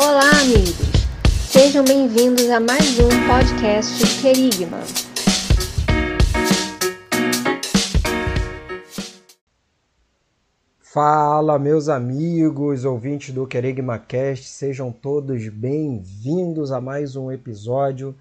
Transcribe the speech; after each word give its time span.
Olá, 0.00 0.30
amigos! 0.42 0.76
Sejam 1.50 1.84
bem-vindos 1.84 2.48
a 2.50 2.60
mais 2.60 3.00
um 3.00 3.08
podcast 3.26 4.20
Querigma. 4.22 4.78
Fala, 10.78 11.58
meus 11.58 11.88
amigos, 11.88 12.84
ouvintes 12.84 13.34
do 13.34 13.44
Querigma 13.44 13.98
Cast, 13.98 14.46
sejam 14.46 14.92
todos 14.92 15.48
bem-vindos 15.48 16.70
a 16.70 16.80
mais 16.80 17.16
um 17.16 17.32
episódio. 17.32 18.14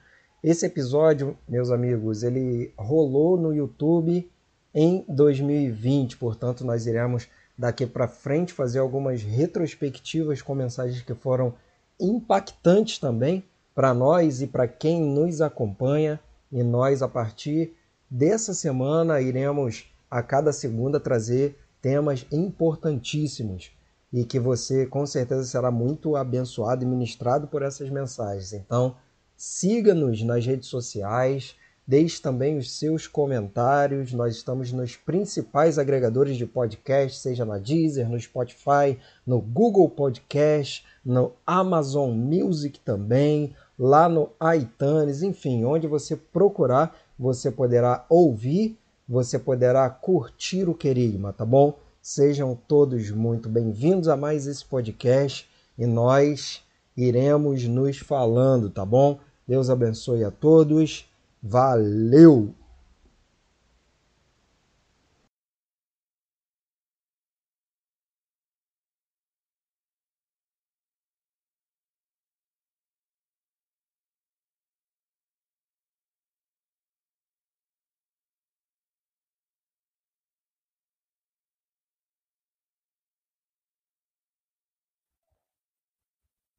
Esse 0.44 0.66
episódio, 0.66 1.38
meus 1.48 1.70
amigos, 1.70 2.24
ele 2.24 2.74
rolou 2.76 3.38
no 3.38 3.54
YouTube 3.54 4.28
em 4.74 5.06
2020, 5.08 6.18
portanto, 6.18 6.66
nós 6.66 6.88
iremos 6.88 7.28
daqui 7.56 7.86
para 7.86 8.08
frente 8.08 8.52
fazer 8.52 8.80
algumas 8.80 9.22
retrospectivas 9.22 10.42
com 10.42 10.56
mensagens 10.56 11.04
que 11.04 11.14
foram 11.14 11.54
impactantes 12.00 13.00
também 13.00 13.44
para 13.74 13.94
nós 13.94 14.42
e 14.42 14.48
para 14.48 14.68
quem 14.68 15.02
nos 15.02 15.42
acompanha. 15.42 16.20
E 16.52 16.64
nós, 16.64 17.02
a 17.02 17.08
partir 17.08 17.74
dessa 18.10 18.54
semana, 18.54 19.22
iremos 19.22 19.86
a 20.10 20.24
cada 20.24 20.54
segunda 20.54 21.00
trazer 21.00 21.58
temas 21.82 22.26
importantíssimos 22.32 23.72
e 24.12 24.24
que 24.24 24.40
você 24.40 24.86
com 24.86 25.06
certeza 25.06 25.44
será 25.44 25.70
muito 25.70 26.16
abençoado 26.16 26.84
e 26.84 26.88
ministrado 26.88 27.48
por 27.48 27.62
essas 27.62 27.90
mensagens. 27.90 28.54
Então, 28.54 28.96
siga-nos 29.36 30.24
nas 30.24 30.46
redes 30.46 30.70
sociais, 30.70 31.56
deixe 31.88 32.22
também 32.22 32.58
os 32.58 32.72
seus 32.78 33.08
comentários. 33.08 34.12
Nós 34.12 34.36
estamos 34.36 34.74
nos 34.74 34.98
principais 34.98 35.80
agregadores 35.80 36.36
de 36.36 36.46
podcast, 36.46 37.20
seja 37.20 37.46
na 37.46 37.58
Deezer, 37.58 38.10
no 38.10 38.20
Spotify, 38.20 39.00
no 39.26 39.40
Google 39.40 39.90
Podcast, 39.90 40.86
no 41.06 41.32
Amazon 41.46 42.12
Music 42.12 42.78
também, 42.82 43.56
lá 43.80 44.10
no 44.10 44.30
iTunes, 44.56 45.24
enfim, 45.24 45.64
onde 45.64 45.88
você 45.88 46.18
procurar, 46.18 46.94
você 47.18 47.50
poderá 47.50 48.06
ouvir, 48.10 48.78
você 49.08 49.40
poderá 49.40 49.90
curtir 49.90 50.68
o 50.68 50.76
Querigma, 50.76 51.32
tá 51.32 51.46
bom? 51.46 51.80
Sejam 52.02 52.58
todos 52.68 53.10
muito 53.12 53.48
bem-vindos 53.48 54.10
a 54.10 54.18
mais 54.18 54.46
esse 54.46 54.66
podcast 54.66 55.50
e 55.78 55.86
nós 55.86 56.62
iremos 56.96 57.64
nos 57.66 57.98
falando, 58.00 58.70
tá 58.70 58.86
bom? 58.86 59.20
Deus 59.48 59.70
abençoe 59.70 60.26
a 60.26 60.32
todos. 60.32 61.08
Valeu! 61.44 62.56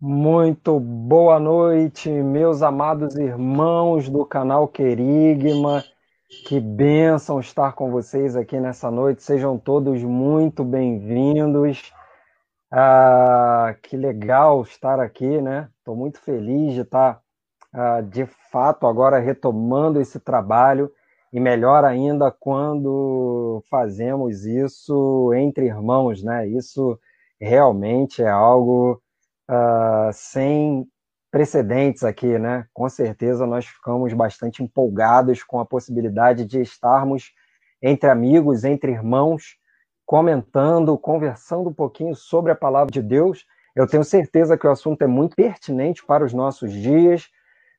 Muito 0.01 0.79
boa 0.79 1.41
noite, 1.41 2.09
meus 2.09 2.63
amados 2.63 3.17
irmãos 3.17 4.09
do 4.09 4.25
canal 4.25 4.69
Querigma. 4.69 5.83
Que 6.47 6.61
bênção 6.61 7.41
estar 7.41 7.73
com 7.73 7.91
vocês 7.91 8.37
aqui 8.37 8.61
nessa 8.61 8.93
noite. 8.93 9.25
Sejam 9.25 9.59
todos 9.59 10.01
muito 10.05 10.63
bem-vindos. 10.63 11.93
Ah, 12.71 13.75
que 13.83 13.97
legal 13.97 14.63
estar 14.63 15.01
aqui, 15.01 15.41
né? 15.41 15.69
Estou 15.79 15.97
muito 15.97 16.21
feliz 16.21 16.75
de 16.75 16.83
estar, 16.83 17.21
ah, 17.73 18.01
de 18.01 18.25
fato, 18.53 18.87
agora 18.87 19.19
retomando 19.19 20.01
esse 20.01 20.21
trabalho 20.21 20.93
e 21.33 21.41
melhor 21.41 21.85
ainda 21.85 22.31
quando 22.31 23.64
fazemos 23.69 24.45
isso 24.47 25.35
entre 25.35 25.67
irmãos, 25.67 26.23
né? 26.23 26.47
Isso 26.47 26.97
realmente 27.41 28.23
é 28.23 28.29
algo 28.31 29.03
uh, 29.51 30.13
sem 30.13 30.86
precedentes 31.31 32.05
aqui, 32.05 32.39
né? 32.39 32.67
Com 32.73 32.89
certeza 32.89 33.47
nós 33.47 33.67
ficamos 33.67 34.13
bastante 34.13 34.63
empolgados 34.63 35.42
com 35.42 35.61
a 35.61 35.67
possibilidade 35.67 36.45
de 36.45 36.61
estarmos 36.61 37.33
entre 37.83 38.08
amigos, 38.08 38.64
entre 38.64 38.92
irmãos, 38.92 39.57
comentando, 40.07 40.97
conversando 40.98 41.69
um 41.69 41.75
pouquinho 41.75 42.14
sobre 42.14 42.51
a 42.51 42.57
palavra 42.57 42.91
de 42.91 43.03
Deus. 43.03 43.45
Eu 43.77 43.87
tenho 43.87 44.03
certeza 44.03 44.57
que 44.57 44.67
o 44.67 44.70
assunto 44.70 45.03
é 45.03 45.07
muito 45.07 45.37
pertinente 45.37 46.05
para 46.05 46.25
os 46.25 46.33
nossos 46.33 46.73
dias, 46.73 47.29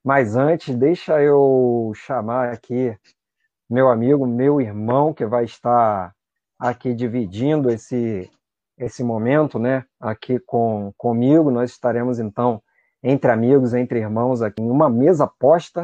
mas 0.03 0.35
antes, 0.35 0.75
deixa 0.75 1.21
eu 1.21 1.91
chamar 1.95 2.53
aqui 2.53 2.95
meu 3.69 3.89
amigo, 3.89 4.25
meu 4.25 4.59
irmão, 4.61 5.13
que 5.13 5.25
vai 5.25 5.43
estar 5.43 6.15
aqui 6.57 6.93
dividindo 6.93 7.69
esse 7.69 8.29
esse 8.79 9.03
momento, 9.03 9.59
né, 9.59 9.83
aqui 9.99 10.39
com 10.39 10.93
comigo. 10.97 11.51
Nós 11.51 11.71
estaremos 11.71 12.19
então 12.19 12.61
entre 13.03 13.31
amigos, 13.31 13.73
entre 13.73 13.99
irmãos, 13.99 14.41
aqui 14.41 14.61
em 14.61 14.69
uma 14.69 14.89
mesa 14.89 15.27
posta, 15.27 15.83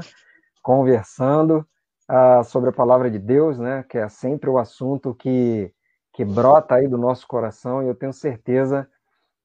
conversando 0.64 1.66
uh, 2.10 2.44
sobre 2.44 2.70
a 2.70 2.74
palavra 2.74 3.12
de 3.12 3.20
Deus, 3.20 3.60
né, 3.60 3.86
que 3.90 3.98
é 3.98 4.08
sempre 4.10 4.50
o 4.50 4.58
assunto 4.58 5.14
que 5.14 5.72
que 6.16 6.24
brota 6.24 6.76
aí 6.76 6.88
do 6.88 6.98
nosso 6.98 7.28
coração 7.28 7.84
e 7.84 7.88
eu 7.88 7.94
tenho 7.94 8.14
certeza 8.14 8.88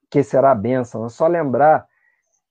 que 0.08 0.22
será 0.22 0.54
bênção. 0.54 1.04
É 1.04 1.08
só 1.08 1.26
lembrar, 1.26 1.84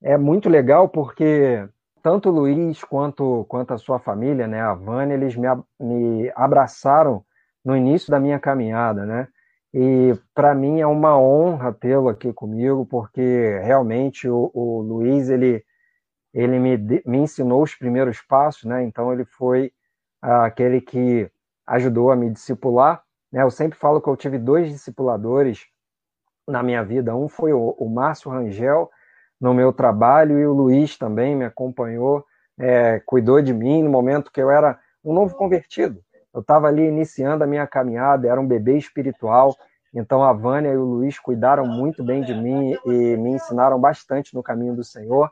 é 0.04 0.18
muito 0.18 0.50
legal 0.50 0.90
porque 0.90 1.66
tanto 2.04 2.28
o 2.28 2.32
Luiz 2.32 2.84
quanto, 2.84 3.46
quanto 3.48 3.74
a 3.74 3.78
sua 3.78 3.98
família, 3.98 4.46
né, 4.46 4.62
a 4.62 4.74
Vânia, 4.74 5.14
eles 5.14 5.38
me, 5.38 5.48
me 5.80 6.32
abraçaram 6.36 7.24
no 7.64 7.78
início 7.78 8.12
da 8.12 8.20
minha 8.20 8.38
caminhada, 8.40 9.06
né? 9.06 9.28
E 9.74 10.18
para 10.34 10.56
mim 10.56 10.80
é 10.80 10.88
uma 10.88 11.20
honra 11.20 11.72
tê-lo 11.72 12.10
aqui 12.10 12.34
comigo, 12.34 12.86
porque 12.86 13.60
realmente 13.64 14.28
o, 14.28 14.50
o 14.54 14.82
Luiz 14.82 15.30
ele, 15.30 15.64
ele 16.34 16.58
me, 16.60 16.78
me 17.06 17.18
ensinou 17.20 17.62
os 17.62 17.76
primeiros 17.76 18.22
passos, 18.22 18.64
né? 18.64 18.84
Então 18.84 19.14
ele 19.14 19.26
foi 19.26 19.72
ah, 20.22 20.46
aquele 20.46 20.82
que 20.82 21.30
ajudou 21.68 22.12
a 22.12 22.16
me 22.16 22.30
discipular. 22.32 23.04
Né? 23.32 23.44
Eu 23.44 23.52
sempre 23.52 23.78
falo 23.78 24.02
que 24.02 24.10
eu 24.10 24.18
tive 24.18 24.40
dois 24.40 24.70
discipuladores 24.70 25.66
na 26.48 26.64
minha 26.64 26.84
vida. 26.84 27.16
Um 27.16 27.28
foi 27.28 27.54
o, 27.54 27.76
o 27.78 27.88
Márcio 27.90 28.32
Rangel 28.32 28.90
no 29.40 29.54
meu 29.54 29.72
trabalho 29.72 30.40
e 30.40 30.46
o 30.46 30.54
Luiz 30.54 30.98
também 30.98 31.36
me 31.36 31.46
acompanhou, 31.46 32.26
é, 32.60 33.00
cuidou 33.06 33.42
de 33.42 33.54
mim 33.54 33.84
no 33.84 33.90
momento 33.90 34.32
que 34.32 34.42
eu 34.42 34.50
era 34.50 34.80
um 35.04 35.14
novo 35.14 35.36
convertido. 35.36 36.04
Eu 36.34 36.42
estava 36.42 36.68
ali 36.68 36.84
iniciando 36.84 37.44
a 37.44 37.48
minha 37.48 37.66
caminhada, 37.66 38.28
era 38.28 38.40
um 38.40 38.48
bebê 38.48 38.78
espiritual, 38.78 39.56
então 39.94 40.24
a 40.24 40.32
Vânia 40.32 40.72
e 40.72 40.78
o 40.78 40.84
Luiz 40.84 41.18
cuidaram 41.18 41.66
muito 41.66 42.04
bem 42.04 42.22
de 42.22 42.34
mim 42.34 42.78
e 42.86 43.18
me 43.18 43.32
ensinaram 43.32 43.80
bastante 43.80 44.36
no 44.36 44.44
caminho 44.44 44.76
do 44.76 44.84
Senhor. 44.84 45.32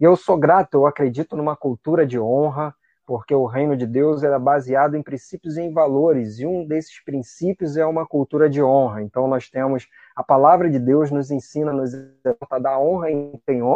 E 0.00 0.04
eu 0.04 0.16
sou 0.16 0.38
grato, 0.38 0.74
eu 0.74 0.86
acredito 0.86 1.36
numa 1.36 1.54
cultura 1.54 2.06
de 2.06 2.18
honra, 2.18 2.74
porque 3.04 3.34
o 3.34 3.46
reino 3.46 3.76
de 3.76 3.86
Deus 3.86 4.22
é 4.22 4.38
baseado 4.38 4.94
em 4.94 5.02
princípios 5.02 5.56
e 5.56 5.62
em 5.62 5.72
valores, 5.72 6.38
e 6.38 6.46
um 6.46 6.66
desses 6.66 7.02
princípios 7.02 7.76
é 7.76 7.84
uma 7.84 8.06
cultura 8.06 8.48
de 8.48 8.62
honra. 8.62 9.02
Então 9.02 9.26
nós 9.26 9.50
temos 9.50 9.86
a 10.14 10.22
palavra 10.22 10.70
de 10.70 10.78
Deus 10.78 11.10
nos 11.10 11.30
ensina, 11.30 11.72
nos 11.72 11.92
a 12.50 12.58
dar 12.58 12.78
honra 12.78 13.08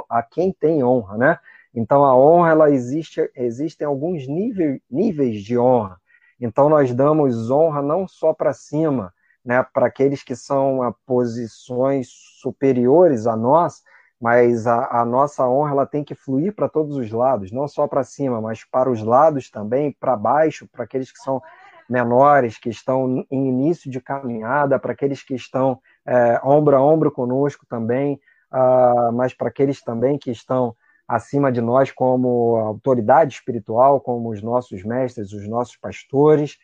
a 0.08 0.22
quem 0.22 0.52
tem 0.52 0.84
honra, 0.84 1.16
né? 1.16 1.38
Então 1.74 2.04
a 2.04 2.16
honra 2.16 2.50
ela 2.50 2.70
existe, 2.70 3.30
existem 3.34 3.86
alguns 3.86 4.26
níveis, 4.26 4.80
níveis 4.90 5.42
de 5.42 5.58
honra. 5.58 6.01
Então 6.42 6.68
nós 6.68 6.92
damos 6.92 7.52
honra 7.52 7.80
não 7.80 8.08
só 8.08 8.34
para 8.34 8.52
cima, 8.52 9.14
né, 9.44 9.64
para 9.72 9.86
aqueles 9.86 10.24
que 10.24 10.34
são 10.34 10.82
a 10.82 10.92
posições 11.06 12.08
superiores 12.40 13.28
a 13.28 13.36
nós, 13.36 13.80
mas 14.20 14.66
a, 14.66 15.00
a 15.00 15.04
nossa 15.04 15.48
honra 15.48 15.70
ela 15.70 15.86
tem 15.86 16.02
que 16.02 16.16
fluir 16.16 16.52
para 16.52 16.68
todos 16.68 16.96
os 16.96 17.12
lados, 17.12 17.52
não 17.52 17.68
só 17.68 17.86
para 17.86 18.02
cima, 18.02 18.40
mas 18.40 18.64
para 18.64 18.90
os 18.90 19.04
lados 19.04 19.50
também, 19.50 19.92
para 19.92 20.16
baixo, 20.16 20.66
para 20.66 20.82
aqueles 20.82 21.12
que 21.12 21.18
são 21.18 21.40
menores, 21.88 22.58
que 22.58 22.70
estão 22.70 23.24
em 23.30 23.48
início 23.48 23.88
de 23.88 24.00
caminhada, 24.00 24.80
para 24.80 24.92
aqueles 24.92 25.22
que 25.22 25.34
estão 25.34 25.78
é, 26.04 26.40
ombro 26.42 26.76
a 26.76 26.82
ombro 26.82 27.12
conosco 27.12 27.64
também, 27.68 28.20
uh, 28.52 29.12
mas 29.12 29.32
para 29.32 29.48
aqueles 29.48 29.80
também 29.80 30.18
que 30.18 30.30
estão 30.30 30.74
acima 31.06 31.50
de 31.50 31.60
nós 31.60 31.90
como 31.90 32.56
autoridade 32.56 33.34
espiritual, 33.34 34.00
como 34.00 34.30
os 34.30 34.42
nossos 34.42 34.82
mestres, 34.82 35.32
os 35.32 35.48
nossos 35.48 35.76
pastores. 35.76 36.56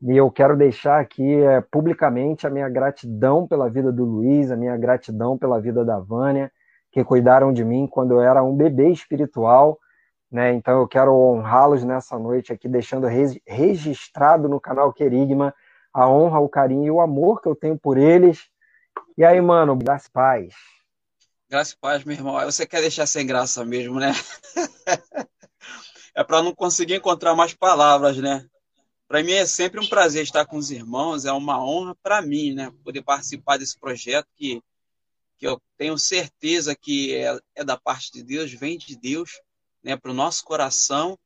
E 0.00 0.16
eu 0.16 0.30
quero 0.30 0.56
deixar 0.56 1.00
aqui 1.00 1.42
é, 1.42 1.60
publicamente 1.60 2.46
a 2.46 2.50
minha 2.50 2.68
gratidão 2.68 3.46
pela 3.46 3.68
vida 3.68 3.90
do 3.90 4.04
Luiz, 4.04 4.50
a 4.50 4.56
minha 4.56 4.76
gratidão 4.76 5.36
pela 5.36 5.60
vida 5.60 5.84
da 5.84 5.98
Vânia, 5.98 6.52
que 6.92 7.02
cuidaram 7.02 7.52
de 7.52 7.64
mim 7.64 7.86
quando 7.86 8.12
eu 8.12 8.20
era 8.20 8.42
um 8.42 8.54
bebê 8.54 8.90
espiritual. 8.90 9.78
Né? 10.30 10.52
Então 10.52 10.80
eu 10.80 10.86
quero 10.86 11.12
honrá-los 11.12 11.82
nessa 11.82 12.18
noite 12.18 12.52
aqui, 12.52 12.68
deixando 12.68 13.06
registrado 13.46 14.48
no 14.48 14.60
canal 14.60 14.92
Querigma 14.92 15.52
a 15.92 16.08
honra, 16.08 16.38
o 16.38 16.48
carinho 16.48 16.84
e 16.84 16.90
o 16.90 17.00
amor 17.00 17.40
que 17.40 17.48
eu 17.48 17.56
tenho 17.56 17.76
por 17.76 17.98
eles. 17.98 18.48
E 19.16 19.24
aí, 19.24 19.40
mano, 19.40 19.74
das 19.74 20.06
paz. 20.06 20.54
Graças 21.50 21.72
a 21.72 21.76
paz, 21.80 22.04
meu 22.04 22.14
irmão. 22.14 22.34
Você 22.44 22.66
quer 22.66 22.82
deixar 22.82 23.06
sem 23.06 23.26
graça 23.26 23.64
mesmo, 23.64 23.98
né? 23.98 24.12
é 26.14 26.22
para 26.22 26.42
não 26.42 26.54
conseguir 26.54 26.96
encontrar 26.96 27.34
mais 27.34 27.54
palavras, 27.54 28.18
né? 28.18 28.46
Para 29.06 29.22
mim 29.22 29.32
é 29.32 29.46
sempre 29.46 29.80
um 29.80 29.88
prazer 29.88 30.22
estar 30.22 30.44
com 30.44 30.58
os 30.58 30.70
irmãos, 30.70 31.24
é 31.24 31.32
uma 31.32 31.64
honra 31.64 31.94
para 32.02 32.20
mim, 32.20 32.52
né? 32.52 32.70
Poder 32.84 33.00
participar 33.00 33.56
desse 33.56 33.80
projeto 33.80 34.28
que, 34.36 34.62
que 35.38 35.46
eu 35.46 35.58
tenho 35.78 35.96
certeza 35.96 36.76
que 36.76 37.14
é, 37.14 37.38
é 37.54 37.64
da 37.64 37.78
parte 37.78 38.12
de 38.12 38.22
Deus, 38.22 38.52
vem 38.52 38.76
de 38.76 38.94
Deus, 38.94 39.40
né? 39.82 39.96
Para 39.96 40.10
o 40.10 40.14
nosso 40.14 40.44
coração 40.44 41.18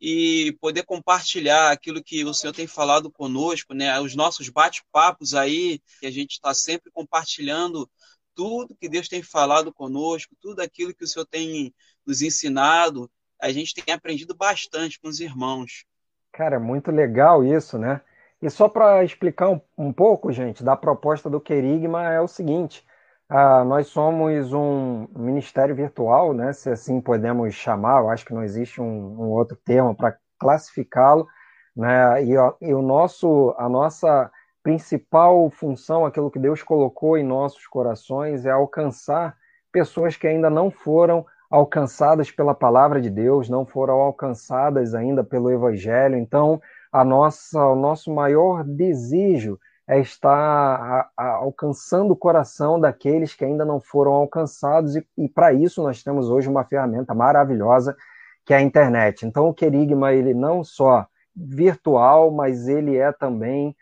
e 0.00 0.56
poder 0.60 0.82
compartilhar 0.82 1.70
aquilo 1.70 2.02
que 2.02 2.24
o 2.24 2.34
Senhor 2.34 2.52
tem 2.52 2.66
falado 2.66 3.12
conosco, 3.12 3.74
né? 3.74 4.00
Os 4.00 4.16
nossos 4.16 4.48
bate-papos 4.48 5.34
aí, 5.34 5.80
que 6.00 6.06
a 6.06 6.10
gente 6.10 6.32
está 6.32 6.52
sempre 6.52 6.90
compartilhando 6.90 7.88
tudo 8.34 8.76
que 8.78 8.88
Deus 8.88 9.08
tem 9.08 9.22
falado 9.22 9.72
conosco, 9.72 10.36
tudo 10.40 10.60
aquilo 10.60 10.94
que 10.94 11.04
o 11.04 11.06
Senhor 11.06 11.26
tem 11.26 11.74
nos 12.06 12.22
ensinado, 12.22 13.10
a 13.40 13.50
gente 13.50 13.74
tem 13.74 13.92
aprendido 13.92 14.34
bastante 14.34 15.00
com 15.00 15.08
os 15.08 15.20
irmãos. 15.20 15.84
Cara, 16.32 16.58
muito 16.60 16.90
legal 16.90 17.44
isso, 17.44 17.78
né? 17.78 18.00
E 18.40 18.50
só 18.50 18.68
para 18.68 19.04
explicar 19.04 19.50
um, 19.50 19.60
um, 19.76 19.92
pouco, 19.92 20.32
gente, 20.32 20.64
da 20.64 20.76
proposta 20.76 21.28
do 21.28 21.40
Querigma 21.40 22.10
é 22.10 22.20
o 22.20 22.26
seguinte: 22.26 22.84
ah, 23.28 23.64
nós 23.64 23.88
somos 23.88 24.52
um 24.52 25.06
ministério 25.14 25.74
virtual, 25.74 26.32
né? 26.32 26.52
Se 26.52 26.70
assim 26.70 27.00
podemos 27.00 27.54
chamar, 27.54 28.00
eu 28.00 28.10
acho 28.10 28.24
que 28.24 28.34
não 28.34 28.42
existe 28.42 28.80
um, 28.80 28.84
um 28.84 29.30
outro 29.30 29.56
termo 29.56 29.94
para 29.94 30.16
classificá-lo, 30.38 31.28
né? 31.76 32.24
E, 32.24 32.32
e 32.60 32.74
o 32.74 32.82
nosso, 32.82 33.54
a 33.58 33.68
nossa 33.68 34.30
principal 34.62 35.50
função, 35.50 36.06
aquilo 36.06 36.30
que 36.30 36.38
Deus 36.38 36.62
colocou 36.62 37.16
em 37.16 37.24
nossos 37.24 37.66
corações, 37.66 38.46
é 38.46 38.50
alcançar 38.50 39.36
pessoas 39.72 40.16
que 40.16 40.26
ainda 40.26 40.48
não 40.48 40.70
foram 40.70 41.24
alcançadas 41.50 42.30
pela 42.30 42.54
palavra 42.54 43.00
de 43.00 43.10
Deus, 43.10 43.48
não 43.48 43.66
foram 43.66 43.94
alcançadas 43.94 44.94
ainda 44.94 45.22
pelo 45.22 45.50
Evangelho. 45.50 46.16
Então, 46.16 46.60
a 46.90 47.04
nossa, 47.04 47.62
o 47.66 47.76
nosso 47.76 48.12
maior 48.12 48.64
desejo 48.64 49.58
é 49.86 49.98
estar 50.00 50.30
a, 50.34 51.10
a, 51.16 51.28
alcançando 51.36 52.12
o 52.12 52.16
coração 52.16 52.80
daqueles 52.80 53.34
que 53.34 53.44
ainda 53.44 53.64
não 53.64 53.80
foram 53.80 54.12
alcançados, 54.12 54.96
e, 54.96 55.06
e 55.18 55.28
para 55.28 55.52
isso 55.52 55.82
nós 55.82 56.02
temos 56.02 56.30
hoje 56.30 56.48
uma 56.48 56.64
ferramenta 56.64 57.14
maravilhosa 57.14 57.96
que 58.44 58.54
é 58.54 58.56
a 58.56 58.62
internet. 58.62 59.26
Então, 59.26 59.48
o 59.48 59.54
Querigma, 59.54 60.12
ele 60.12 60.34
não 60.34 60.64
só 60.64 61.06
virtual, 61.34 62.30
mas 62.30 62.68
ele 62.68 62.96
é 62.96 63.12
também 63.12 63.76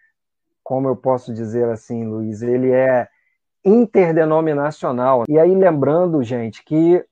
como 0.70 0.86
eu 0.86 0.94
posso 0.94 1.34
dizer 1.34 1.68
assim, 1.68 2.06
Luiz, 2.06 2.42
ele 2.42 2.70
é 2.70 3.08
interdenominacional. 3.64 5.24
E 5.28 5.36
aí, 5.36 5.52
lembrando, 5.52 6.22
gente, 6.22 6.64
que 6.64 7.04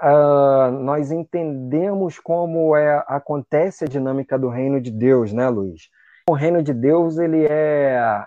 uh, 0.00 0.70
nós 0.70 1.10
entendemos 1.10 2.20
como 2.20 2.76
é, 2.76 3.04
acontece 3.08 3.82
a 3.82 3.88
dinâmica 3.88 4.38
do 4.38 4.48
reino 4.48 4.80
de 4.80 4.92
Deus, 4.92 5.32
né, 5.32 5.48
Luiz? 5.48 5.90
O 6.28 6.34
reino 6.34 6.62
de 6.62 6.72
Deus, 6.72 7.18
ele 7.18 7.46
é, 7.46 8.24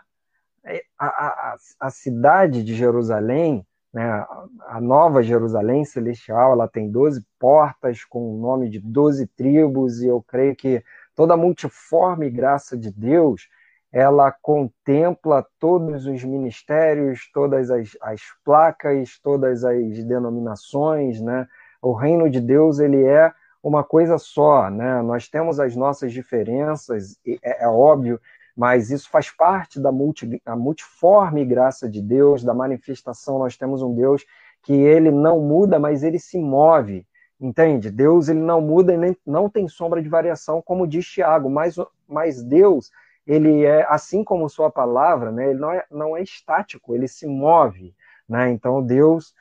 é 0.66 0.82
a, 1.00 1.08
a, 1.08 1.56
a 1.80 1.90
cidade 1.90 2.62
de 2.62 2.76
Jerusalém, 2.76 3.66
né, 3.94 4.26
a 4.68 4.82
nova 4.82 5.24
Jerusalém 5.24 5.86
celestial, 5.86 6.52
ela 6.52 6.68
tem 6.68 6.92
12 6.92 7.26
portas 7.40 8.04
com 8.04 8.36
o 8.36 8.38
nome 8.38 8.70
de 8.70 8.82
12 8.82 9.28
tribos, 9.28 10.02
e 10.02 10.08
eu 10.08 10.22
creio 10.22 10.54
que 10.58 10.84
toda 11.16 11.36
a 11.36 11.38
multiforme 11.38 12.30
graça 12.30 12.78
de 12.78 12.92
Deus 12.92 13.48
ela 13.94 14.31
contempla 14.31 15.45
todos 15.60 16.07
os 16.07 16.24
ministérios, 16.24 17.30
todas 17.31 17.69
as, 17.69 17.95
as 18.01 18.22
placas, 18.44 19.19
todas 19.22 19.63
as 19.63 20.04
denominações, 20.04 21.22
né? 21.22 21.48
O 21.80 21.94
reino 21.94 22.28
de 22.28 22.42
Deus 22.42 22.80
ele 22.80 23.04
é 23.06 23.31
uma 23.62 23.84
coisa 23.84 24.18
só, 24.18 24.68
né? 24.72 25.00
Nós 25.04 25.30
temos 25.30 25.60
as 25.60 25.75
nossas 25.75 26.12
diferenças, 26.12 27.19
é, 27.44 27.66
é 27.66 27.68
óbvio, 27.68 28.19
mas 28.57 28.90
isso 28.90 29.07
faz 29.12 29.30
parte 29.30 29.80
da 29.80 29.92
multi, 29.92 30.42
a 30.44 30.56
multiforme 30.56 31.46
graça 31.46 31.88
de 31.88 32.01
Deus, 32.01 32.44
da 32.44 32.54
manifestação. 32.54 33.38
Nós 33.38 33.56
temos 33.56 33.84
um 33.84 33.94
Deus 33.94 34.25
que 34.63 34.74
ele 34.74 35.12
não 35.12 35.39
muda, 35.39 35.78
mas 35.78 36.01
ele 36.01 36.18
se 36.18 36.39
move, 36.39 37.06
entende? 37.39 37.92
Deus 37.92 38.28
ele 38.28 38.39
não 38.39 38.60
muda 38.60 38.92
e 38.92 38.98
nem, 38.98 39.16
não 39.24 39.48
tem 39.48 39.68
sombra 39.68 40.01
de 40.01 40.10
variação, 40.10 40.63
como 40.63 40.88
diz 40.88 41.06
Tiago, 41.06 41.48
mas, 41.48 41.75
mas 42.07 42.42
Deus 42.42 42.92
ele 43.25 43.64
é, 43.64 43.86
assim 43.90 44.24
como 44.24 44.50
sua 44.50 44.70
palavra, 44.70 45.31
né, 45.31 45.50
ele 45.50 45.60
não 45.60 45.72
é, 45.72 45.86
não 45.90 46.18
é 46.18 46.22
estático, 46.22 46.94
ele 46.94 47.08
se 47.08 47.25
move. 47.25 47.96
Né? 48.28 48.52
Então, 48.52 48.81
Deus, 48.81 49.34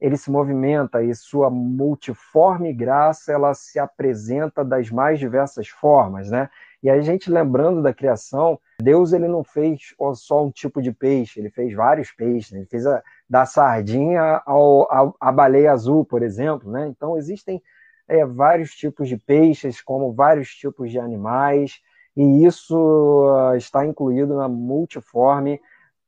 ele 0.00 0.16
se 0.16 0.30
movimenta 0.30 1.02
e 1.02 1.14
sua 1.14 1.50
multiforme 1.50 2.72
graça, 2.72 3.32
ela 3.32 3.54
se 3.54 3.78
apresenta 3.78 4.64
das 4.64 4.90
mais 4.90 5.18
diversas 5.18 5.68
formas. 5.68 6.30
Né? 6.30 6.48
E 6.82 6.90
a 6.90 7.00
gente 7.00 7.30
lembrando 7.30 7.82
da 7.82 7.92
criação, 7.92 8.58
Deus 8.80 9.12
ele 9.12 9.28
não 9.28 9.44
fez 9.44 9.94
só 10.14 10.44
um 10.44 10.50
tipo 10.50 10.80
de 10.80 10.92
peixe, 10.92 11.40
ele 11.40 11.50
fez 11.50 11.74
vários 11.74 12.10
peixes. 12.12 12.52
Né? 12.52 12.58
Ele 12.60 12.66
fez 12.66 12.86
a, 12.86 13.02
da 13.28 13.44
sardinha 13.44 14.42
ao, 14.46 14.90
a, 14.90 15.12
a 15.28 15.32
baleia 15.32 15.72
azul, 15.72 16.04
por 16.04 16.22
exemplo. 16.22 16.70
Né? 16.70 16.86
Então, 16.88 17.18
existem 17.18 17.62
é, 18.08 18.24
vários 18.24 18.70
tipos 18.74 19.08
de 19.08 19.16
peixes, 19.16 19.82
como 19.82 20.12
vários 20.12 20.54
tipos 20.54 20.90
de 20.90 20.98
animais 20.98 21.80
e 22.16 22.46
isso 22.46 23.24
ah, 23.36 23.56
está 23.56 23.84
incluído 23.84 24.34
na 24.34 24.48
multiforme 24.48 25.60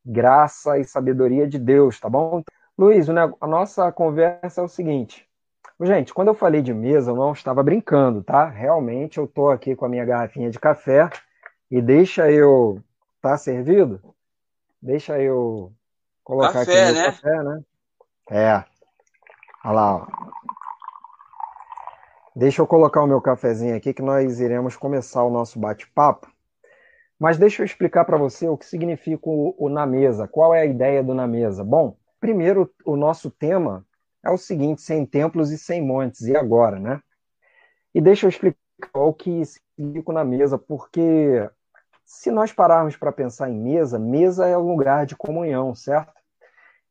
graça 0.04 0.78
e 0.78 0.84
sabedoria 0.84 1.46
de 1.46 1.58
Deus, 1.58 2.00
tá 2.00 2.08
bom? 2.08 2.42
Luiz, 2.78 3.08
a 3.08 3.46
nossa 3.46 3.92
conversa 3.92 4.60
é 4.60 4.64
o 4.64 4.68
seguinte. 4.68 5.28
Gente, 5.80 6.14
quando 6.14 6.28
eu 6.28 6.34
falei 6.34 6.62
de 6.62 6.72
mesa, 6.72 7.10
eu 7.10 7.16
não 7.16 7.32
estava 7.32 7.62
brincando, 7.62 8.22
tá? 8.22 8.48
Realmente 8.48 9.18
eu 9.18 9.24
estou 9.24 9.50
aqui 9.50 9.76
com 9.76 9.84
a 9.84 9.88
minha 9.88 10.04
garrafinha 10.04 10.50
de 10.50 10.58
café 10.58 11.10
e 11.70 11.80
deixa 11.80 12.30
eu. 12.30 12.82
Tá 13.20 13.36
servido? 13.36 14.00
Deixa 14.80 15.20
eu 15.20 15.72
colocar 16.22 16.64
café, 16.64 16.84
aqui 16.84 16.98
né? 16.98 17.04
café, 17.04 17.42
né? 17.42 17.60
É. 18.30 18.64
Olha 19.64 19.74
lá, 19.74 19.96
ó. 19.96 20.06
Deixa 22.38 22.62
eu 22.62 22.68
colocar 22.68 23.02
o 23.02 23.06
meu 23.08 23.20
cafezinho 23.20 23.74
aqui 23.74 23.92
que 23.92 24.00
nós 24.00 24.38
iremos 24.38 24.76
começar 24.76 25.24
o 25.24 25.30
nosso 25.30 25.58
bate-papo. 25.58 26.30
Mas 27.18 27.36
deixa 27.36 27.62
eu 27.62 27.66
explicar 27.66 28.04
para 28.04 28.16
você 28.16 28.46
o 28.48 28.56
que 28.56 28.64
significa 28.64 29.28
o, 29.28 29.56
o, 29.58 29.68
na 29.68 29.84
mesa, 29.84 30.28
qual 30.28 30.54
é 30.54 30.60
a 30.60 30.64
ideia 30.64 31.02
do 31.02 31.14
na 31.14 31.26
mesa. 31.26 31.64
Bom, 31.64 31.96
primeiro 32.20 32.72
o 32.84 32.94
nosso 32.94 33.28
tema 33.28 33.84
é 34.24 34.30
o 34.30 34.38
seguinte: 34.38 34.82
sem 34.82 35.04
templos 35.04 35.50
e 35.50 35.58
sem 35.58 35.84
montes. 35.84 36.28
E 36.28 36.36
agora, 36.36 36.78
né? 36.78 37.00
E 37.92 38.00
deixa 38.00 38.26
eu 38.26 38.28
explicar 38.28 38.56
o 38.94 39.12
que 39.12 39.42
significa 39.44 40.12
na 40.12 40.24
mesa, 40.24 40.56
porque 40.56 41.44
se 42.04 42.30
nós 42.30 42.52
pararmos 42.52 42.96
para 42.96 43.10
pensar 43.10 43.50
em 43.50 43.58
mesa, 43.58 43.98
mesa 43.98 44.46
é 44.46 44.56
um 44.56 44.68
lugar 44.68 45.06
de 45.06 45.16
comunhão, 45.16 45.74
certo? 45.74 46.12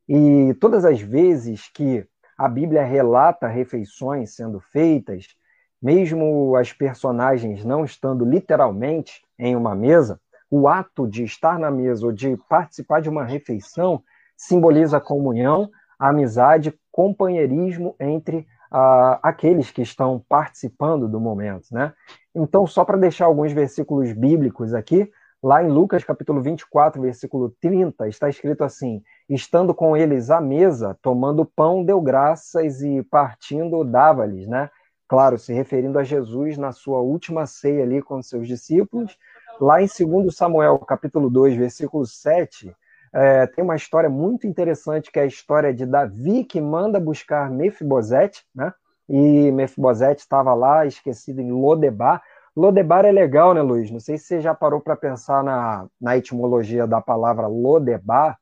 E 0.09 0.53
todas 0.55 0.83
as 0.83 0.99
vezes 0.99 1.69
que 1.69 2.05
a 2.37 2.47
Bíblia 2.47 2.83
relata 2.83 3.47
refeições 3.47 4.35
sendo 4.35 4.59
feitas, 4.59 5.36
mesmo 5.81 6.55
as 6.55 6.73
personagens 6.73 7.63
não 7.63 7.85
estando 7.85 8.25
literalmente 8.25 9.21
em 9.37 9.55
uma 9.55 9.75
mesa, 9.75 10.19
o 10.49 10.67
ato 10.67 11.07
de 11.07 11.23
estar 11.23 11.59
na 11.59 11.69
mesa 11.69 12.05
ou 12.05 12.11
de 12.11 12.37
participar 12.49 13.01
de 13.01 13.09
uma 13.09 13.23
refeição 13.23 14.01
simboliza 14.35 14.99
comunhão, 14.99 15.69
amizade, 15.99 16.73
companheirismo 16.91 17.95
entre 17.99 18.47
uh, 18.71 19.19
aqueles 19.21 19.71
que 19.71 19.81
estão 19.81 20.23
participando 20.29 21.07
do 21.07 21.19
momento, 21.19 21.67
né? 21.71 21.93
Então, 22.33 22.67
só 22.67 22.85
para 22.85 22.97
deixar 22.97 23.25
alguns 23.25 23.51
versículos 23.51 24.13
bíblicos 24.13 24.73
aqui, 24.73 25.11
lá 25.41 25.63
em 25.63 25.69
Lucas 25.69 26.03
capítulo 26.03 26.41
24, 26.41 27.01
versículo 27.01 27.49
30, 27.59 28.07
está 28.07 28.29
escrito 28.29 28.63
assim: 28.63 29.01
estando 29.27 29.73
com 29.73 29.97
eles 29.97 30.29
à 30.29 30.39
mesa, 30.39 30.97
tomando 31.01 31.45
pão, 31.45 31.83
deu 31.83 31.99
graças 31.99 32.81
e 32.81 33.01
partindo, 33.03 33.83
dava-lhes, 33.83 34.47
né? 34.47 34.69
Claro, 35.07 35.37
se 35.37 35.53
referindo 35.53 35.97
a 35.97 36.03
Jesus 36.03 36.57
na 36.57 36.71
sua 36.71 36.99
última 36.99 37.45
ceia 37.45 37.83
ali 37.83 38.01
com 38.01 38.21
seus 38.21 38.47
discípulos. 38.47 39.17
Lá 39.59 39.81
em 39.81 39.87
2 39.87 40.35
Samuel, 40.35 40.77
capítulo 40.79 41.29
2, 41.29 41.55
versículo 41.55 42.05
7, 42.05 42.75
é, 43.13 43.47
tem 43.47 43.63
uma 43.63 43.75
história 43.75 44.09
muito 44.09 44.45
interessante, 44.45 45.11
que 45.11 45.19
é 45.19 45.23
a 45.23 45.27
história 45.27 45.73
de 45.73 45.85
Davi, 45.85 46.43
que 46.43 46.59
manda 46.59 46.99
buscar 46.99 47.49
Mefibosete, 47.49 48.45
né? 48.53 48.73
E 49.09 49.51
Mefibosete 49.51 50.21
estava 50.21 50.53
lá, 50.53 50.85
esquecido 50.85 51.39
em 51.39 51.51
Lodebar. 51.51 52.21
Lodebar 52.55 53.05
é 53.05 53.11
legal, 53.11 53.53
né, 53.53 53.61
Luiz? 53.61 53.89
Não 53.89 53.99
sei 53.99 54.17
se 54.17 54.25
você 54.25 54.41
já 54.41 54.53
parou 54.53 54.81
para 54.81 54.95
pensar 54.95 55.43
na, 55.43 55.87
na 55.99 56.17
etimologia 56.17 56.85
da 56.85 56.99
palavra 56.99 57.47
Lodebar, 57.47 58.37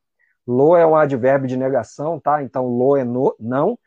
Lo 0.48 0.76
é 0.76 0.86
um 0.86 0.96
advérbio 0.96 1.48
de 1.48 1.58
negação, 1.58 2.20
tá? 2.20 2.44
Então, 2.44 2.68
lo 2.68 2.96
é 2.96 3.04
no, 3.04 3.36
não. 3.40 3.78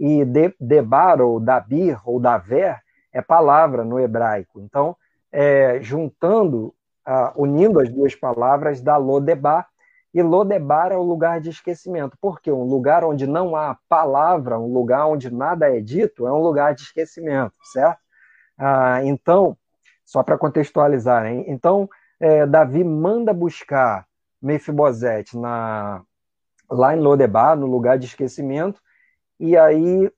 E 0.00 0.24
de, 0.24 0.54
debar, 0.58 1.20
ou 1.20 1.38
dabir, 1.38 2.00
ou 2.04 2.18
daver, 2.18 2.80
é 3.12 3.22
palavra 3.22 3.84
no 3.84 4.00
hebraico. 4.00 4.60
Então, 4.60 4.96
é, 5.30 5.78
juntando, 5.82 6.74
uh, 7.06 7.30
unindo 7.36 7.78
as 7.78 7.88
duas 7.90 8.14
palavras, 8.14 8.80
dá 8.80 8.96
lo 8.96 9.20
debar, 9.20 9.68
e 10.12 10.22
Lodebar 10.22 10.90
é 10.90 10.96
o 10.96 11.02
lugar 11.02 11.40
de 11.40 11.50
esquecimento. 11.50 12.16
Porque 12.20 12.50
um 12.50 12.64
lugar 12.64 13.04
onde 13.04 13.26
não 13.26 13.54
há 13.54 13.78
palavra, 13.88 14.58
um 14.58 14.72
lugar 14.72 15.06
onde 15.06 15.32
nada 15.32 15.74
é 15.74 15.80
dito, 15.80 16.26
é 16.26 16.32
um 16.32 16.42
lugar 16.42 16.74
de 16.74 16.82
esquecimento, 16.82 17.54
certo? 17.72 18.00
Ah, 18.58 19.04
então, 19.04 19.56
só 20.04 20.22
para 20.22 20.36
contextualizar, 20.36 21.26
hein? 21.26 21.44
então 21.46 21.88
é, 22.18 22.44
Davi 22.44 22.84
manda 22.84 23.32
buscar 23.32 24.06
Mefibosete 24.42 25.38
na, 25.38 26.02
lá 26.70 26.94
em 26.94 27.00
Lodebar, 27.00 27.56
no 27.56 27.66
lugar 27.66 27.98
de 27.98 28.06
esquecimento, 28.06 28.80
e 29.40 29.56
aí 29.56 30.12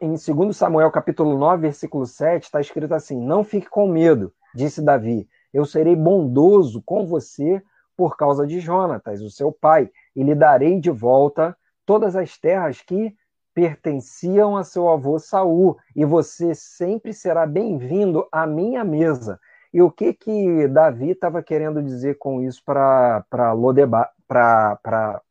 em 0.00 0.14
2 0.14 0.56
Samuel 0.56 0.90
capítulo 0.90 1.36
9, 1.38 1.62
versículo 1.62 2.06
7, 2.06 2.44
está 2.44 2.60
escrito 2.60 2.94
assim: 2.94 3.20
Não 3.20 3.44
fique 3.44 3.68
com 3.68 3.86
medo, 3.86 4.32
disse 4.54 4.82
Davi, 4.82 5.28
eu 5.52 5.66
serei 5.66 5.94
bondoso 5.94 6.82
com 6.82 7.06
você 7.06 7.62
por 7.94 8.16
causa 8.16 8.46
de 8.46 8.58
Jonatas, 8.58 9.20
o 9.20 9.28
seu 9.28 9.52
pai, 9.52 9.90
e 10.16 10.22
lhe 10.24 10.34
darei 10.34 10.80
de 10.80 10.90
volta 10.90 11.54
todas 11.84 12.16
as 12.16 12.38
terras 12.38 12.80
que 12.80 13.14
pertenciam 13.54 14.56
a 14.56 14.64
seu 14.64 14.88
avô 14.88 15.18
Saul, 15.18 15.76
e 15.94 16.02
você 16.02 16.54
sempre 16.54 17.12
será 17.12 17.46
bem-vindo 17.46 18.26
à 18.32 18.46
minha 18.46 18.82
mesa. 18.82 19.38
E 19.74 19.82
o 19.82 19.90
que 19.90 20.14
que 20.14 20.68
Davi 20.68 21.10
estava 21.10 21.42
querendo 21.42 21.82
dizer 21.82 22.16
com 22.16 22.40
isso 22.40 22.62
para 22.64 23.26
para 23.28 25.22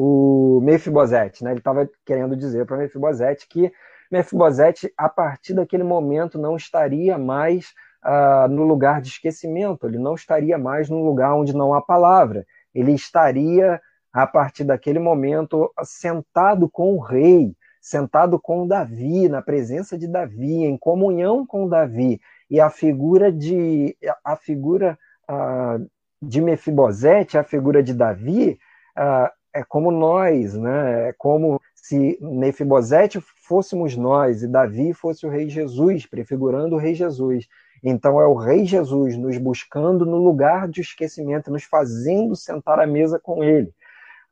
o 0.00 0.60
Mefibosete, 0.60 1.42
né? 1.42 1.50
Ele 1.50 1.58
estava 1.58 1.90
querendo 2.06 2.36
dizer 2.36 2.64
para 2.64 2.76
Mefibosete 2.76 3.48
que 3.48 3.72
Mefibosete, 4.08 4.92
a 4.96 5.08
partir 5.08 5.54
daquele 5.54 5.82
momento, 5.82 6.38
não 6.38 6.54
estaria 6.54 7.18
mais 7.18 7.74
uh, 8.04 8.46
no 8.48 8.62
lugar 8.62 9.00
de 9.00 9.08
esquecimento, 9.08 9.88
ele 9.88 9.98
não 9.98 10.14
estaria 10.14 10.56
mais 10.56 10.88
no 10.88 11.04
lugar 11.04 11.34
onde 11.34 11.52
não 11.52 11.74
há 11.74 11.82
palavra, 11.82 12.46
ele 12.72 12.92
estaria, 12.92 13.80
a 14.12 14.24
partir 14.24 14.62
daquele 14.62 15.00
momento, 15.00 15.68
sentado 15.82 16.70
com 16.70 16.94
o 16.94 17.00
rei, 17.00 17.56
sentado 17.82 18.38
com 18.38 18.68
Davi, 18.68 19.28
na 19.28 19.42
presença 19.42 19.98
de 19.98 20.06
Davi, 20.06 20.64
em 20.64 20.78
comunhão 20.78 21.44
com 21.44 21.68
Davi. 21.68 22.20
E 22.48 22.60
a 22.60 22.70
figura 22.70 23.32
de 23.32 23.96
a 24.24 24.36
figura 24.36 24.96
uh, 25.28 25.84
de 26.22 26.40
Mefibosete, 26.40 27.36
a 27.36 27.42
figura 27.42 27.82
de 27.82 27.92
Davi, 27.92 28.58
uh, 28.96 29.37
é 29.58 29.64
como 29.64 29.90
nós, 29.90 30.54
né? 30.54 31.08
É 31.08 31.12
como 31.18 31.60
se 31.74 32.18
Mefibosete 32.20 33.20
fôssemos 33.20 33.96
nós 33.96 34.42
e 34.42 34.46
Davi 34.46 34.92
fosse 34.92 35.26
o 35.26 35.30
rei 35.30 35.48
Jesus, 35.48 36.06
prefigurando 36.06 36.76
o 36.76 36.78
rei 36.78 36.94
Jesus. 36.94 37.46
Então 37.82 38.20
é 38.20 38.26
o 38.26 38.34
rei 38.34 38.64
Jesus 38.64 39.16
nos 39.16 39.36
buscando 39.38 40.04
no 40.04 40.18
lugar 40.18 40.68
de 40.68 40.80
esquecimento, 40.80 41.50
nos 41.50 41.64
fazendo 41.64 42.36
sentar 42.36 42.78
à 42.78 42.86
mesa 42.86 43.18
com 43.18 43.42
ele. 43.42 43.72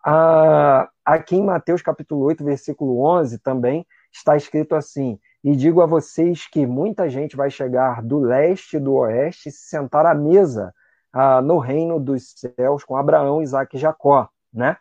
Ah, 0.04 0.88
aqui 1.04 1.36
em 1.36 1.44
Mateus 1.44 1.82
capítulo 1.82 2.22
8, 2.22 2.44
versículo 2.44 3.00
11, 3.04 3.38
também 3.38 3.86
está 4.12 4.36
escrito 4.36 4.76
assim: 4.76 5.18
E 5.42 5.56
digo 5.56 5.80
a 5.80 5.86
vocês 5.86 6.46
que 6.46 6.66
muita 6.66 7.10
gente 7.10 7.36
vai 7.36 7.50
chegar 7.50 8.02
do 8.02 8.20
leste 8.20 8.76
e 8.76 8.80
do 8.80 8.94
oeste 8.94 9.48
e 9.48 9.52
se 9.52 9.68
sentar 9.68 10.06
à 10.06 10.14
mesa 10.14 10.72
ah, 11.12 11.42
no 11.42 11.58
reino 11.58 11.98
dos 11.98 12.34
céus 12.36 12.84
com 12.84 12.96
Abraão, 12.96 13.42
Isaac 13.42 13.76
e 13.76 13.80
Jacó, 13.80 14.28
né? 14.52 14.76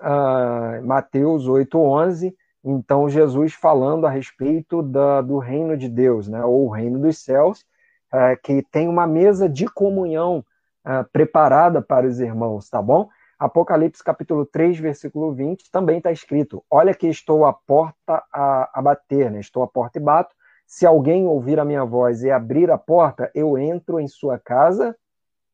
Ah, 0.00 0.80
Mateus 0.82 1.46
8, 1.48 1.78
11, 1.78 2.36
então 2.64 3.08
Jesus 3.08 3.54
falando 3.54 4.06
a 4.06 4.10
respeito 4.10 4.82
da, 4.82 5.20
do 5.20 5.38
reino 5.38 5.76
de 5.76 5.88
Deus, 5.88 6.28
né? 6.28 6.44
Ou 6.44 6.66
o 6.66 6.70
reino 6.70 6.98
dos 6.98 7.18
céus, 7.18 7.64
é, 8.12 8.36
que 8.36 8.62
tem 8.70 8.88
uma 8.88 9.06
mesa 9.06 9.48
de 9.48 9.66
comunhão 9.66 10.44
é, 10.84 11.02
preparada 11.04 11.80
para 11.80 12.06
os 12.06 12.20
irmãos, 12.20 12.68
tá 12.68 12.80
bom? 12.82 13.08
Apocalipse 13.38 14.02
capítulo 14.02 14.46
3, 14.46 14.78
versículo 14.78 15.32
20, 15.32 15.70
também 15.70 15.98
está 15.98 16.10
escrito: 16.10 16.64
Olha 16.70 16.94
que 16.94 17.06
estou 17.06 17.44
à 17.44 17.52
porta 17.52 18.22
a, 18.32 18.70
a 18.72 18.82
bater, 18.82 19.30
né? 19.30 19.40
Estou 19.40 19.62
à 19.62 19.68
porta 19.68 19.98
e 19.98 20.02
bato. 20.02 20.34
Se 20.66 20.86
alguém 20.86 21.26
ouvir 21.26 21.60
a 21.60 21.64
minha 21.64 21.84
voz 21.84 22.22
e 22.22 22.30
abrir 22.30 22.70
a 22.70 22.78
porta, 22.78 23.30
eu 23.34 23.56
entro 23.56 24.00
em 24.00 24.08
sua 24.08 24.38
casa, 24.38 24.96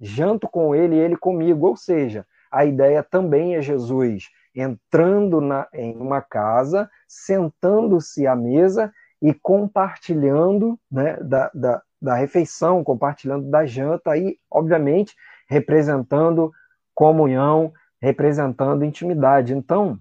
janto 0.01 0.49
com 0.49 0.75
ele 0.75 0.97
e 0.97 0.99
ele 0.99 1.17
comigo. 1.17 1.67
Ou 1.67 1.77
seja, 1.77 2.25
a 2.53 2.65
ideia 2.65 3.03
também 3.03 3.57
é 3.57 3.63
Jesus 3.63 4.31
entrando 4.55 5.41
na, 5.41 5.67
em 5.73 5.97
uma 5.97 6.21
casa, 6.21 6.91
sentando-se 7.09 8.27
à 8.27 8.37
mesa 8.37 8.93
e 9.21 9.33
compartilhando 9.33 10.79
né, 10.91 11.17
da, 11.23 11.51
da, 11.55 11.83
da 12.01 12.15
refeição, 12.15 12.85
compartilhando 12.85 13.49
da 13.49 13.65
janta 13.65 14.17
e, 14.17 14.39
obviamente, 14.51 15.15
representando 15.49 16.53
comunhão, 16.95 17.73
representando 18.01 18.85
intimidade. 18.85 19.55
Então, 19.55 19.99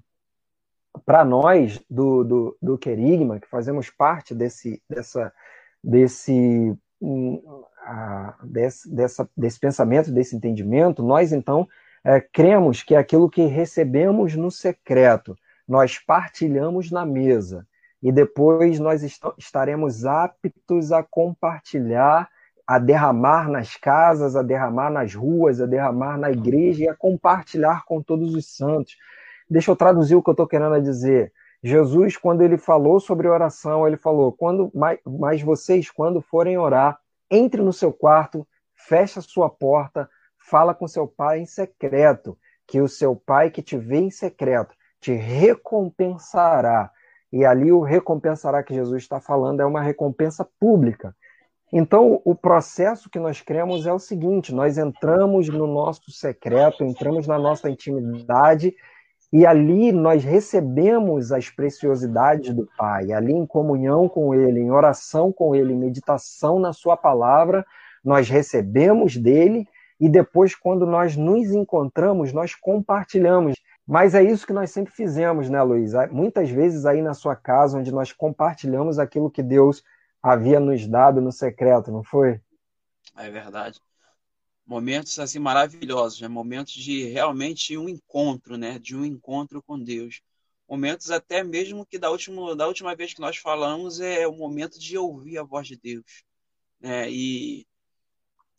para 1.06 1.24
nós 1.24 1.82
do, 1.90 2.24
do, 2.24 2.58
do 2.62 2.78
Querigma, 2.78 3.40
que 3.40 3.48
fazemos 3.48 3.90
parte 3.90 4.36
desse, 4.36 4.82
dessa, 4.90 5.32
desse, 5.82 6.78
uh, 7.02 7.66
desse, 8.44 8.94
dessa, 8.94 9.30
desse 9.38 9.60
pensamento, 9.60 10.12
desse 10.12 10.36
entendimento, 10.36 11.02
nós 11.02 11.32
então 11.32 11.68
é, 12.04 12.20
cremos 12.20 12.82
que 12.84 12.96
aquilo 12.96 13.30
que 13.30 13.46
recebemos 13.46 14.36
no 14.36 14.50
secreto, 14.50 15.38
nós 15.68 16.00
partilhamos 16.00 16.92
na 16.92 17.06
mesa 17.06 17.66
e 18.02 18.12
depois 18.12 18.80
nós 18.80 19.04
est 19.04 19.22
estaremos 19.38 20.06
aptos 20.06 20.92
a 20.92 21.04
compartilhar, 21.04 22.28
a 22.66 22.80
derramar 22.80 23.50
nas 23.50 23.76
casas, 23.76 24.36
a 24.36 24.42
derramar 24.42 24.90
nas 24.90 25.14
ruas, 25.14 25.62
a 25.62 25.68
derramar 25.68 26.18
na 26.18 26.32
igreja 26.32 26.86
e 26.86 26.90
a 26.90 26.96
compartilhar 26.96 27.86
com 27.86 28.02
todos 28.02 28.34
os 28.34 28.56
santos. 28.56 28.98
Deixa 29.50 29.70
eu 29.70 29.76
traduzir 29.76 30.16
o 30.16 30.24
que 30.24 30.30
eu 30.30 30.34
estou 30.34 30.48
querendo 30.48 30.82
dizer. 30.82 31.32
Jesus, 31.64 32.18
quando 32.18 32.42
ele 32.42 32.58
falou 32.58 33.00
sobre 33.00 33.28
oração, 33.28 33.86
ele 33.86 33.98
falou: 33.98 34.32
quando 34.32 34.72
mais, 34.74 35.00
mais 35.06 35.42
vocês, 35.42 35.92
quando 35.92 36.22
forem 36.22 36.58
orar, 36.58 36.98
entre 37.30 37.62
no 37.62 37.72
seu 37.72 37.94
quarto, 37.94 38.48
feche 38.74 39.20
a 39.20 39.22
sua 39.22 39.48
porta, 39.48 40.10
fala 40.50 40.74
com 40.74 40.88
seu 40.88 41.08
pai 41.08 41.40
em 41.40 41.46
secreto, 41.46 42.38
que 42.68 42.82
o 42.82 42.88
seu 42.88 43.16
pai 43.16 43.50
que 43.50 43.62
te 43.62 43.78
vê 43.78 43.98
em 43.98 44.12
secreto 44.12 44.76
te 45.00 45.14
recompensará 45.14 46.92
e 47.32 47.46
ali 47.46 47.72
o 47.72 47.82
recompensará 47.82 48.62
que 48.62 48.74
Jesus 48.74 49.04
está 49.04 49.22
falando 49.22 49.62
é 49.62 49.66
uma 49.66 49.82
recompensa 49.82 50.48
pública. 50.60 51.16
Então, 51.74 52.22
o 52.26 52.36
processo 52.36 53.10
que 53.10 53.20
nós 53.20 53.40
cremos 53.40 53.88
é 53.88 53.94
o 53.94 54.00
seguinte: 54.00 54.54
nós 54.54 54.78
entramos 54.78 55.48
no 55.48 55.66
nosso 55.66 56.12
secreto, 56.12 56.84
entramos 56.84 57.26
na 57.26 57.40
nossa 57.40 57.70
intimidade, 57.70 58.76
e 59.32 59.46
ali 59.46 59.94
nós 59.94 60.26
recebemos 60.26 61.32
as 61.32 61.50
preciosidades 61.50 62.54
do 62.54 62.68
Pai, 62.78 63.14
ali 63.14 63.32
em 63.32 63.46
comunhão 63.46 64.10
com 64.10 64.36
Ele, 64.36 64.60
em 64.60 64.72
oração 64.72 65.32
com 65.32 65.56
Ele, 65.56 65.72
em 65.72 65.78
meditação 65.78 66.60
na 66.60 66.74
Sua 66.74 66.98
palavra, 66.98 67.66
nós 68.04 68.28
recebemos 68.28 69.16
dele, 69.16 69.66
e 70.02 70.10
depois, 70.10 70.54
quando 70.54 70.86
nós 70.86 71.16
nos 71.16 71.52
encontramos, 71.52 72.34
nós 72.34 72.54
compartilhamos 72.56 73.56
mas 73.92 74.14
é 74.14 74.24
isso 74.24 74.48
que 74.48 74.54
nós 74.54 74.72
sempre 74.72 74.94
fizemos, 74.94 75.50
né, 75.50 75.62
Luiz? 75.62 75.92
Muitas 76.12 76.50
vezes 76.50 76.86
aí 76.86 77.02
na 77.02 77.14
sua 77.14 77.36
casa, 77.36 77.78
onde 77.78 77.92
nós 77.92 78.14
compartilhamos 78.14 79.00
aquilo 79.00 79.30
que 79.30 79.44
Deus 79.44 79.84
havia 80.24 80.62
nos 80.62 80.88
dado 80.88 81.20
no 81.20 81.30
secreto, 81.30 81.92
não 81.92 82.02
foi? 82.02 82.40
É 83.18 83.30
verdade. 83.30 83.82
Momentos 84.66 85.20
assim 85.20 85.40
maravilhosos, 85.40 86.22
né? 86.22 86.30
Momentos 86.30 86.74
de 86.74 87.06
realmente 87.10 87.78
um 87.78 87.90
encontro, 87.90 88.56
né? 88.56 88.80
De 88.80 88.96
um 88.96 89.04
encontro 89.04 89.62
com 89.62 89.78
Deus. 89.78 90.22
Momentos 90.70 91.12
até 91.12 91.44
mesmo 91.44 91.86
que 91.86 92.00
da 92.00 92.10
última, 92.10 92.56
da 92.56 92.68
última 92.68 92.96
vez 92.96 93.14
que 93.14 93.20
nós 93.20 93.36
falamos 93.36 94.00
é 94.00 94.26
o 94.26 94.32
momento 94.32 94.80
de 94.80 94.98
ouvir 94.98 95.38
a 95.38 95.44
voz 95.44 95.68
de 95.68 95.76
Deus. 95.76 96.24
Né? 96.80 97.12
E 97.12 97.68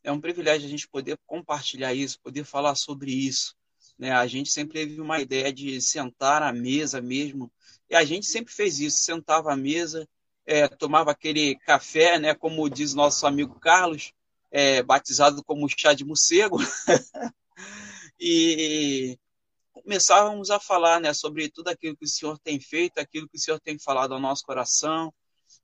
é 0.02 0.11
um 0.11 0.21
privilégio 0.21 0.66
a 0.66 0.71
gente 0.71 0.88
poder 0.88 1.18
compartilhar 1.26 1.94
isso, 1.94 2.21
poder 2.21 2.44
falar 2.44 2.75
sobre 2.75 3.12
isso. 3.12 3.54
Né? 3.99 4.11
A 4.11 4.26
gente 4.26 4.50
sempre 4.50 4.75
teve 4.75 5.00
uma 5.00 5.21
ideia 5.21 5.52
de 5.52 5.80
sentar 5.80 6.42
à 6.42 6.52
mesa 6.52 7.00
mesmo, 7.00 7.52
e 7.88 7.94
a 7.94 8.04
gente 8.04 8.26
sempre 8.26 8.52
fez 8.52 8.80
isso, 8.80 8.99
sentava 8.99 9.52
à 9.52 9.56
mesa, 9.56 10.09
é, 10.47 10.66
tomava 10.66 11.11
aquele 11.11 11.56
café, 11.61 12.18
né, 12.18 12.35
como 12.35 12.68
diz 12.68 12.94
nosso 12.94 13.26
amigo 13.26 13.61
Carlos, 13.61 14.12
é, 14.50 14.82
batizado 14.82 15.42
como 15.44 15.68
chá 15.68 15.92
de 15.92 16.04
morcego, 16.04 16.59
e 18.18 19.18
começávamos 19.73 20.50
a 20.50 20.59
falar 20.59 21.00
né, 21.00 21.12
sobre 21.12 21.49
tudo 21.49 21.68
aquilo 21.68 21.97
que 21.97 22.04
o 22.04 22.09
Senhor 22.09 22.38
tem 22.38 22.61
feito, 22.61 22.99
aquilo 22.99 23.28
que 23.28 23.37
o 23.37 23.40
Senhor 23.40 23.61
tem 23.61 23.78
falado 23.78 24.14
ao 24.14 24.21
nosso 24.21 24.44
coração. 24.44 25.12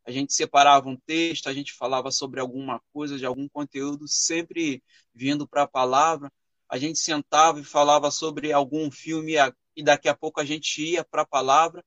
A 0.09 0.12
gente 0.12 0.33
separava 0.33 0.88
um 0.88 0.97
texto, 0.97 1.49
a 1.49 1.53
gente 1.53 1.73
falava 1.73 2.11
sobre 2.11 2.41
alguma 2.41 2.81
coisa, 2.93 3.19
de 3.19 3.27
algum 3.27 3.49
conteúdo, 3.49 4.09
sempre 4.09 4.83
vindo 5.15 5.47
para 5.47 5.65
a 5.65 5.69
palavra 5.69 6.33
a 6.69 6.77
gente 6.77 6.99
sentava 6.99 7.61
e 7.61 7.65
falava 7.65 8.11
sobre 8.11 8.53
algum 8.53 8.91
filme 8.91 9.35
e 9.75 9.83
daqui 9.83 10.09
a 10.09 10.15
pouco 10.15 10.41
a 10.41 10.45
gente 10.45 10.83
ia 10.83 11.03
para 11.03 11.23
a 11.23 11.27
palavra 11.27 11.83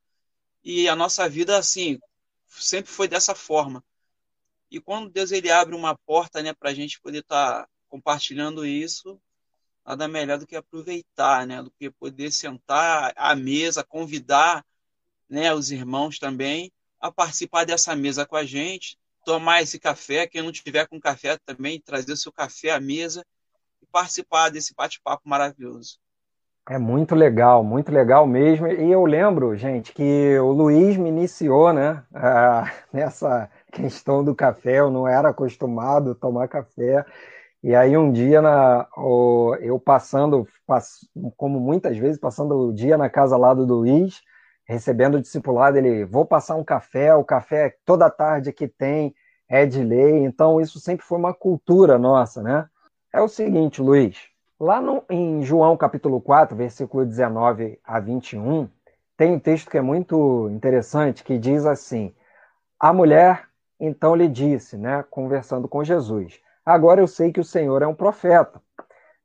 e 0.64 0.90
a 0.90 0.96
nossa 0.96 1.30
vida 1.30 1.58
assim 1.58 2.00
sempre 2.48 2.92
foi 2.92 3.08
dessa 3.08 3.36
forma. 3.36 3.84
E 4.72 4.80
quando 4.82 5.10
Deus 5.10 5.32
ele 5.32 5.52
abre 5.52 5.76
uma 5.76 5.96
porta, 5.98 6.42
né, 6.42 6.54
para 6.54 6.72
a 6.72 6.74
gente 6.74 7.00
poder 7.00 7.20
estar 7.20 7.64
tá 7.64 7.70
compartilhando 7.90 8.66
isso, 8.66 9.22
nada 9.86 10.08
melhor 10.08 10.40
do 10.40 10.48
que 10.48 10.56
aproveitar, 10.56 11.46
né? 11.46 11.62
Do 11.62 11.72
que 11.72 11.92
poder 11.92 12.32
sentar 12.32 13.14
à 13.16 13.36
mesa, 13.36 13.84
convidar, 13.84 14.66
né, 15.30 15.54
os 15.54 15.72
irmãos 15.72 16.18
também 16.18 16.72
a 17.02 17.12
participar 17.12 17.66
dessa 17.66 17.96
mesa 17.96 18.26
com 18.26 18.36
a 18.36 18.46
gente, 18.46 18.98
tomar 19.26 19.62
esse 19.62 19.80
café, 19.80 20.28
quem 20.28 20.42
não 20.42 20.52
tiver 20.52 20.88
com 20.88 21.00
café 21.00 21.38
também, 21.46 21.82
trazer 21.82 22.14
o 22.14 22.18
seu 22.18 22.32
café 22.32 22.72
à 22.72 22.80
mesa 22.80 23.26
e 23.82 23.86
participar 23.88 24.50
desse 24.50 24.74
bate-papo 24.76 25.28
maravilhoso. 25.28 26.00
É 26.70 26.78
muito 26.78 27.16
legal, 27.16 27.64
muito 27.64 27.92
legal 27.92 28.28
mesmo. 28.28 28.68
E 28.68 28.92
eu 28.92 29.04
lembro, 29.04 29.56
gente, 29.58 29.92
que 29.94 30.38
o 30.40 30.52
Luiz 30.52 30.96
me 30.96 31.10
iniciou, 31.10 31.74
né, 31.74 32.04
nessa 32.94 33.50
questão 33.72 34.24
do 34.24 34.36
café. 34.36 34.80
Eu 34.80 34.92
não 34.92 35.08
era 35.08 35.30
acostumado 35.30 36.12
a 36.12 36.16
tomar 36.16 36.48
café. 36.48 37.04
E 37.64 37.76
aí 37.76 37.98
um 37.98 38.12
dia 38.12 38.42
na, 38.42 38.88
eu 39.60 39.80
passando, 39.84 40.48
como 41.36 41.60
muitas 41.60 41.98
vezes, 41.98 42.20
passando 42.20 42.56
o 42.56 42.74
dia 42.74 42.98
na 42.98 43.10
casa 43.10 43.38
lá 43.38 43.54
do 43.54 43.66
Luiz, 43.66 44.22
recebendo 44.72 45.16
o 45.16 45.22
discipulado, 45.22 45.78
ele, 45.78 46.06
vou 46.06 46.26
passar 46.26 46.56
um 46.56 46.64
café, 46.64 47.14
o 47.16 47.24
café 47.24 47.76
toda 47.86 48.10
tarde 48.10 48.54
que 48.54 48.68
tem 48.68 49.14
é 49.48 49.66
de 49.66 49.84
lei. 49.84 50.24
Então 50.24 50.62
isso 50.62 50.80
sempre 50.80 51.06
foi 51.06 51.18
uma 51.18 51.34
cultura 51.34 51.98
nossa, 51.98 52.42
né? 52.42 52.68
É 53.14 53.22
o 53.22 53.28
seguinte, 53.28 53.82
Luiz, 53.82 54.18
lá 54.60 54.80
no, 54.82 55.04
em 55.10 55.44
João 55.44 55.76
capítulo 55.76 56.22
4, 56.22 56.56
versículo 56.56 57.06
19 57.06 57.80
a 57.84 58.00
21, 58.00 58.70
tem 59.18 59.34
um 59.34 59.40
texto 59.40 59.70
que 59.70 59.78
é 59.78 59.82
muito 59.82 60.50
interessante, 60.50 61.24
que 61.24 61.38
diz 61.38 61.66
assim, 61.66 62.14
a 62.80 62.94
mulher 62.94 63.50
então 63.80 64.16
lhe 64.16 64.28
disse, 64.28 64.78
né, 64.78 65.04
conversando 65.10 65.68
com 65.68 65.84
Jesus, 65.84 66.40
Agora 66.66 67.02
eu 67.02 67.08
sei 67.08 67.32
que 67.32 67.40
o 67.40 67.44
Senhor 67.44 67.82
é 67.82 67.88
um 67.88 67.96
profeta. 67.96 68.62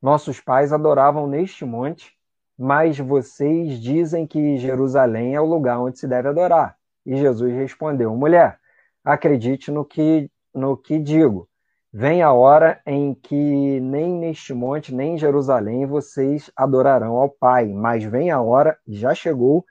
Nossos 0.00 0.41
pais 0.41 0.73
adoravam 0.73 1.26
neste 1.26 1.65
monte, 1.65 2.15
mas 2.58 2.98
vocês 2.98 3.80
dizem 3.80 4.26
que 4.26 4.56
Jerusalém 4.56 5.34
é 5.34 5.40
o 5.40 5.44
lugar 5.44 5.78
onde 5.80 5.98
se 5.98 6.06
deve 6.08 6.28
adorar. 6.28 6.76
E 7.04 7.16
Jesus 7.16 7.52
respondeu: 7.52 8.14
Mulher, 8.16 8.58
acredite 9.04 9.70
no 9.70 9.84
que, 9.84 10.30
no 10.54 10.76
que 10.76 10.98
digo. 10.98 11.48
Vem 11.92 12.22
a 12.22 12.32
hora 12.32 12.80
em 12.84 13.14
que 13.14 13.80
nem 13.80 14.12
neste 14.12 14.52
monte, 14.52 14.94
nem 14.94 15.14
em 15.14 15.18
Jerusalém 15.18 15.86
vocês 15.86 16.50
adorarão 16.54 17.16
ao 17.16 17.30
Pai, 17.30 17.66
mas 17.68 18.04
vem 18.04 18.30
a 18.30 18.40
hora, 18.40 18.78
já 18.86 19.14
chegou, 19.14 19.64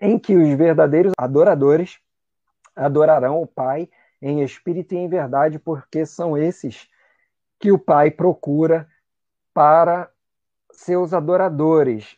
em 0.00 0.18
que 0.18 0.34
os 0.34 0.48
verdadeiros 0.56 1.12
adoradores 1.16 2.00
adorarão 2.74 3.40
o 3.40 3.46
Pai 3.46 3.88
em 4.20 4.42
espírito 4.42 4.94
e 4.94 4.98
em 4.98 5.08
verdade, 5.08 5.58
porque 5.58 6.04
são 6.04 6.36
esses 6.36 6.88
que 7.58 7.70
o 7.70 7.78
Pai 7.78 8.10
procura 8.10 8.88
para 9.54 10.10
seus 10.76 11.12
adoradores. 11.12 12.16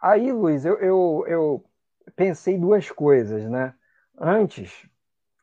Aí, 0.00 0.32
Luiz, 0.32 0.64
eu, 0.64 0.78
eu, 0.78 1.24
eu 1.26 1.64
pensei 2.16 2.58
duas 2.58 2.90
coisas, 2.90 3.44
né? 3.48 3.74
Antes, 4.18 4.88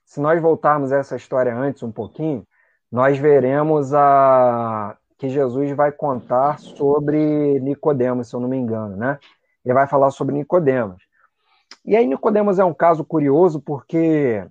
se 0.05 0.19
nós 0.19 0.41
voltarmos 0.41 0.91
essa 0.91 1.15
história 1.15 1.55
antes 1.55 1.83
um 1.83 1.91
pouquinho, 1.91 2.45
nós 2.91 3.17
veremos 3.17 3.93
a 3.93 4.97
que 5.17 5.29
Jesus 5.29 5.71
vai 5.71 5.91
contar 5.91 6.57
sobre 6.59 7.59
Nicodemos, 7.59 8.29
se 8.29 8.35
eu 8.35 8.39
não 8.39 8.47
me 8.47 8.57
engano, 8.57 8.95
né? 8.95 9.19
Ele 9.65 9.73
vai 9.73 9.85
falar 9.85 10.09
sobre 10.11 10.33
Nicodemos. 10.33 11.03
E 11.85 11.95
aí 11.95 12.07
Nicodemos 12.07 12.57
é 12.57 12.63
um 12.63 12.73
caso 12.73 13.03
curioso 13.03 13.59
porque 13.59 14.45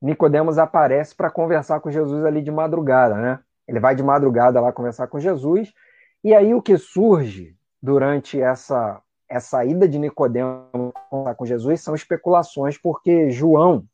Nicodemos 0.00 0.58
aparece 0.58 1.14
para 1.14 1.28
conversar 1.28 1.80
com 1.80 1.90
Jesus 1.90 2.24
ali 2.24 2.40
de 2.40 2.52
madrugada, 2.52 3.16
né? 3.16 3.40
Ele 3.66 3.80
vai 3.80 3.96
de 3.96 4.02
madrugada 4.02 4.60
lá 4.60 4.72
conversar 4.72 5.08
com 5.08 5.18
Jesus, 5.18 5.74
e 6.26 6.34
aí 6.34 6.54
o 6.54 6.62
que 6.62 6.76
surge 6.76 7.56
durante 7.82 8.40
essa 8.40 9.00
essa 9.28 9.64
ida 9.64 9.88
de 9.88 9.98
conversar 9.98 11.34
com 11.36 11.44
Jesus 11.44 11.80
são 11.80 11.94
especulações, 11.94 12.78
porque 12.78 13.30
João 13.30 13.84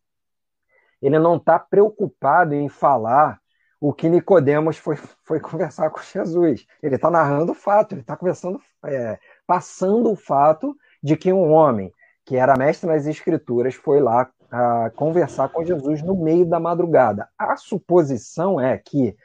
ele 1.01 1.19
não 1.19 1.37
está 1.37 1.59
preocupado 1.59 2.55
em 2.55 2.69
falar 2.69 3.41
o 3.81 3.93
que 3.93 4.09
Nicodemos 4.09 4.77
foi, 4.77 4.97
foi 5.25 5.41
conversar 5.41 5.91
com 5.91 6.01
Jesus. 6.01 6.65
Ele 6.81 6.95
está 6.95 7.11
narrando 7.11 7.51
o 7.51 7.55
fato, 7.55 7.95
ele 7.95 8.03
está 8.03 8.17
conversando, 8.17 8.61
é, 8.87 9.19
passando 9.45 10.11
o 10.11 10.17
fato 10.17 10.77
de 11.03 11.17
que 11.17 11.33
um 11.33 11.51
homem 11.51 11.93
que 12.25 12.37
era 12.37 12.57
mestre 12.57 12.89
nas 12.89 13.07
escrituras 13.07 13.75
foi 13.75 14.01
lá 14.01 14.31
a 14.51 14.91
conversar 14.91 15.49
com 15.49 15.65
Jesus 15.65 16.03
no 16.03 16.15
meio 16.15 16.47
da 16.47 16.61
madrugada. 16.61 17.29
A 17.37 17.57
suposição 17.57 18.61
é 18.61 18.79
que, 18.79 19.17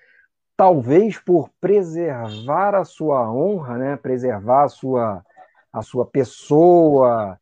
talvez 0.58 1.18
por 1.20 1.50
preservar 1.62 2.76
a 2.76 2.84
sua 2.84 3.32
honra, 3.32 3.78
né, 3.78 3.96
preservar 3.96 4.64
a 4.64 4.70
sua, 4.70 5.26
a 5.72 5.82
sua 5.82 6.06
pessoa, 6.06 7.40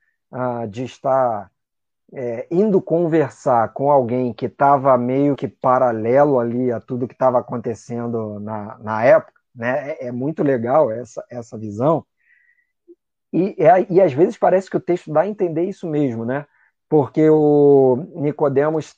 de 0.70 0.84
estar 0.84 1.50
é, 2.14 2.46
indo 2.52 2.82
conversar 2.82 3.72
com 3.74 3.90
alguém 3.90 4.34
que 4.34 4.48
estava 4.48 4.98
meio 4.98 5.34
que 5.36 5.48
paralelo 5.48 6.40
ali 6.40 6.72
a 6.72 6.82
tudo 6.82 7.08
que 7.08 7.14
estava 7.14 7.40
acontecendo 7.40 8.38
na, 8.42 8.78
na 8.80 9.04
época, 9.06 9.40
né, 9.56 9.92
é, 9.92 10.08
é 10.08 10.12
muito 10.12 10.44
legal 10.44 10.92
essa, 10.92 11.24
essa 11.30 11.58
visão. 11.58 12.06
E, 13.32 13.56
é, 13.58 13.86
e 13.90 14.02
às 14.02 14.12
vezes 14.12 14.38
parece 14.38 14.70
que 14.70 14.78
o 14.78 14.82
texto 14.82 15.12
dá 15.12 15.22
a 15.22 15.28
entender 15.28 15.64
isso 15.64 15.88
mesmo, 15.88 16.26
né? 16.26 16.46
porque 16.90 17.30
o 17.30 18.08
Nicodemos 18.16 18.96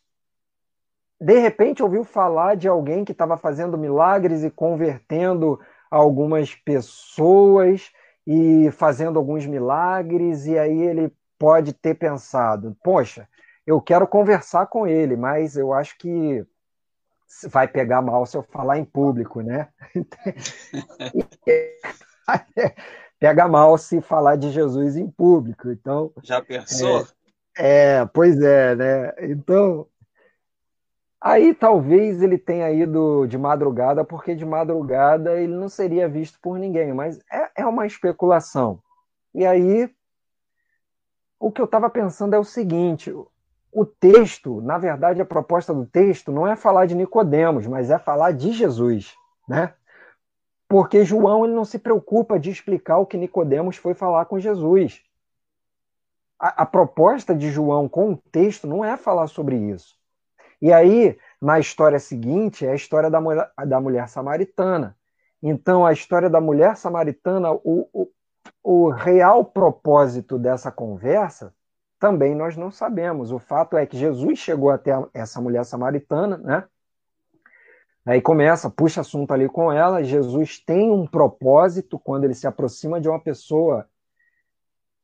de 1.20 1.40
repente 1.40 1.82
ouviu 1.82 2.04
falar 2.04 2.56
de 2.56 2.68
alguém 2.68 3.04
que 3.04 3.12
estava 3.12 3.38
fazendo 3.38 3.78
milagres 3.78 4.44
e 4.44 4.52
convertendo 4.52 5.60
algumas 5.90 6.54
pessoas 6.54 7.92
e 8.26 8.70
fazendo 8.72 9.18
alguns 9.18 9.46
milagres, 9.46 10.46
e 10.46 10.58
aí 10.58 10.82
ele 10.82 11.12
pode 11.40 11.74
ter 11.74 11.96
pensado: 11.96 12.78
poxa, 12.84 13.28
eu 13.66 13.82
quero 13.82 14.08
conversar 14.08 14.68
com 14.68 14.88
ele, 14.88 15.16
mas 15.16 15.58
eu 15.58 15.74
acho 15.74 15.98
que 15.98 16.46
vai 17.50 17.68
pegar 17.68 18.02
mal 18.02 18.26
se 18.26 18.38
eu 18.38 18.44
falar 18.44 18.78
em 18.78 18.86
público, 18.86 19.42
né? 19.42 19.68
Pega 23.20 23.48
mal 23.48 23.78
se 23.78 24.02
falar 24.02 24.36
de 24.36 24.52
Jesus 24.52 24.96
em 24.96 25.10
público. 25.10 25.72
Então, 25.72 26.12
já 26.22 26.42
pensou? 26.42 27.08
É, 27.58 28.02
é, 28.02 28.06
pois 28.06 28.40
é, 28.40 28.76
né? 28.76 29.14
Então, 29.22 29.88
aí 31.22 31.54
talvez 31.54 32.22
ele 32.22 32.38
tenha 32.38 32.72
ido 32.72 33.26
de 33.28 33.38
madrugada, 33.38 34.04
porque 34.04 34.36
de 34.36 34.46
madrugada 34.46 35.40
ele 35.40 35.56
não 35.56 35.70
seria 35.70 36.08
visto 36.08 36.40
por 36.42 36.58
ninguém, 36.58 36.94
mas 36.94 37.20
é, 37.32 37.62
é 37.62 37.66
uma 37.66 37.86
especulação. 37.86 38.82
E 39.34 39.46
aí, 39.46 39.90
o 41.40 41.52
que 41.52 41.62
eu 41.62 41.66
estava 41.66 41.90
pensando 41.90 42.36
é 42.36 42.40
o 42.40 42.44
seguinte: 42.44 43.14
o 43.72 43.86
texto, 43.86 44.62
na 44.62 44.78
verdade, 44.78 45.22
a 45.22 45.26
proposta 45.26 45.74
do 45.74 45.86
texto 45.86 46.32
não 46.32 46.48
é 46.48 46.56
falar 46.56 46.86
de 46.86 46.96
Nicodemos, 46.96 47.68
mas 47.68 47.90
é 47.90 48.00
falar 48.00 48.32
de 48.32 48.52
Jesus, 48.52 49.16
né? 49.48 49.74
Porque 50.68 51.06
João 51.06 51.46
ele 51.46 51.54
não 51.54 51.64
se 51.64 51.80
preocupa 51.80 52.40
de 52.40 52.50
explicar 52.50 52.98
o 52.98 53.06
que 53.06 53.18
Nicodemos 53.18 53.78
foi 53.78 53.94
falar 53.94 54.26
com 54.26 54.40
Jesus 54.40 55.02
a, 56.40 56.64
a 56.64 56.66
proposta 56.66 57.34
de 57.34 57.50
João 57.50 57.90
com 57.90 58.14
o 58.14 58.18
texto 58.18 58.68
não 58.68 58.86
é 58.86 58.96
falar 58.96 59.28
sobre 59.28 59.56
isso. 59.56 59.97
E 60.62 60.74
aí, 60.74 61.18
na 61.42 61.60
história 61.60 62.00
seguinte, 62.00 62.66
é 62.66 62.72
a 62.72 62.76
história 62.76 63.10
da 63.10 63.22
mulher, 63.22 63.52
da 63.68 63.80
mulher 63.80 64.08
samaritana. 64.10 64.98
Então, 65.42 65.86
a 65.86 65.94
história 65.94 66.30
da 66.30 66.42
mulher 66.42 66.76
samaritana, 66.76 67.52
o, 67.52 67.88
o, 67.94 68.10
o 68.64 68.90
real 68.90 69.46
propósito 69.46 70.40
dessa 70.40 70.72
conversa, 70.72 71.54
também 72.00 72.36
nós 72.36 72.58
não 72.58 72.72
sabemos. 72.72 73.32
O 73.32 73.40
fato 73.40 73.78
é 73.78 73.86
que 73.86 73.98
Jesus 73.98 74.40
chegou 74.40 74.70
até 74.70 74.92
essa 75.14 75.40
mulher 75.40 75.64
samaritana, 75.64 76.38
né? 76.38 76.64
Aí 78.06 78.22
começa, 78.22 78.70
puxa 78.70 79.02
assunto 79.02 79.34
ali 79.34 79.50
com 79.50 79.72
ela. 79.72 80.04
Jesus 80.04 80.60
tem 80.60 80.90
um 80.90 81.06
propósito 81.06 82.00
quando 82.00 82.24
ele 82.24 82.34
se 82.34 82.48
aproxima 82.48 83.02
de 83.02 83.10
uma 83.10 83.20
pessoa 83.20 83.88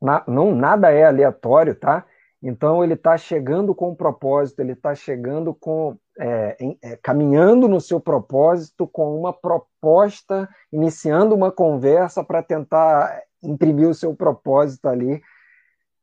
na, 0.01 0.23
não, 0.27 0.55
nada 0.55 0.91
é 0.91 1.05
aleatório, 1.05 1.75
tá? 1.75 2.05
Então 2.43 2.83
ele 2.83 2.95
está 2.95 3.17
chegando 3.17 3.73
com 3.73 3.91
um 3.91 3.95
propósito, 3.95 4.59
ele 4.59 4.73
está 4.73 4.93
chegando 4.93 5.53
com 5.53 5.97
é, 6.19 6.57
é, 6.83 6.97
caminhando 6.97 7.69
no 7.69 7.79
seu 7.79 8.01
propósito 8.01 8.85
com 8.85 9.17
uma 9.17 9.31
proposta, 9.31 10.49
iniciando 10.71 11.33
uma 11.33 11.51
conversa 11.51 12.21
para 12.21 12.43
tentar 12.43 13.23
imprimir 13.41 13.87
o 13.87 13.93
seu 13.93 14.13
propósito 14.13 14.87
ali 14.87 15.21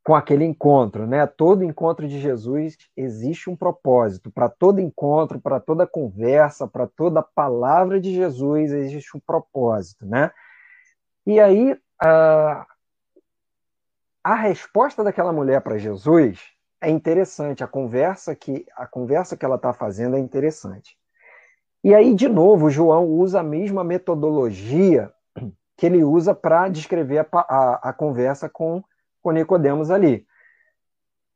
com 0.03 0.15
aquele 0.15 0.45
encontro, 0.45 1.07
né? 1.07 1.27
Todo 1.27 1.63
encontro 1.63 2.09
de 2.09 2.19
Jesus 2.19 2.77
existe 2.97 3.51
um 3.51 3.55
propósito. 3.55 4.31
Para 4.31 4.49
todo 4.49 4.81
encontro, 4.81 5.39
para 5.39 5.61
toda 5.61 5.87
conversa, 5.87 6.67
para 6.67 6.87
toda 6.87 7.23
palavra 7.23 8.01
de 8.01 8.15
Jesus 8.15 8.73
existe 8.73 9.15
um 9.15 9.21
propósito, 9.21 10.07
né? 10.07 10.31
E 11.27 11.39
aí 11.39 11.73
uh, 11.73 12.65
a 14.23 14.35
resposta 14.35 15.03
daquela 15.03 15.33
mulher 15.33 15.61
para 15.61 15.79
Jesus 15.79 16.41
é 16.81 16.91
interessante, 16.91 17.63
a 17.63 17.67
conversa 17.67 18.35
que 18.35 18.67
a 18.77 18.87
conversa 18.87 19.37
que 19.37 19.45
ela 19.45 19.57
está 19.57 19.73
fazendo 19.73 20.17
é 20.17 20.19
interessante. 20.19 20.97
E 21.83 21.95
aí, 21.95 22.15
de 22.15 22.29
novo, 22.29 22.71
João 22.71 23.07
usa 23.07 23.41
a 23.41 23.43
mesma 23.43 23.83
metodologia 23.83 25.13
que 25.77 25.87
ele 25.87 26.05
usa 26.05 26.35
para 26.35 26.69
descrever 26.69 27.19
a, 27.19 27.27
a, 27.33 27.89
a, 27.89 27.93
conversa 27.93 28.51
com, 28.51 28.85
com 29.23 29.31
Nicodemos 29.31 29.91
ali. 29.91 30.27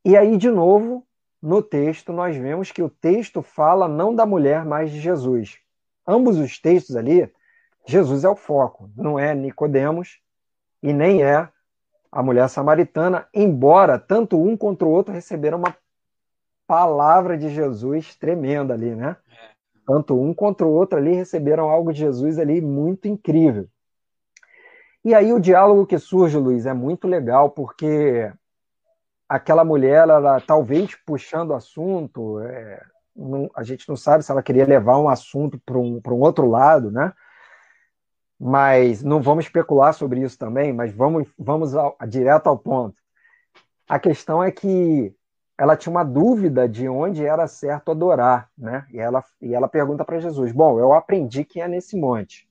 E 0.04 0.14
aí, 0.18 0.36
de 0.36 0.50
novo, 0.50 1.06
no 1.40 1.62
texto, 1.62 2.12
nós 2.12 2.36
vemos 2.36 2.70
que 2.70 2.82
o 2.82 2.90
texto 2.90 3.40
fala 3.40 3.88
não 3.88 4.14
da 4.14 4.26
mulher, 4.26 4.62
mas 4.66 4.90
de 4.90 5.00
Jesus. 5.00 5.58
Ambos 6.06 6.36
os 6.38 6.60
textos 6.60 6.94
ali, 6.94 7.32
Jesus 7.86 8.24
é 8.24 8.28
o 8.28 8.36
foco, 8.36 8.90
não 8.94 9.18
é 9.18 9.34
Nicodemos 9.34 10.20
e 10.82 10.92
nem 10.92 11.22
é 11.22 11.48
a 12.14 12.22
mulher 12.22 12.48
samaritana, 12.48 13.26
embora 13.34 13.98
tanto 13.98 14.40
um 14.40 14.56
quanto 14.56 14.86
o 14.86 14.88
outro 14.88 15.12
receberam 15.12 15.58
uma 15.58 15.76
palavra 16.64 17.36
de 17.36 17.48
Jesus 17.48 18.14
tremenda 18.14 18.72
ali, 18.72 18.94
né? 18.94 19.16
É. 19.28 19.50
Tanto 19.84 20.18
um 20.18 20.32
quanto 20.32 20.64
o 20.64 20.70
outro 20.70 20.96
ali 20.96 21.12
receberam 21.12 21.68
algo 21.68 21.92
de 21.92 21.98
Jesus 21.98 22.38
ali 22.38 22.60
muito 22.60 23.08
incrível. 23.08 23.68
E 25.04 25.12
aí 25.12 25.32
o 25.32 25.40
diálogo 25.40 25.86
que 25.86 25.98
surge, 25.98 26.38
Luiz, 26.38 26.66
é 26.66 26.72
muito 26.72 27.08
legal, 27.08 27.50
porque 27.50 28.32
aquela 29.28 29.64
mulher, 29.64 30.08
ela 30.08 30.40
talvez 30.40 30.94
puxando 31.04 31.50
o 31.50 31.54
assunto, 31.54 32.38
é, 32.38 32.80
não, 33.14 33.50
a 33.56 33.64
gente 33.64 33.88
não 33.88 33.96
sabe 33.96 34.22
se 34.22 34.30
ela 34.30 34.42
queria 34.42 34.64
levar 34.64 34.98
um 34.98 35.08
assunto 35.08 35.60
para 35.66 35.76
um, 35.76 36.00
um 36.06 36.20
outro 36.20 36.48
lado, 36.48 36.92
né? 36.92 37.12
Mas 38.46 39.02
não 39.02 39.22
vamos 39.22 39.46
especular 39.46 39.94
sobre 39.94 40.20
isso 40.20 40.38
também, 40.38 40.70
mas 40.70 40.92
vamos, 40.94 41.26
vamos 41.38 41.74
ao, 41.74 41.96
direto 42.06 42.46
ao 42.46 42.58
ponto. 42.58 43.00
A 43.88 43.98
questão 43.98 44.44
é 44.44 44.52
que 44.52 45.16
ela 45.56 45.78
tinha 45.78 45.90
uma 45.90 46.04
dúvida 46.04 46.68
de 46.68 46.86
onde 46.86 47.24
era 47.24 47.48
certo 47.48 47.90
adorar, 47.90 48.50
né? 48.54 48.86
E 48.90 48.98
ela, 48.98 49.24
e 49.40 49.54
ela 49.54 49.66
pergunta 49.66 50.04
para 50.04 50.18
Jesus: 50.18 50.52
Bom, 50.52 50.78
eu 50.78 50.92
aprendi 50.92 51.42
que 51.42 51.58
é 51.58 51.66
nesse 51.66 51.96
monte, 51.96 52.46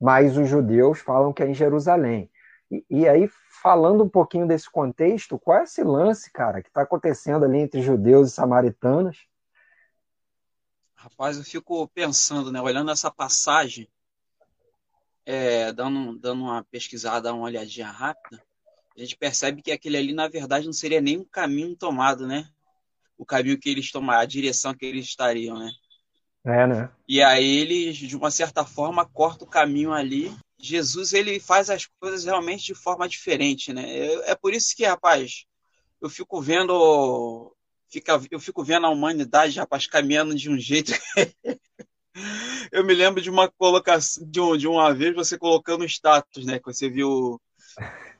mas 0.00 0.38
os 0.38 0.48
judeus 0.48 1.00
falam 1.00 1.32
que 1.32 1.42
é 1.42 1.48
em 1.48 1.54
Jerusalém. 1.54 2.30
E, 2.70 2.86
e 2.88 3.08
aí, 3.08 3.28
falando 3.60 4.04
um 4.04 4.08
pouquinho 4.08 4.46
desse 4.46 4.70
contexto, 4.70 5.40
qual 5.40 5.58
é 5.58 5.64
esse 5.64 5.82
lance, 5.82 6.30
cara, 6.30 6.62
que 6.62 6.68
está 6.68 6.82
acontecendo 6.82 7.44
ali 7.44 7.58
entre 7.58 7.82
judeus 7.82 8.30
e 8.30 8.34
samaritanos? 8.34 9.26
Rapaz, 10.94 11.36
eu 11.36 11.42
fico 11.42 11.88
pensando, 11.88 12.52
né, 12.52 12.60
olhando 12.60 12.92
essa 12.92 13.10
passagem, 13.10 13.88
é, 15.24 15.72
dando, 15.72 16.18
dando 16.18 16.42
uma 16.42 16.64
pesquisada, 16.64 17.32
uma 17.32 17.44
olhadinha 17.44 17.90
rápida, 17.90 18.42
a 18.96 19.00
gente 19.00 19.16
percebe 19.16 19.62
que 19.62 19.72
aquele 19.72 19.96
ali, 19.96 20.12
na 20.12 20.28
verdade, 20.28 20.66
não 20.66 20.72
seria 20.72 21.00
nem 21.00 21.18
um 21.18 21.24
caminho 21.24 21.76
tomado, 21.76 22.26
né? 22.26 22.48
O 23.16 23.24
caminho 23.24 23.58
que 23.58 23.70
eles 23.70 23.90
tomariam, 23.90 24.22
a 24.22 24.26
direção 24.26 24.74
que 24.74 24.84
eles 24.84 25.06
estariam, 25.06 25.58
né? 25.58 25.70
É, 26.44 26.66
né? 26.66 26.90
E 27.08 27.22
aí 27.22 27.58
eles, 27.58 27.96
de 27.96 28.16
uma 28.16 28.30
certa 28.30 28.64
forma, 28.64 29.06
corta 29.06 29.44
o 29.44 29.48
caminho 29.48 29.92
ali 29.92 30.34
Jesus 30.60 31.12
ele 31.12 31.40
faz 31.40 31.70
as 31.70 31.86
coisas 31.86 32.24
realmente 32.24 32.66
de 32.66 32.74
forma 32.74 33.08
diferente, 33.08 33.72
né? 33.72 33.88
É, 33.88 34.30
é 34.32 34.34
por 34.34 34.52
isso 34.52 34.76
que, 34.76 34.84
rapaz, 34.84 35.46
eu 36.00 36.08
fico 36.08 36.40
vendo, 36.40 37.54
fica, 37.90 38.20
eu 38.30 38.38
fico 38.38 38.62
vendo 38.62 38.86
a 38.86 38.90
humanidade, 38.90 39.58
rapaz, 39.58 39.86
caminhando 39.86 40.34
de 40.34 40.50
um 40.50 40.58
jeito. 40.58 40.92
eu 42.72 42.84
me 42.84 42.94
lembro 42.94 43.20
de 43.20 43.30
uma 43.30 43.48
colocação, 43.50 44.24
de, 44.28 44.40
um, 44.40 44.56
de 44.56 44.68
uma 44.68 44.94
vez 44.94 45.14
você 45.14 45.38
colocando 45.38 45.84
status, 45.84 46.44
né? 46.44 46.58
Que 46.58 46.66
você 46.66 46.88
viu, 46.88 47.40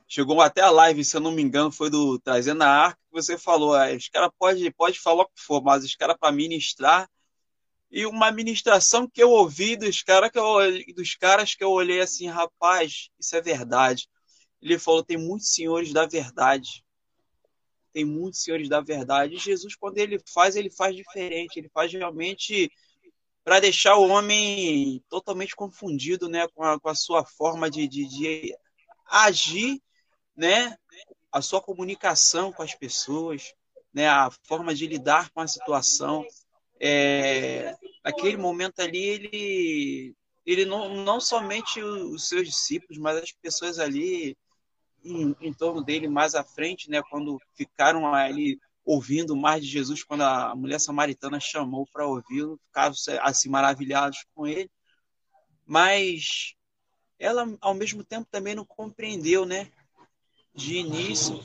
chegou 0.07 0.41
até 0.41 0.61
a 0.61 0.69
live, 0.69 1.03
se 1.05 1.15
eu 1.15 1.21
não 1.21 1.31
me 1.31 1.41
engano, 1.41 1.71
foi 1.71 1.89
do 1.89 2.19
trazendo 2.19 2.63
a 2.63 2.67
arca 2.67 2.97
que 2.97 3.13
você 3.13 3.37
falou, 3.37 3.75
ah, 3.75 3.91
os 3.93 4.09
caras 4.09 4.29
pode, 4.37 4.71
pode 4.71 4.99
falar 4.99 5.23
o 5.23 5.27
que 5.27 5.41
for, 5.41 5.61
mas 5.63 5.83
os 5.83 5.95
caras 5.95 6.17
para 6.19 6.31
ministrar 6.31 7.09
e 7.91 8.05
uma 8.05 8.31
ministração 8.31 9.07
que 9.07 9.21
eu 9.21 9.29
ouvi 9.29 9.75
dos, 9.75 10.01
cara 10.01 10.29
que 10.29 10.39
eu, 10.39 10.55
dos 10.95 11.15
caras 11.15 11.53
que 11.53 11.63
eu 11.63 11.71
olhei 11.71 11.99
assim, 11.99 12.27
rapaz, 12.27 13.09
isso 13.19 13.35
é 13.35 13.41
verdade. 13.41 14.07
Ele 14.61 14.79
falou: 14.79 15.03
tem 15.03 15.17
muitos 15.17 15.53
senhores 15.53 15.91
da 15.91 16.05
verdade. 16.05 16.85
Tem 17.91 18.05
muitos 18.05 18.43
senhores 18.43 18.69
da 18.69 18.79
verdade. 18.79 19.35
Jesus, 19.35 19.75
quando 19.75 19.97
ele 19.97 20.17
faz, 20.33 20.55
ele 20.55 20.69
faz 20.69 20.95
diferente. 20.95 21.57
Ele 21.57 21.69
faz 21.73 21.91
realmente 21.91 22.71
para 23.43 23.59
deixar 23.59 23.95
o 23.95 24.07
homem 24.07 25.03
totalmente 25.09 25.55
confundido 25.55 26.29
né, 26.29 26.47
com, 26.53 26.63
a, 26.63 26.79
com 26.79 26.89
a 26.89 26.95
sua 26.95 27.25
forma 27.25 27.69
de, 27.69 27.87
de, 27.87 28.07
de 28.07 28.55
agir, 29.07 29.81
né, 30.35 30.75
a 31.31 31.41
sua 31.41 31.61
comunicação 31.61 32.51
com 32.51 32.61
as 32.61 32.75
pessoas, 32.75 33.53
né, 33.93 34.07
a 34.07 34.29
forma 34.43 34.73
de 34.73 34.85
lidar 34.87 35.29
com 35.31 35.41
a 35.41 35.47
situação. 35.47 36.25
É, 36.79 37.75
naquele 38.03 38.37
momento 38.37 38.79
ali, 38.79 39.03
ele, 39.03 40.15
ele 40.45 40.65
não, 40.65 41.03
não 41.03 41.19
somente 41.19 41.81
os 41.81 42.27
seus 42.27 42.47
discípulos, 42.47 42.97
mas 42.97 43.17
as 43.17 43.31
pessoas 43.31 43.79
ali 43.79 44.37
em, 45.03 45.35
em 45.41 45.53
torno 45.53 45.83
dele 45.83 46.07
mais 46.07 46.35
à 46.35 46.43
frente, 46.43 46.89
né, 46.89 47.01
quando 47.09 47.39
ficaram 47.55 48.13
ali 48.13 48.59
ouvindo 48.83 49.35
mais 49.35 49.63
de 49.63 49.69
Jesus, 49.69 50.03
quando 50.03 50.21
a 50.21 50.55
mulher 50.55 50.79
samaritana 50.79 51.39
chamou 51.39 51.87
para 51.91 52.07
ouvi-lo, 52.07 52.59
ficaram 52.67 52.93
assim 53.21 53.49
maravilhados 53.49 54.25
com 54.33 54.47
ele. 54.47 54.69
Mas 55.65 56.55
ela, 57.19 57.55
ao 57.61 57.73
mesmo 57.73 58.03
tempo, 58.03 58.27
também 58.29 58.55
não 58.55 58.65
compreendeu, 58.65 59.45
né? 59.45 59.71
De 60.53 60.75
início. 60.77 61.39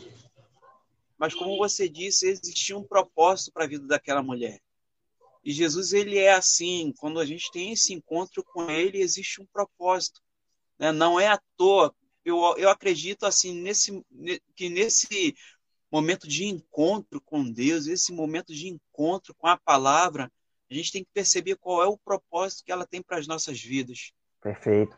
Mas, 1.19 1.35
como 1.35 1.57
você 1.59 1.89
disse, 1.89 2.27
existia 2.29 2.77
um 2.77 2.83
propósito 2.83 3.53
para 3.53 3.65
a 3.65 3.69
vida 3.69 3.87
daquela 3.87 4.23
mulher. 4.23 4.61
E 5.45 5.53
Jesus 5.53 5.93
ele 5.93 6.19
é 6.19 6.33
assim, 6.33 6.93
quando 6.99 7.21
a 7.21 7.25
gente 7.25 7.53
tem 7.53 7.73
esse 7.73 7.95
encontro 7.95 8.43
com 8.43 8.69
ele, 8.69 8.99
existe 8.99 9.41
um 9.41 9.47
propósito, 9.47 10.21
né? 10.77 10.91
Não 10.91 11.21
é 11.21 11.29
à 11.29 11.41
toa. 11.57 11.95
Eu, 12.25 12.57
eu 12.57 12.69
acredito 12.69 13.25
assim 13.25 13.55
nesse 13.55 14.05
que 14.57 14.69
nesse 14.69 15.37
momento 15.91 16.29
de 16.29 16.45
encontro 16.45 17.21
com 17.21 17.45
Deus, 17.45 17.87
esse 17.87 18.13
momento 18.13 18.53
de 18.53 18.69
encontro 18.69 19.35
com 19.37 19.47
a 19.47 19.57
palavra, 19.57 20.31
a 20.71 20.75
gente 20.75 20.93
tem 20.93 21.05
que 21.05 21.11
perceber 21.15 21.57
qual 21.57 21.83
é 21.83 21.87
o 21.87 21.99
propósito 21.99 22.65
que 22.65 22.73
ela 22.73 22.87
tem 22.87 23.03
para 23.03 23.19
as 23.19 23.27
nossas 23.27 23.61
vidas. 23.61 24.13
Perfeito. 24.43 24.97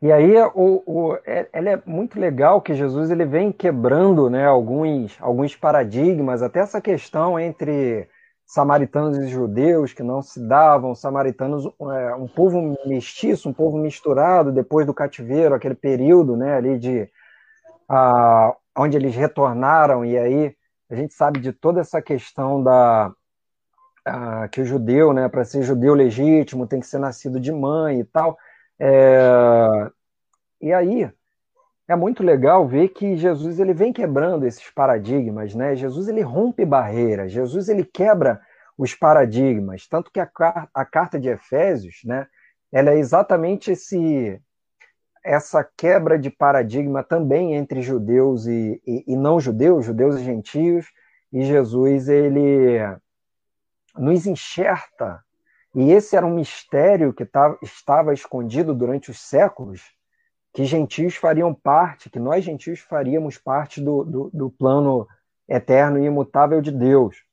E 0.00 0.10
aí 0.10 0.36
o, 0.54 0.82
o, 0.84 1.14
é, 1.24 1.48
ela 1.52 1.70
é 1.70 1.82
muito 1.86 2.18
legal 2.18 2.60
que 2.60 2.74
Jesus 2.74 3.10
ele 3.10 3.24
vem 3.24 3.52
quebrando 3.52 4.28
né, 4.28 4.44
alguns, 4.44 5.16
alguns 5.20 5.54
paradigmas, 5.54 6.42
até 6.42 6.58
essa 6.58 6.80
questão 6.80 7.38
entre 7.38 8.08
samaritanos 8.44 9.16
e 9.16 9.28
judeus 9.28 9.92
que 9.92 10.02
não 10.02 10.20
se 10.20 10.40
davam, 10.46 10.94
samaritanos, 10.94 11.66
é, 11.66 12.14
um 12.16 12.26
povo 12.26 12.76
mestiço, 12.84 13.48
um 13.48 13.52
povo 13.52 13.78
misturado 13.78 14.50
depois 14.50 14.86
do 14.86 14.92
cativeiro, 14.92 15.54
aquele 15.54 15.76
período, 15.76 16.36
né, 16.36 16.56
ali 16.56 16.78
de 16.78 17.08
ah, 17.88 18.56
onde 18.76 18.96
eles 18.96 19.14
retornaram 19.14 20.04
e 20.04 20.18
aí 20.18 20.56
a 20.90 20.94
gente 20.94 21.14
sabe 21.14 21.40
de 21.40 21.52
toda 21.52 21.80
essa 21.80 22.00
questão 22.02 22.62
da 22.62 23.12
que 24.50 24.60
o 24.60 24.64
judeu, 24.64 25.12
né, 25.12 25.28
para 25.28 25.44
ser 25.44 25.62
judeu 25.62 25.94
legítimo 25.94 26.66
tem 26.66 26.80
que 26.80 26.86
ser 26.86 26.98
nascido 26.98 27.38
de 27.38 27.52
mãe 27.52 28.00
e 28.00 28.04
tal, 28.04 28.36
é, 28.78 29.90
e 30.60 30.72
aí 30.72 31.08
é 31.86 31.96
muito 31.96 32.22
legal 32.22 32.66
ver 32.66 32.88
que 32.88 33.16
Jesus 33.16 33.60
ele 33.60 33.72
vem 33.72 33.92
quebrando 33.92 34.46
esses 34.46 34.70
paradigmas, 34.70 35.54
né? 35.54 35.76
Jesus 35.76 36.08
ele 36.08 36.22
rompe 36.22 36.64
barreiras, 36.64 37.30
Jesus 37.30 37.68
ele 37.68 37.84
quebra 37.84 38.40
os 38.78 38.94
paradigmas, 38.94 39.86
tanto 39.86 40.10
que 40.10 40.18
a, 40.18 40.28
a 40.74 40.84
carta 40.84 41.18
de 41.20 41.28
Efésios, 41.28 42.00
né? 42.04 42.26
Ela 42.72 42.90
é 42.90 42.98
exatamente 42.98 43.72
esse 43.72 44.40
essa 45.24 45.62
quebra 45.76 46.18
de 46.18 46.30
paradigma 46.30 47.02
também 47.02 47.54
entre 47.54 47.82
judeus 47.82 48.46
e, 48.46 48.82
e, 48.86 49.04
e 49.06 49.16
não 49.16 49.40
judeus, 49.40 49.84
judeus 49.84 50.16
e 50.16 50.24
gentios, 50.24 50.86
e 51.32 51.44
Jesus 51.44 52.08
ele 52.08 52.78
nos 53.96 54.26
enxerta 54.26 55.22
e 55.74 55.90
esse 55.90 56.16
era 56.16 56.26
um 56.26 56.34
mistério 56.34 57.12
que 57.12 57.24
tava, 57.24 57.58
estava 57.62 58.12
escondido 58.12 58.74
durante 58.74 59.10
os 59.10 59.18
séculos, 59.18 59.82
que 60.52 60.64
gentios 60.64 61.16
fariam 61.16 61.54
parte, 61.54 62.10
que 62.10 62.18
nós 62.18 62.44
gentios 62.44 62.80
faríamos 62.80 63.38
parte 63.38 63.80
do, 63.80 64.04
do, 64.04 64.30
do 64.32 64.50
plano 64.50 65.08
eterno 65.48 65.98
e 65.98 66.04
imutável 66.04 66.60
de 66.60 66.70
Deus. 66.70 67.24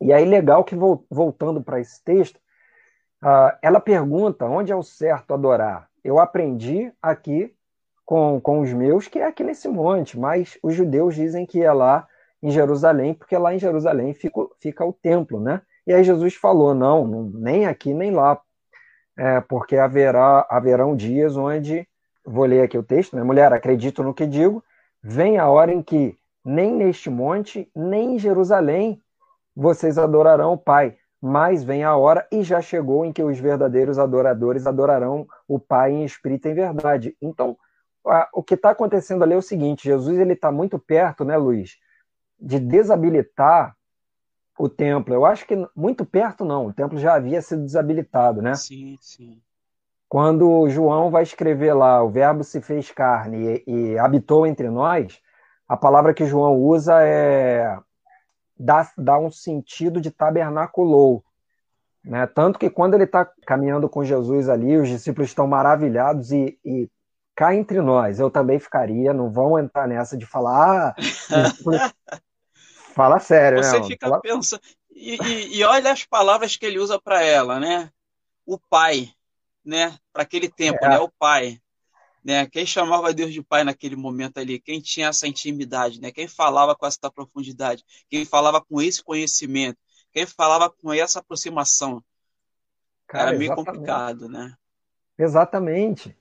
E 0.00 0.12
aí, 0.12 0.24
legal 0.24 0.62
que, 0.62 0.76
voltando 1.10 1.62
para 1.62 1.80
esse 1.80 2.02
texto, 2.04 2.36
uh, 3.22 3.56
ela 3.60 3.80
pergunta 3.80 4.44
onde 4.44 4.70
é 4.70 4.76
o 4.76 4.82
certo 4.82 5.34
adorar. 5.34 5.88
Eu 6.04 6.18
aprendi 6.18 6.92
aqui 7.02 7.52
com, 8.04 8.40
com 8.40 8.60
os 8.60 8.72
meus 8.72 9.08
que 9.08 9.18
é 9.18 9.26
aqui 9.26 9.42
nesse 9.42 9.68
monte, 9.68 10.18
mas 10.18 10.58
os 10.62 10.74
judeus 10.74 11.14
dizem 11.14 11.46
que 11.46 11.62
é 11.62 11.72
lá 11.72 12.06
em 12.42 12.50
Jerusalém, 12.50 13.14
porque 13.14 13.36
lá 13.38 13.54
em 13.54 13.58
Jerusalém 13.58 14.12
fica, 14.12 14.40
fica 14.60 14.84
o 14.84 14.92
templo, 14.92 15.40
né? 15.40 15.62
E 15.86 15.92
aí 15.92 16.04
Jesus 16.04 16.34
falou, 16.34 16.74
não, 16.74 17.06
não 17.06 17.22
nem 17.22 17.66
aqui 17.66 17.94
nem 17.94 18.10
lá, 18.10 18.38
é, 19.16 19.40
porque 19.40 19.76
haverá, 19.76 20.46
haverão 20.50 20.94
dias 20.94 21.36
onde 21.36 21.88
vou 22.24 22.44
ler 22.44 22.62
aqui 22.62 22.76
o 22.76 22.82
texto, 22.82 23.16
né? 23.16 23.22
Mulher, 23.22 23.52
acredito 23.52 24.02
no 24.02 24.12
que 24.12 24.26
digo, 24.26 24.62
vem 25.02 25.38
a 25.38 25.48
hora 25.48 25.72
em 25.72 25.82
que 25.82 26.18
nem 26.44 26.74
neste 26.74 27.08
monte, 27.08 27.70
nem 27.74 28.16
em 28.16 28.18
Jerusalém 28.18 29.00
vocês 29.56 29.96
adorarão 29.96 30.52
o 30.52 30.58
Pai, 30.58 30.96
mas 31.26 31.64
vem 31.64 31.82
a 31.82 31.96
hora 31.96 32.28
e 32.30 32.42
já 32.42 32.60
chegou 32.60 33.02
em 33.02 33.10
que 33.10 33.22
os 33.22 33.38
verdadeiros 33.38 33.98
adoradores 33.98 34.66
adorarão 34.66 35.26
o 35.48 35.58
Pai 35.58 35.90
em 35.90 36.04
espírito 36.04 36.46
e 36.46 36.50
em 36.50 36.54
verdade. 36.54 37.16
Então, 37.18 37.56
o 38.30 38.42
que 38.42 38.52
está 38.52 38.68
acontecendo 38.68 39.22
ali 39.24 39.32
é 39.32 39.36
o 39.36 39.40
seguinte: 39.40 39.84
Jesus 39.84 40.18
ele 40.18 40.34
está 40.34 40.52
muito 40.52 40.78
perto, 40.78 41.24
né, 41.24 41.34
Luiz, 41.38 41.78
de 42.38 42.60
desabilitar 42.60 43.74
o 44.58 44.68
templo. 44.68 45.14
Eu 45.14 45.24
acho 45.24 45.46
que 45.46 45.56
muito 45.74 46.04
perto 46.04 46.44
não, 46.44 46.66
o 46.66 46.74
templo 46.74 46.98
já 46.98 47.14
havia 47.14 47.40
sido 47.40 47.64
desabilitado, 47.64 48.42
né? 48.42 48.54
Sim, 48.54 48.98
sim. 49.00 49.40
Quando 50.06 50.68
João 50.68 51.10
vai 51.10 51.22
escrever 51.22 51.72
lá, 51.72 52.02
o 52.02 52.10
Verbo 52.10 52.44
se 52.44 52.60
fez 52.60 52.90
carne 52.90 53.62
e, 53.66 53.94
e 53.94 53.98
habitou 53.98 54.46
entre 54.46 54.68
nós, 54.68 55.22
a 55.66 55.74
palavra 55.74 56.12
que 56.12 56.26
João 56.26 56.54
usa 56.54 57.02
é 57.02 57.78
dá, 58.58 58.90
dá 58.96 59.18
um 59.18 59.30
sentido 59.30 60.00
de 60.00 60.10
tabernaculou. 60.10 61.24
Né? 62.04 62.26
Tanto 62.26 62.58
que 62.58 62.68
quando 62.68 62.94
ele 62.94 63.04
está 63.04 63.24
caminhando 63.46 63.88
com 63.88 64.04
Jesus 64.04 64.48
ali, 64.48 64.76
os 64.76 64.88
discípulos 64.88 65.30
estão 65.30 65.46
maravilhados 65.46 66.32
e, 66.32 66.58
e 66.64 66.88
cá 67.34 67.54
entre 67.54 67.80
nós, 67.80 68.20
eu 68.20 68.30
também 68.30 68.58
ficaria, 68.58 69.12
não 69.12 69.30
vão 69.30 69.58
entrar 69.58 69.88
nessa 69.88 70.16
de 70.16 70.26
falar, 70.26 70.94
ah, 70.94 70.94
fala 72.94 73.18
sério, 73.18 73.62
Você 73.62 73.80
né? 73.80 73.86
fica 73.86 74.06
fala... 74.06 74.20
pensando, 74.20 74.60
e, 74.90 75.16
e, 75.22 75.58
e, 75.58 75.64
olha 75.64 75.90
as 75.90 76.04
palavras 76.04 76.56
que 76.56 76.64
ele 76.64 76.78
usa 76.78 77.00
para 77.00 77.22
ela, 77.22 77.58
né? 77.58 77.90
O 78.46 78.58
pai, 78.58 79.10
né? 79.64 79.98
Para 80.12 80.22
aquele 80.22 80.48
tempo, 80.48 80.78
é. 80.84 80.88
né? 80.88 80.98
O 81.00 81.10
pai, 81.18 81.58
né? 82.24 82.46
Quem 82.46 82.64
chamava 82.64 83.12
Deus 83.12 83.32
de 83.32 83.42
pai 83.42 83.62
naquele 83.62 83.96
momento 83.96 84.38
ali? 84.38 84.58
Quem 84.58 84.80
tinha 84.80 85.08
essa 85.08 85.28
intimidade, 85.28 86.00
né? 86.00 86.10
Quem 86.10 86.26
falava 86.26 86.74
com 86.74 86.86
essa 86.86 87.10
profundidade? 87.14 87.84
Quem 88.08 88.24
falava 88.24 88.60
com 88.62 88.80
esse 88.80 89.04
conhecimento? 89.04 89.78
Quem 90.10 90.26
falava 90.26 90.70
com 90.70 90.92
essa 90.92 91.18
aproximação? 91.18 92.02
Cara, 93.06 93.30
Era 93.30 93.38
meio 93.38 93.52
exatamente. 93.52 93.76
complicado, 93.76 94.28
né? 94.28 94.54
Exatamente. 95.18 96.16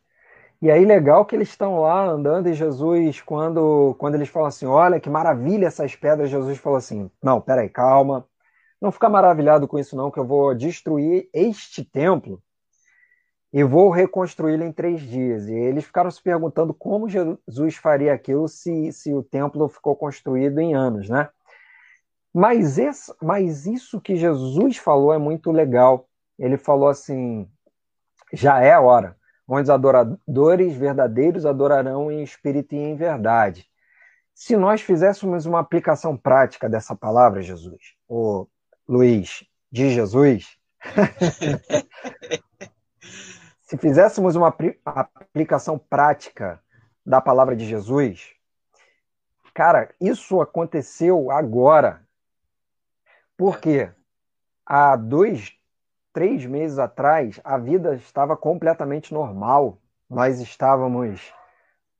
E 0.61 0.69
aí, 0.69 0.85
legal 0.85 1.25
que 1.25 1.35
eles 1.35 1.49
estão 1.49 1.81
lá 1.81 2.05
andando 2.05 2.47
e 2.47 2.53
Jesus, 2.53 3.21
quando, 3.21 3.95
quando 3.97 4.15
eles 4.15 4.29
falam 4.29 4.47
assim: 4.47 4.65
Olha 4.65 4.99
que 4.99 5.09
maravilha 5.09 5.67
essas 5.67 5.95
pedras, 5.95 6.29
Jesus 6.29 6.57
falou 6.57 6.77
assim: 6.77 7.09
Não, 7.21 7.39
peraí, 7.39 7.69
calma. 7.69 8.27
Não 8.81 8.91
fica 8.91 9.07
maravilhado 9.07 9.67
com 9.67 9.79
isso, 9.79 9.95
não, 9.95 10.11
que 10.11 10.19
eu 10.19 10.25
vou 10.25 10.53
destruir 10.53 11.29
este 11.33 11.85
templo 11.85 12.43
e 13.53 13.63
vou 13.63 13.91
reconstruí-lo 13.91 14.63
em 14.63 14.71
três 14.71 14.99
dias. 15.01 15.47
E 15.47 15.53
eles 15.53 15.85
ficaram 15.85 16.09
se 16.09 16.19
perguntando 16.19 16.73
como 16.73 17.07
Jesus 17.07 17.75
faria 17.75 18.11
aquilo 18.11 18.47
se, 18.47 18.91
se 18.91 19.13
o 19.13 19.21
templo 19.21 19.69
ficou 19.69 19.95
construído 19.95 20.59
em 20.59 20.73
anos, 20.73 21.07
né? 21.07 21.29
Mas, 22.33 22.79
esse, 22.79 23.13
mas 23.21 23.67
isso 23.67 24.01
que 24.01 24.15
Jesus 24.15 24.77
falou 24.77 25.13
é 25.13 25.19
muito 25.19 25.51
legal. 25.51 26.09
Ele 26.39 26.57
falou 26.57 26.89
assim: 26.89 27.47
já 28.33 28.59
é 28.59 28.73
a 28.73 28.81
hora 28.81 29.15
onde 29.47 29.63
os 29.63 29.69
adoradores 29.69 30.73
verdadeiros 30.73 31.45
adorarão 31.45 32.11
em 32.11 32.23
espírito 32.23 32.73
e 32.73 32.77
em 32.77 32.95
verdade. 32.95 33.69
Se 34.33 34.57
nós 34.57 34.81
fizéssemos 34.81 35.45
uma 35.45 35.59
aplicação 35.59 36.17
prática 36.17 36.67
dessa 36.67 36.95
palavra, 36.95 37.43
Jesus, 37.43 37.93
o 38.07 38.47
Luiz, 38.87 39.45
de 39.71 39.91
Jesus, 39.91 40.57
se 43.63 43.77
fizéssemos 43.77 44.35
uma 44.35 44.53
aplicação 44.85 45.77
prática 45.77 46.61
da 47.05 47.21
palavra 47.21 47.55
de 47.55 47.65
Jesus, 47.65 48.33
cara, 49.53 49.89
isso 49.99 50.41
aconteceu 50.41 51.31
agora. 51.31 52.05
Por 53.37 53.59
quê? 53.59 53.89
Há 54.65 54.95
dois, 54.95 55.53
três 56.11 56.45
meses 56.45 56.77
atrás, 56.77 57.39
a 57.43 57.57
vida 57.57 57.95
estava 57.95 58.35
completamente 58.35 59.13
normal. 59.13 59.79
Nós 60.09 60.39
estávamos 60.39 61.33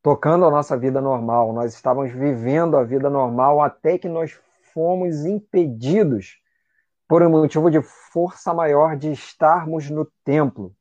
tocando 0.02 0.46
a 0.46 0.52
nossa 0.52 0.78
vida 0.78 1.00
normal, 1.00 1.54
nós 1.54 1.74
estávamos 1.74 2.12
vivendo 2.12 2.76
a 2.76 2.84
vida 2.84 3.10
normal 3.10 3.62
até 3.62 3.98
que 3.98 4.10
nós 4.10 4.38
fomos 4.74 5.26
impedidos 5.26 6.42
por 7.08 7.24
um 7.24 7.30
motivo 7.30 7.72
de 7.72 7.82
força 7.82 8.54
maior 8.54 8.98
de 8.98 9.12
estarmos 9.12 9.90
no 9.90 10.06
templo 10.26 10.76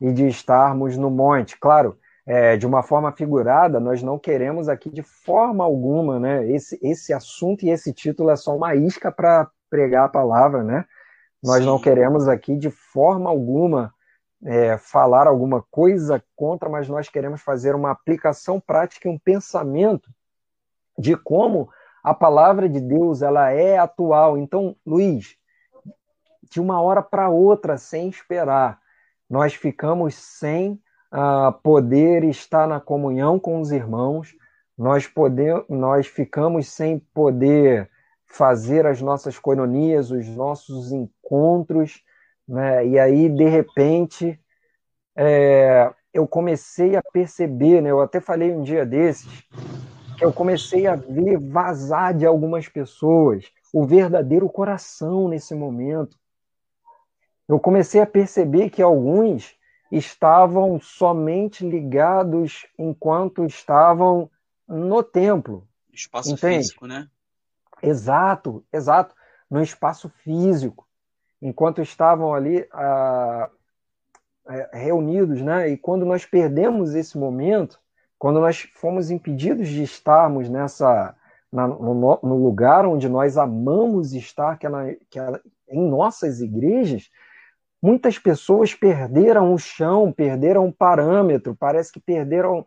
e 0.00 0.12
de 0.12 0.26
estarmos 0.26 0.96
no 0.96 1.10
monte. 1.10 1.58
Claro, 1.58 1.98
é, 2.26 2.56
de 2.56 2.66
uma 2.66 2.82
forma 2.82 3.12
figurada, 3.12 3.78
nós 3.78 4.02
não 4.02 4.18
queremos 4.18 4.68
aqui 4.68 4.90
de 4.90 5.02
forma 5.02 5.64
alguma, 5.64 6.18
né? 6.18 6.50
Esse, 6.50 6.78
esse 6.82 7.12
assunto 7.12 7.64
e 7.64 7.70
esse 7.70 7.92
título 7.92 8.30
é 8.30 8.36
só 8.36 8.56
uma 8.56 8.74
isca 8.74 9.12
para 9.12 9.48
pregar 9.68 10.04
a 10.04 10.08
palavra, 10.08 10.62
né? 10.62 10.84
Nós 11.42 11.58
Sim. 11.58 11.66
não 11.66 11.78
queremos 11.78 12.26
aqui 12.26 12.56
de 12.56 12.70
forma 12.70 13.28
alguma 13.28 13.92
é, 14.44 14.76
falar 14.76 15.26
alguma 15.26 15.62
coisa 15.70 16.22
contra, 16.36 16.68
mas 16.68 16.88
nós 16.88 17.08
queremos 17.08 17.40
fazer 17.40 17.74
uma 17.74 17.90
aplicação 17.90 18.60
prática 18.60 19.08
e 19.08 19.10
um 19.10 19.18
pensamento 19.18 20.10
de 20.98 21.16
como 21.16 21.68
a 22.02 22.14
palavra 22.14 22.68
de 22.68 22.80
Deus 22.80 23.22
ela 23.22 23.50
é 23.50 23.78
atual. 23.78 24.36
Então, 24.36 24.76
Luiz, 24.86 25.36
de 26.50 26.60
uma 26.60 26.80
hora 26.80 27.02
para 27.02 27.30
outra, 27.30 27.78
sem 27.78 28.08
esperar, 28.08 28.78
nós 29.34 29.52
ficamos 29.52 30.14
sem 30.14 30.80
uh, 31.12 31.52
poder 31.60 32.22
estar 32.22 32.68
na 32.68 32.78
comunhão 32.78 33.36
com 33.36 33.60
os 33.60 33.72
irmãos, 33.72 34.32
nós, 34.78 35.08
poder, 35.08 35.64
nós 35.68 36.06
ficamos 36.06 36.68
sem 36.68 37.00
poder 37.12 37.90
fazer 38.24 38.86
as 38.86 39.02
nossas 39.02 39.36
coinonias, 39.36 40.12
os 40.12 40.28
nossos 40.28 40.92
encontros, 40.92 42.00
né? 42.46 42.86
e 42.86 42.96
aí, 42.96 43.28
de 43.28 43.48
repente, 43.48 44.38
é, 45.16 45.92
eu 46.12 46.28
comecei 46.28 46.94
a 46.94 47.02
perceber, 47.02 47.80
né? 47.80 47.90
eu 47.90 48.00
até 48.00 48.20
falei 48.20 48.52
um 48.52 48.62
dia 48.62 48.86
desses, 48.86 49.42
que 50.16 50.24
eu 50.24 50.32
comecei 50.32 50.86
a 50.86 50.94
ver 50.94 51.40
vazar 51.40 52.14
de 52.14 52.24
algumas 52.24 52.68
pessoas 52.68 53.50
o 53.72 53.84
verdadeiro 53.84 54.48
coração 54.48 55.28
nesse 55.28 55.56
momento. 55.56 56.16
Eu 57.48 57.60
comecei 57.60 58.00
a 58.00 58.06
perceber 58.06 58.70
que 58.70 58.82
alguns 58.82 59.56
estavam 59.90 60.80
somente 60.80 61.66
ligados 61.68 62.66
enquanto 62.78 63.44
estavam 63.44 64.30
no 64.66 65.02
templo. 65.02 65.66
Espaço 65.92 66.32
entende? 66.32 66.56
físico, 66.56 66.86
né? 66.86 67.08
Exato, 67.82 68.64
exato, 68.72 69.14
no 69.50 69.62
espaço 69.62 70.08
físico, 70.08 70.86
enquanto 71.40 71.82
estavam 71.82 72.34
ali 72.34 72.66
ah, 72.72 73.50
é, 74.48 74.70
reunidos, 74.72 75.42
né? 75.42 75.68
E 75.68 75.76
quando 75.76 76.06
nós 76.06 76.24
perdemos 76.24 76.94
esse 76.94 77.18
momento, 77.18 77.78
quando 78.18 78.40
nós 78.40 78.62
fomos 78.74 79.10
impedidos 79.10 79.68
de 79.68 79.82
estarmos 79.82 80.48
nessa 80.48 81.14
na, 81.52 81.68
no, 81.68 82.18
no, 82.22 82.42
lugar 82.42 82.84
onde 82.84 83.08
nós 83.08 83.36
amamos 83.36 84.12
estar, 84.12 84.58
que 84.58 84.66
é, 84.66 84.68
na, 84.68 84.94
que 85.08 85.20
é 85.20 85.40
em 85.68 85.88
nossas 85.88 86.40
igrejas, 86.40 87.10
muitas 87.84 88.18
pessoas 88.18 88.74
perderam 88.74 89.52
o 89.52 89.58
chão, 89.58 90.10
perderam 90.10 90.66
o 90.66 90.72
parâmetro, 90.72 91.54
parece 91.54 91.92
que 91.92 92.00
perderam 92.00 92.64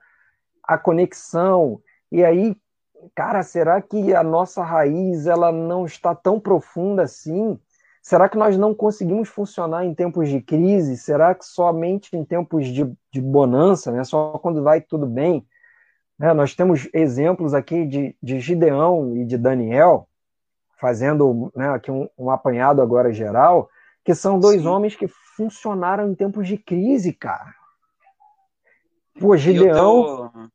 a 0.63 0.77
conexão. 0.77 1.82
E 2.12 2.23
aí 2.23 2.56
cara, 3.15 3.43
será 3.43 3.82
que 3.82 4.13
a 4.13 4.23
nossa 4.23 4.63
raiz 4.63 5.27
ela 5.27 5.51
não 5.51 5.86
está 5.86 6.13
tão 6.13 6.39
profunda 6.39 7.03
assim? 7.03 7.60
Será 8.01 8.30
que 8.30 8.38
nós 8.38 8.58
não 8.58 8.73
conseguimos 8.73 9.27
funcionar 9.27 9.86
em 9.86 9.93
tempos 9.93 10.30
de 10.30 10.39
crise? 10.39 10.97
Será 10.97 11.36
que 11.36 11.45
somente 11.45 12.15
em 12.15 12.23
tempos 12.23 12.67
de, 12.67 12.91
de 13.12 13.21
bonança, 13.21 13.91
né? 13.91 14.03
só 14.03 14.38
quando 14.38 14.63
vai 14.63 14.82
tudo 14.82 15.06
bem? 15.06 15.45
Né? 16.17 16.34
Nós 16.34 16.56
temos 16.56 16.88
exemplos 16.93 17.53
aqui 17.53 17.86
de, 17.86 18.15
de 18.21 18.39
Gideão 18.39 19.15
e 19.17 19.25
de 19.25 19.38
Daniel, 19.38 20.08
fazendo 20.80 21.51
né, 21.56 21.69
aqui 21.69 21.91
um, 21.91 22.08
um 22.17 22.30
apanhado 22.30 22.82
agora 22.82 23.12
geral, 23.12 23.69
que 24.08 24.15
são 24.15 24.39
dois 24.39 24.62
Sim. 24.62 24.67
homens 24.70 24.96
que 24.96 25.06
funcionaram 25.06 26.10
em 26.10 26.15
tempos 26.15 26.48
de 26.48 26.58
crise, 26.58 27.12
cara. 27.12 27.54
Pô, 29.20 29.36
Gideão. 29.36 30.32
Tô... 30.32 30.50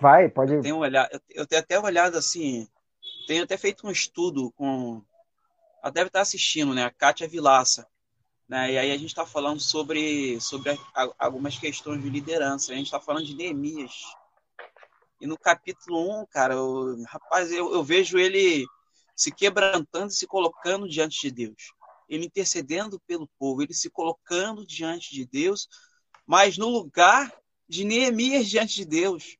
Vai, 0.00 0.28
pode. 0.28 0.54
Eu 0.54 0.60
tenho, 0.60 0.78
olhado, 0.78 1.08
eu 1.30 1.46
tenho 1.46 1.62
até 1.62 1.78
olhado 1.78 2.18
assim, 2.18 2.66
tenho 3.28 3.44
até 3.44 3.56
feito 3.56 3.86
um 3.86 3.92
estudo 3.92 4.50
com. 4.56 5.00
Ela 5.84 5.92
deve 5.92 6.08
estar 6.08 6.20
assistindo, 6.22 6.74
né? 6.74 6.84
A 6.84 6.90
Kátia 6.90 7.28
Vilaça. 7.28 7.86
Né? 8.48 8.72
E 8.72 8.78
aí 8.78 8.90
a 8.90 8.98
gente 8.98 9.10
está 9.10 9.24
falando 9.24 9.60
sobre, 9.60 10.40
sobre 10.40 10.76
algumas 11.16 11.56
questões 11.56 12.02
de 12.02 12.10
liderança. 12.10 12.72
A 12.72 12.74
gente 12.74 12.86
está 12.86 12.98
falando 12.98 13.24
de 13.24 13.36
Neemias. 13.36 14.02
E 15.20 15.28
no 15.28 15.38
capítulo 15.38 16.22
1, 16.22 16.26
cara, 16.26 16.54
eu, 16.54 17.00
rapaz, 17.06 17.52
eu, 17.52 17.72
eu 17.72 17.84
vejo 17.84 18.18
ele 18.18 18.66
se 19.14 19.30
quebrantando 19.30 20.08
e 20.08 20.16
se 20.16 20.26
colocando 20.26 20.88
diante 20.88 21.20
de 21.20 21.30
Deus. 21.30 21.72
Ele 22.14 22.26
intercedendo 22.26 23.00
pelo 23.06 23.28
povo, 23.38 23.62
ele 23.62 23.74
se 23.74 23.90
colocando 23.90 24.66
diante 24.66 25.14
de 25.14 25.26
Deus, 25.26 25.68
mas 26.26 26.56
no 26.56 26.68
lugar 26.68 27.32
de 27.68 27.84
Neemias 27.84 28.48
diante 28.48 28.76
de 28.76 28.84
Deus. 28.84 29.36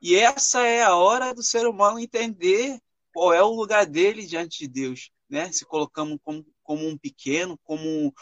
E 0.00 0.16
essa 0.16 0.62
é 0.62 0.82
a 0.82 0.94
hora 0.94 1.34
do 1.34 1.42
ser 1.42 1.66
humano 1.66 1.98
entender 1.98 2.78
qual 3.12 3.32
é 3.32 3.42
o 3.42 3.54
lugar 3.54 3.86
dele 3.86 4.26
diante 4.26 4.58
de 4.58 4.68
Deus, 4.68 5.10
né? 5.28 5.50
Se 5.52 5.64
colocamos 5.64 6.18
como, 6.22 6.44
como 6.62 6.86
um 6.86 6.98
pequeno, 6.98 7.58
como 7.64 8.12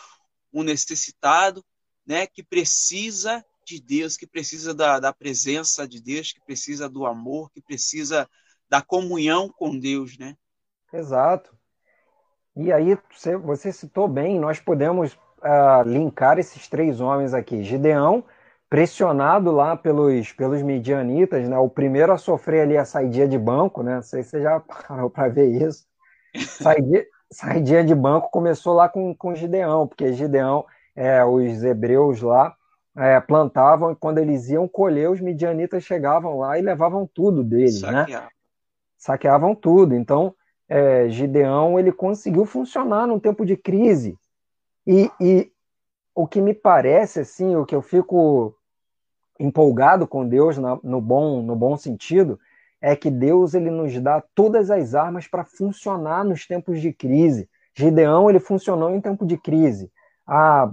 um 0.53 0.63
necessitado, 0.63 1.65
né? 2.07 2.27
Que 2.27 2.43
precisa 2.43 3.39
de 3.39 3.53
de 3.65 3.81
Deus, 3.81 4.17
que 4.17 4.27
precisa 4.27 4.75
da, 4.75 4.99
da 4.99 5.13
presença 5.13 5.87
de 5.87 6.01
Deus, 6.01 6.33
que 6.33 6.41
precisa 6.41 6.89
do 6.89 7.07
amor, 7.07 7.51
que 7.51 7.61
precisa 7.61 8.29
da 8.69 8.83
comunhão 8.83 9.49
com 9.49 9.79
Deus, 9.79 10.19
né? 10.19 10.37
Exato. 10.93 11.57
E 12.55 12.73
aí, 12.73 12.99
você, 13.43 13.73
citou 13.73 14.07
bem, 14.07 14.38
nós 14.38 14.61
podemos 14.61 15.15
uh, 15.15 15.83
linkar 15.87 16.38
esses 16.38 16.69
três 16.69 17.01
homens 17.01 17.33
aqui. 17.33 17.62
Gideão, 17.62 18.25
pressionado 18.69 19.51
lá 19.51 19.77
pelos, 19.77 20.33
pelos 20.33 20.62
midianitas, 20.62 21.49
né? 21.49 21.59
O 21.59 21.69
primeiro 21.69 22.12
a 22.12 22.19
sofrer 22.19 22.62
ali 22.62 22.77
a 22.77 22.85
saída 22.85 23.27
de 23.27 23.38
banco, 23.38 23.83
né? 23.83 23.97
Não 23.97 24.03
sei 24.03 24.23
se 24.23 24.31
você 24.31 24.43
já 24.43 24.61
parou 24.87 25.09
para 25.09 25.29
ver 25.29 25.47
isso. 25.47 25.87
Saída, 26.37 27.05
saída 27.31 27.85
de 27.85 27.95
banco 27.95 28.31
começou 28.31 28.75
lá 28.75 28.88
com, 28.88 29.15
com 29.15 29.35
Gideão, 29.35 29.87
porque 29.87 30.12
Gideão, 30.12 30.65
é, 30.95 31.25
os 31.25 31.62
hebreus 31.65 32.21
lá, 32.21 32.55
é, 32.97 33.19
plantavam 33.21 33.93
e 33.93 33.97
quando 33.97 34.19
eles 34.19 34.51
iam 34.51 34.69
colher, 34.69 35.11
os 35.11 35.21
midianitas 35.21 35.83
chegavam 35.85 36.38
lá 36.38 36.59
e 36.59 36.62
levavam 36.62 37.09
tudo 37.12 37.43
deles, 37.43 37.81
né? 37.81 38.05
Saqueavam 38.99 39.55
tudo. 39.55 39.95
Então, 39.95 40.35
é, 40.68 41.09
Gideão 41.09 41.79
ele 41.79 41.92
conseguiu 41.92 42.44
funcionar 42.44 43.07
num 43.07 43.18
tempo 43.18 43.44
de 43.44 43.57
crise. 43.57 44.18
E, 44.87 45.11
e, 45.20 45.53
o 46.14 46.27
que 46.27 46.40
me 46.40 46.55
parece, 46.55 47.20
assim, 47.20 47.57
o 47.57 47.64
que 47.64 47.75
eu 47.75 47.83
fico 47.83 48.55
empolgado 49.38 50.07
com 50.07 50.27
Deus 50.27 50.59
na, 50.59 50.79
no 50.83 51.01
bom 51.01 51.42
no 51.42 51.57
bom 51.57 51.77
sentido, 51.77 52.38
é 52.81 52.94
que 52.96 53.11
Deus 53.11 53.55
ele 53.55 53.70
nos 53.70 53.98
dá 54.01 54.22
todas 54.35 54.70
as 54.70 54.94
armas 54.94 55.27
para 55.27 55.44
funcionar 55.44 56.25
nos 56.25 56.46
tempos 56.46 56.81
de 56.81 56.92
crise. 56.92 57.48
Gideão 57.75 58.29
ele 58.29 58.40
funcionou 58.40 58.90
em 58.90 59.01
tempo 59.01 59.25
de 59.25 59.38
crise. 59.38 59.90
Ah, 60.27 60.70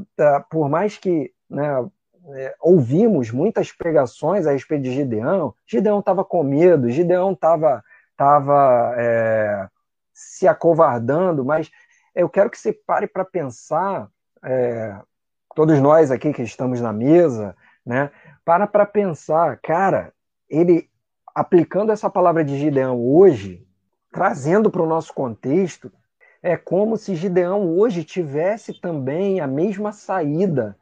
por 0.50 0.68
mais 0.70 0.98
que 0.98 1.32
né, 1.50 1.88
é, 2.36 2.56
ouvimos 2.62 3.32
muitas 3.32 3.72
pregações 3.72 4.46
a 4.46 4.52
respeito 4.52 4.84
de 4.84 4.92
Gideão, 4.92 5.54
Gideão 5.66 6.00
estava 6.00 6.24
com 6.24 6.44
medo, 6.44 6.90
Gideão 6.90 7.32
estava 7.32 7.84
tava, 8.20 8.96
é, 8.98 9.70
se 10.20 10.48
acovardando, 10.48 11.46
mas 11.46 11.72
eu 12.14 12.28
quero 12.28 12.50
que 12.50 12.58
você 12.58 12.74
pare 12.74 13.08
para 13.08 13.24
pensar, 13.24 14.10
é, 14.44 15.00
todos 15.56 15.80
nós 15.80 16.12
aqui 16.12 16.34
que 16.34 16.42
estamos 16.42 16.82
na 16.82 16.92
mesa, 16.92 17.56
né, 17.86 18.12
para 18.44 18.68
para 18.68 18.86
pensar, 18.86 19.58
cara, 19.62 20.12
ele 20.50 20.90
aplicando 21.34 21.94
essa 21.94 22.10
palavra 22.10 22.44
de 22.44 22.58
Gideão 22.58 23.00
hoje, 23.00 23.66
trazendo 24.12 24.70
para 24.70 24.82
o 24.82 24.88
nosso 24.88 25.14
contexto, 25.14 25.90
é 26.44 26.58
como 26.58 26.98
se 26.98 27.16
Gideão 27.16 27.78
hoje 27.78 28.04
tivesse 28.04 28.74
também 28.82 29.40
a 29.40 29.48
mesma 29.48 29.94
saída 29.94 30.78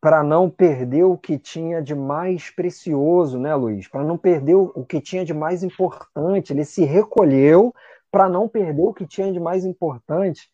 para 0.00 0.22
não 0.22 0.48
perder 0.48 1.04
o 1.04 1.18
que 1.18 1.38
tinha 1.38 1.82
de 1.82 1.94
mais 1.94 2.50
precioso, 2.50 3.38
né, 3.38 3.54
Luiz? 3.54 3.88
Para 3.88 4.04
não 4.04 4.16
perder 4.16 4.54
o 4.54 4.84
que 4.86 5.00
tinha 5.00 5.24
de 5.24 5.34
mais 5.34 5.62
importante. 5.62 6.52
Ele 6.52 6.64
se 6.64 6.84
recolheu 6.84 7.74
para 8.14 8.28
não 8.28 8.48
perder 8.48 8.82
o 8.82 8.94
que 8.94 9.06
tinha 9.06 9.32
de 9.32 9.40
mais 9.40 9.64
importante. 9.64 10.48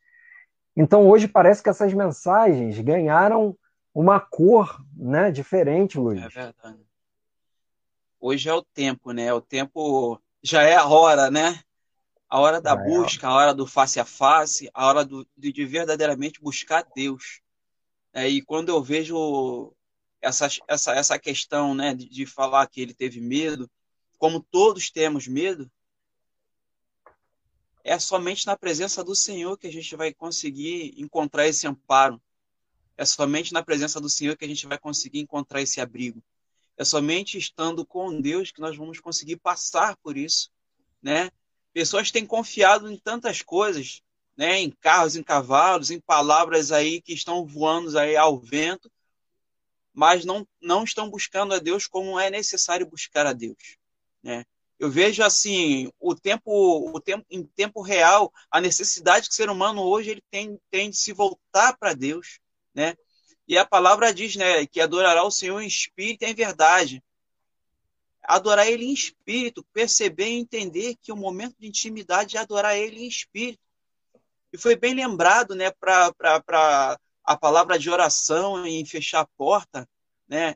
Então 0.75 1.07
hoje 1.07 1.29
parece 1.29 1.63
que 1.63 1.69
essas 1.69 1.93
mensagens 1.93 2.79
ganharam 2.81 3.55
uma 3.95 4.19
cor, 4.19 4.83
né, 4.97 5.31
diferente, 5.31 5.99
Luiz. 5.99 6.23
É 6.23 6.29
verdade 6.29 6.91
hoje 8.21 8.49
é 8.49 8.55
o 8.55 8.63
tempo, 8.63 9.13
né? 9.13 9.33
O 9.33 9.41
tempo 9.41 10.21
já 10.43 10.63
é 10.63 10.77
a 10.77 10.87
hora, 10.87 11.31
né? 11.31 11.61
A 12.29 12.39
hora 12.39 12.61
da 12.61 12.77
busca, 12.77 13.27
a 13.27 13.35
hora 13.35 13.55
do 13.55 13.67
face 13.67 13.99
a 13.99 14.05
face, 14.05 14.71
a 14.73 14.87
hora 14.87 15.05
do, 15.05 15.27
de 15.37 15.65
verdadeiramente 15.65 16.41
buscar 16.41 16.87
Deus. 16.95 17.41
É, 18.13 18.29
e 18.29 18.43
quando 18.43 18.69
eu 18.69 18.83
vejo 18.83 19.73
essa, 20.21 20.47
essa, 20.69 20.93
essa 20.93 21.19
questão 21.19 21.75
né, 21.75 21.95
de, 21.95 22.09
de 22.09 22.27
falar 22.27 22.67
que 22.69 22.81
ele 22.81 22.95
teve 22.95 23.21
medo, 23.21 23.69
como 24.19 24.41
todos 24.41 24.91
temos 24.91 25.27
medo, 25.27 25.69
é 27.85 27.99
somente 27.99 28.47
na 28.47 28.57
presença 28.57 29.03
do 29.03 29.15
Senhor 29.15 29.57
que 29.57 29.67
a 29.67 29.73
gente 29.73 29.95
vai 29.97 30.13
conseguir 30.13 30.95
encontrar 30.97 31.47
esse 31.47 31.67
amparo. 31.67 32.21
É 32.97 33.05
somente 33.05 33.53
na 33.53 33.63
presença 33.63 34.01
do 34.01 34.09
Senhor 34.09 34.37
que 34.37 34.45
a 34.45 34.49
gente 34.49 34.67
vai 34.67 34.79
conseguir 34.79 35.21
encontrar 35.21 35.63
esse 35.63 35.81
abrigo. 35.81 36.23
É 36.77 36.85
somente 36.85 37.39
estando 37.39 37.85
com 37.85 38.21
Deus 38.21 38.51
que 38.51 38.61
nós 38.61 38.77
vamos 38.77 39.01
conseguir 39.01 39.37
passar 39.37 39.97
por 39.99 40.17
isso, 40.17 40.51
né? 41.03 41.31
Pessoas 41.73 42.11
têm 42.11 42.27
confiado 42.27 42.91
em 42.91 42.97
tantas 42.99 43.43
coisas, 43.43 44.03
né? 44.37 44.59
Em 44.61 44.71
carros, 44.71 45.17
em 45.17 45.23
cavalos, 45.23 45.91
em 45.91 46.01
palavras 46.01 46.73
aí 46.73 47.01
que 47.01 47.13
estão 47.13 47.47
voando 47.47 47.99
aí 47.99 48.17
ao 48.17 48.39
vento, 48.39 48.91
mas 49.93 50.25
não 50.25 50.47
não 50.61 50.85
estão 50.85 51.11
buscando 51.11 51.55
a 51.55 51.59
Deus 51.59 51.87
como 51.87 52.19
é 52.19 52.31
necessário 52.31 52.87
buscar 52.87 53.27
a 53.27 53.33
Deus, 53.33 53.77
né? 54.23 54.45
Eu 54.81 54.91
vejo 54.91 55.23
assim 55.23 55.93
o 56.01 56.15
tempo, 56.15 56.91
o 56.91 56.99
tempo 56.99 57.27
em 57.29 57.45
tempo 57.45 57.83
real, 57.83 58.33
a 58.51 58.63
necessidade 58.63 59.29
que 59.29 59.35
o 59.35 59.37
ser 59.37 59.51
humano 59.51 59.83
hoje 59.83 60.09
ele 60.09 60.25
tem, 60.31 60.59
tem 60.71 60.89
de 60.89 60.97
se 60.97 61.13
voltar 61.13 61.77
para 61.77 61.93
Deus, 61.93 62.41
né? 62.75 62.97
E 63.47 63.59
a 63.59 63.67
palavra 63.67 64.15
diz, 64.15 64.37
né, 64.37 64.65
que 64.67 64.81
adorará 64.81 65.23
o 65.23 65.31
Senhor 65.31 65.61
em 65.61 65.67
espírito 65.67 66.25
e 66.25 66.29
em 66.29 66.35
verdade. 66.35 67.05
Adorar 68.23 68.67
Ele 68.69 68.87
em 68.87 68.93
espírito, 68.95 69.63
perceber 69.71 70.29
e 70.29 70.39
entender 70.39 70.97
que 70.97 71.13
o 71.13 71.17
momento 71.17 71.57
de 71.59 71.67
intimidade 71.67 72.39
é 72.39 72.41
adorar 72.41 72.75
Ele 72.75 73.01
em 73.01 73.09
espírito. 73.09 73.61
E 74.51 74.57
foi 74.57 74.77
bem 74.77 74.95
lembrado, 74.95 75.55
né, 75.55 75.71
para 75.73 76.11
a 77.23 77.37
palavra 77.37 77.79
de 77.79 77.91
oração 77.91 78.67
em 78.67 78.83
fechar 78.87 79.21
a 79.21 79.29
porta, 79.37 79.87
né? 80.27 80.55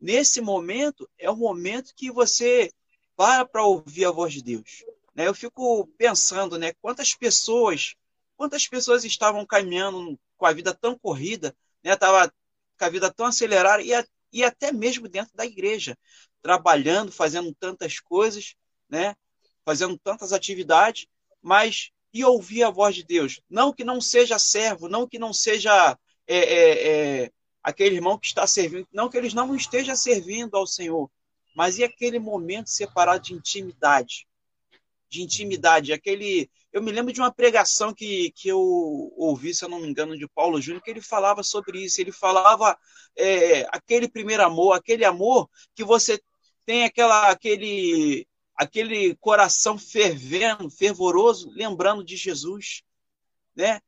Nesse 0.00 0.40
momento 0.40 1.08
é 1.16 1.30
o 1.30 1.36
momento 1.36 1.94
que 1.94 2.10
você 2.10 2.72
para 3.16 3.44
para 3.44 3.64
ouvir 3.64 4.04
a 4.04 4.10
voz 4.10 4.32
de 4.32 4.42
Deus. 4.42 4.84
Né? 5.14 5.26
Eu 5.26 5.34
fico 5.34 5.86
pensando, 5.98 6.58
né, 6.58 6.72
quantas 6.80 7.14
pessoas, 7.14 7.94
quantas 8.36 8.66
pessoas 8.66 9.04
estavam 9.04 9.46
caminhando 9.46 10.18
com 10.36 10.46
a 10.46 10.52
vida 10.52 10.74
tão 10.74 10.98
corrida, 10.98 11.54
né? 11.82 11.96
Tava 11.96 12.32
com 12.78 12.84
a 12.84 12.88
vida 12.88 13.12
tão 13.12 13.26
acelerada 13.26 13.82
e, 13.82 13.94
a, 13.94 14.04
e 14.32 14.42
até 14.42 14.72
mesmo 14.72 15.08
dentro 15.08 15.34
da 15.36 15.46
igreja, 15.46 15.96
trabalhando, 16.42 17.12
fazendo 17.12 17.54
tantas 17.54 18.00
coisas, 18.00 18.54
né? 18.88 19.14
Fazendo 19.64 19.96
tantas 19.98 20.32
atividades, 20.32 21.06
mas 21.40 21.90
e 22.12 22.24
ouvir 22.24 22.62
a 22.62 22.70
voz 22.70 22.94
de 22.94 23.04
Deus. 23.04 23.40
Não 23.48 23.72
que 23.72 23.84
não 23.84 24.00
seja 24.00 24.38
servo, 24.38 24.88
não 24.88 25.06
que 25.08 25.18
não 25.18 25.32
seja 25.32 25.98
é, 26.26 26.36
é, 26.36 26.88
é, 27.22 27.32
aquele 27.62 27.96
irmão 27.96 28.18
que 28.18 28.26
está 28.26 28.46
servindo, 28.46 28.86
não 28.92 29.08
que 29.08 29.16
eles 29.16 29.34
não 29.34 29.54
estejam 29.54 29.96
servindo 29.96 30.56
ao 30.56 30.66
Senhor, 30.66 31.10
mas 31.54 31.78
e 31.78 31.84
aquele 31.84 32.18
momento 32.18 32.68
separado 32.70 33.24
de 33.24 33.34
intimidade, 33.34 34.26
de 35.08 35.22
intimidade, 35.22 35.92
aquele 35.92 36.50
eu 36.74 36.82
me 36.82 36.90
lembro 36.90 37.12
de 37.12 37.20
uma 37.20 37.32
pregação 37.32 37.94
que, 37.94 38.32
que 38.32 38.48
eu 38.48 38.58
ouvi, 39.16 39.54
se 39.54 39.64
eu 39.64 39.68
não 39.68 39.78
me 39.78 39.86
engano, 39.86 40.18
de 40.18 40.26
Paulo 40.26 40.60
Júnior, 40.60 40.82
que 40.82 40.90
ele 40.90 41.00
falava 41.00 41.40
sobre 41.44 41.84
isso. 41.84 42.00
Ele 42.00 42.10
falava 42.10 42.76
é, 43.16 43.60
aquele 43.70 44.08
primeiro 44.08 44.44
amor, 44.44 44.72
aquele 44.72 45.04
amor 45.04 45.48
que 45.72 45.84
você 45.84 46.20
tem 46.66 46.82
aquela, 46.82 47.30
aquele, 47.30 48.26
aquele 48.56 49.14
coração 49.16 49.78
fervendo, 49.78 50.68
fervoroso, 50.68 51.48
lembrando 51.50 52.02
de 52.02 52.16
Jesus, 52.16 52.82
né? 53.54 53.80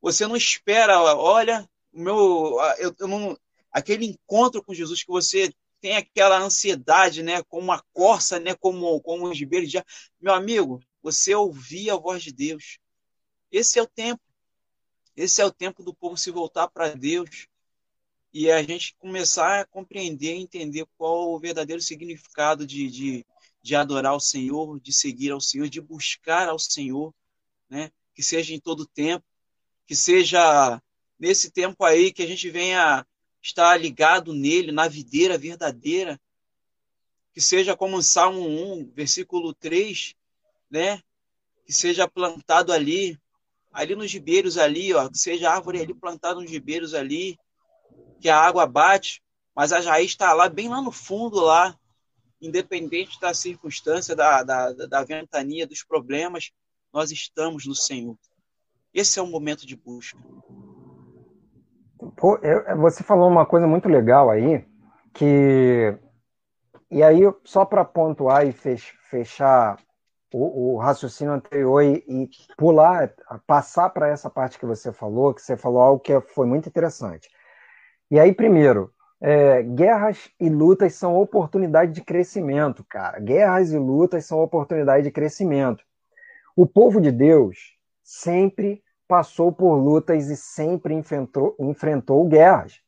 Você 0.00 0.26
não 0.26 0.34
espera, 0.34 1.02
olha, 1.02 1.68
meu, 1.92 2.56
eu, 2.78 2.94
eu 2.98 3.08
não, 3.08 3.38
aquele 3.70 4.06
encontro 4.06 4.62
com 4.64 4.72
Jesus 4.72 5.04
que 5.04 5.12
você 5.12 5.52
tem 5.82 5.96
aquela 5.96 6.38
ansiedade, 6.38 7.24
né? 7.24 7.42
Como 7.42 7.64
uma 7.64 7.84
corça, 7.92 8.38
né? 8.38 8.54
Como, 8.54 9.00
como 9.02 9.28
os 9.28 9.38
ribeiros 9.38 9.68
de 9.68 9.82
Meu 10.20 10.32
amigo, 10.32 10.80
você 11.02 11.34
ouvir 11.34 11.90
a 11.90 11.96
voz 11.96 12.22
de 12.22 12.32
Deus. 12.32 12.78
Esse 13.50 13.80
é 13.80 13.82
o 13.82 13.86
tempo. 13.86 14.22
Esse 15.16 15.42
é 15.42 15.44
o 15.44 15.52
tempo 15.52 15.82
do 15.82 15.92
povo 15.92 16.16
se 16.16 16.30
voltar 16.30 16.68
para 16.68 16.94
Deus 16.94 17.48
e 18.32 18.50
a 18.50 18.62
gente 18.62 18.94
começar 18.96 19.60
a 19.60 19.66
compreender, 19.66 20.32
entender 20.32 20.86
qual 20.96 21.34
o 21.34 21.38
verdadeiro 21.38 21.82
significado 21.82 22.66
de, 22.66 22.88
de, 22.88 23.26
de 23.60 23.74
adorar 23.74 24.14
o 24.14 24.20
Senhor, 24.20 24.80
de 24.80 24.92
seguir 24.92 25.32
ao 25.32 25.40
Senhor, 25.40 25.68
de 25.68 25.80
buscar 25.80 26.48
ao 26.48 26.58
Senhor, 26.58 27.12
né? 27.68 27.90
Que 28.14 28.22
seja 28.22 28.54
em 28.54 28.60
todo 28.60 28.86
tempo, 28.86 29.26
que 29.86 29.96
seja 29.96 30.80
nesse 31.18 31.50
tempo 31.50 31.84
aí 31.84 32.12
que 32.12 32.22
a 32.22 32.26
gente 32.26 32.48
venha 32.48 33.04
estar 33.42 33.76
ligado 33.78 34.32
nele, 34.32 34.70
na 34.70 34.86
videira 34.86 35.36
verdadeira, 35.36 36.20
que 37.32 37.40
seja 37.40 37.76
como 37.76 37.96
o 37.96 38.02
Salmo 38.02 38.40
1, 38.40 38.92
versículo 38.94 39.52
3, 39.54 40.14
né? 40.70 41.02
Que 41.64 41.72
seja 41.72 42.06
plantado 42.06 42.72
ali, 42.72 43.18
ali 43.72 43.94
nos 43.94 44.12
ribeiros 44.12 44.58
ali, 44.58 44.94
ó, 44.94 45.08
que 45.08 45.18
seja 45.18 45.50
árvore 45.50 45.80
ali 45.80 45.94
plantada 45.94 46.40
nos 46.40 46.50
ribeiros 46.50 46.94
ali, 46.94 47.38
que 48.20 48.28
a 48.28 48.38
água 48.38 48.66
bate, 48.66 49.22
mas 49.54 49.72
a 49.72 49.80
raiz 49.80 50.10
está 50.10 50.32
lá, 50.32 50.48
bem 50.48 50.68
lá 50.68 50.80
no 50.80 50.92
fundo 50.92 51.40
lá, 51.40 51.76
independente 52.40 53.18
da 53.20 53.34
circunstância, 53.34 54.14
da, 54.14 54.42
da, 54.42 54.72
da 54.72 55.04
ventania, 55.04 55.66
dos 55.66 55.82
problemas, 55.82 56.50
nós 56.92 57.10
estamos 57.10 57.66
no 57.66 57.74
Senhor. 57.74 58.16
Esse 58.92 59.18
é 59.18 59.22
o 59.22 59.26
momento 59.26 59.66
de 59.66 59.74
busca. 59.74 60.18
Pô, 62.16 62.36
eu, 62.42 62.76
você 62.78 63.02
falou 63.02 63.28
uma 63.28 63.46
coisa 63.46 63.66
muito 63.66 63.88
legal 63.88 64.30
aí, 64.30 64.64
que 65.12 65.96
e 66.90 67.02
aí 67.02 67.20
só 67.44 67.64
para 67.64 67.84
pontuar 67.84 68.46
e 68.46 68.52
fechar 68.52 69.78
o, 70.32 70.74
o, 70.74 70.78
raciocínio 70.78 71.32
anterior 71.32 71.82
e, 71.82 72.04
e 72.08 72.28
pular, 72.56 73.12
passar 73.46 73.90
para 73.90 74.08
essa 74.08 74.28
parte 74.28 74.58
que 74.58 74.66
você 74.66 74.92
falou, 74.92 75.34
que 75.34 75.42
você 75.42 75.56
falou 75.56 75.80
algo 75.80 76.00
que 76.00 76.18
foi 76.20 76.46
muito 76.46 76.68
interessante. 76.68 77.28
E 78.10 78.18
aí, 78.18 78.34
primeiro, 78.34 78.92
é, 79.20 79.62
guerras 79.62 80.30
e 80.40 80.50
lutas 80.50 80.94
são 80.94 81.16
oportunidade 81.16 81.92
de 81.92 82.02
crescimento, 82.02 82.84
cara. 82.84 83.20
Guerras 83.20 83.72
e 83.72 83.78
lutas 83.78 84.26
são 84.26 84.40
oportunidade 84.40 85.04
de 85.04 85.10
crescimento. 85.10 85.84
O 86.56 86.66
povo 86.66 87.00
de 87.00 87.10
Deus 87.10 87.76
sempre 88.02 88.82
passou 89.12 89.52
por 89.52 89.74
lutas 89.74 90.30
e 90.30 90.36
sempre 90.38 90.94
enfrentou, 90.94 91.54
enfrentou 91.60 92.26
guerras. 92.26 92.80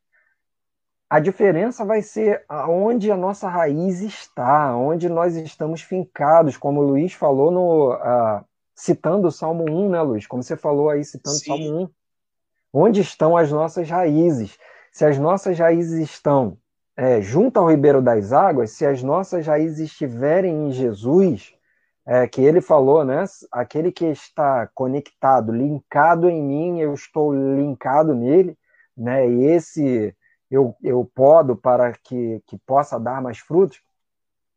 A 1.10 1.20
diferença 1.20 1.84
vai 1.84 2.00
ser 2.00 2.46
onde 2.66 3.12
a 3.12 3.16
nossa 3.16 3.46
raiz 3.46 4.00
está, 4.00 4.74
onde 4.74 5.06
nós 5.10 5.36
estamos 5.36 5.82
fincados, 5.82 6.56
como 6.56 6.80
o 6.80 6.82
Luiz 6.82 7.12
falou 7.12 7.50
no 7.50 7.92
uh, 7.92 8.42
citando 8.74 9.28
o 9.28 9.30
Salmo 9.30 9.70
1, 9.70 9.90
né, 9.90 10.00
Luiz? 10.00 10.26
Como 10.26 10.42
você 10.42 10.56
falou 10.56 10.88
aí 10.88 11.04
citando 11.04 11.36
o 11.36 11.40
Salmo 11.40 11.82
1. 11.82 11.90
Onde 12.72 13.02
estão 13.02 13.36
as 13.36 13.52
nossas 13.52 13.90
raízes? 13.90 14.58
Se 14.90 15.04
as 15.04 15.18
nossas 15.18 15.58
raízes 15.58 16.00
estão 16.08 16.56
é, 16.96 17.20
junto 17.20 17.58
ao 17.60 17.68
ribeiro 17.68 18.00
das 18.00 18.32
águas, 18.32 18.70
se 18.70 18.86
as 18.86 19.02
nossas 19.02 19.46
raízes 19.46 19.90
estiverem 19.90 20.68
em 20.68 20.72
Jesus, 20.72 21.53
é, 22.06 22.26
que 22.26 22.42
ele 22.42 22.60
falou, 22.60 23.04
né? 23.04 23.24
Aquele 23.50 23.90
que 23.90 24.04
está 24.06 24.68
conectado, 24.74 25.52
linkado 25.52 26.28
em 26.28 26.42
mim, 26.42 26.80
eu 26.80 26.92
estou 26.92 27.32
linkado 27.34 28.14
nele, 28.14 28.56
né? 28.96 29.28
E 29.28 29.44
esse 29.46 30.14
eu, 30.50 30.76
eu 30.82 31.10
podo 31.14 31.56
para 31.56 31.92
que, 31.92 32.42
que 32.46 32.58
possa 32.58 32.98
dar 32.98 33.22
mais 33.22 33.38
frutos. 33.38 33.80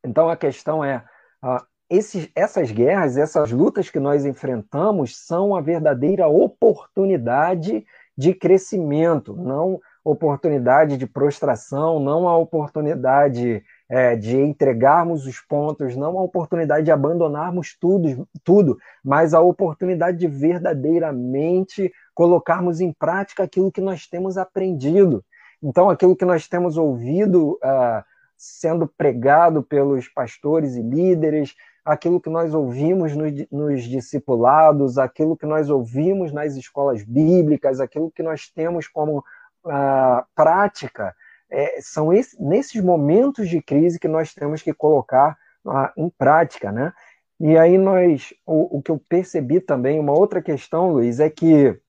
Então 0.04 0.30
a 0.30 0.38
questão 0.38 0.84
é: 0.84 1.04
uh, 1.44 1.64
esses, 1.90 2.30
essas 2.36 2.72
guerras, 2.72 3.18
essas 3.18 3.52
lutas 3.52 3.90
que 3.90 4.00
nós 4.00 4.26
enfrentamos 4.26 5.18
são 5.18 5.56
a 5.56 5.62
verdadeira 5.62 6.28
oportunidade 6.28 7.86
de 8.18 8.34
crescimento, 8.34 9.36
não 9.36 9.80
oportunidade 10.04 10.98
de 10.98 11.06
prostração, 11.06 12.00
não 12.00 12.28
a 12.28 12.38
oportunidade 12.38 13.64
é, 13.90 14.16
de 14.16 14.38
entregarmos 14.38 15.26
os 15.26 15.40
pontos, 15.40 15.96
não 15.96 16.18
a 16.18 16.24
oportunidade 16.24 16.86
de 16.86 16.92
abandonarmos 16.92 17.76
tudo, 17.80 18.28
tudo, 18.44 18.78
mas 19.04 19.34
a 19.34 19.40
oportunidade 19.40 20.18
de 20.18 20.28
verdadeiramente 20.28 21.92
colocarmos 22.14 22.82
em 22.82 22.92
prática 22.92 23.44
aquilo 23.44 23.72
que 23.72 23.82
nós 23.82 24.08
temos 24.08 24.38
aprendido. 24.38 25.24
Então, 25.62 25.90
aquilo 25.90 26.16
que 26.16 26.26
nós 26.26 26.48
temos 26.48 26.78
ouvido 26.78 27.54
uh, 27.64 28.04
sendo 28.38 28.88
pregado 28.88 29.64
pelos 29.64 30.08
pastores 30.08 30.76
e 30.76 30.82
líderes, 30.82 31.56
aquilo 31.84 32.20
que 32.20 32.30
nós 32.30 32.54
ouvimos 32.54 33.16
nos, 33.16 33.32
nos 33.50 33.84
discipulados, 33.84 34.98
aquilo 34.98 35.38
que 35.38 35.46
nós 35.46 35.70
ouvimos 35.70 36.32
nas 36.34 36.56
escolas 36.56 37.04
bíblicas, 37.04 37.80
aquilo 37.80 38.12
que 38.12 38.22
nós 38.22 38.50
temos 38.50 38.88
como 38.88 39.20
uh, 39.20 40.26
prática, 40.36 41.16
é, 41.50 41.80
são 41.82 42.12
esse, 42.12 42.42
nesses 42.42 42.82
momentos 42.82 43.50
de 43.50 43.62
crise 43.62 44.00
que 44.00 44.08
nós 44.08 44.34
temos 44.34 44.62
que 44.62 44.74
colocar 44.74 45.38
uh, 45.66 45.90
em 45.96 46.10
prática, 46.10 46.72
né? 46.72 46.94
E 47.40 47.58
aí 47.58 47.78
nós, 47.78 48.34
o, 48.46 48.78
o 48.78 48.82
que 48.82 48.92
eu 48.92 49.00
percebi 49.10 49.60
também, 49.60 50.00
uma 50.00 50.14
outra 50.14 50.42
questão, 50.42 50.92
Luiz, 50.92 51.20
é 51.20 51.30
que 51.30 51.80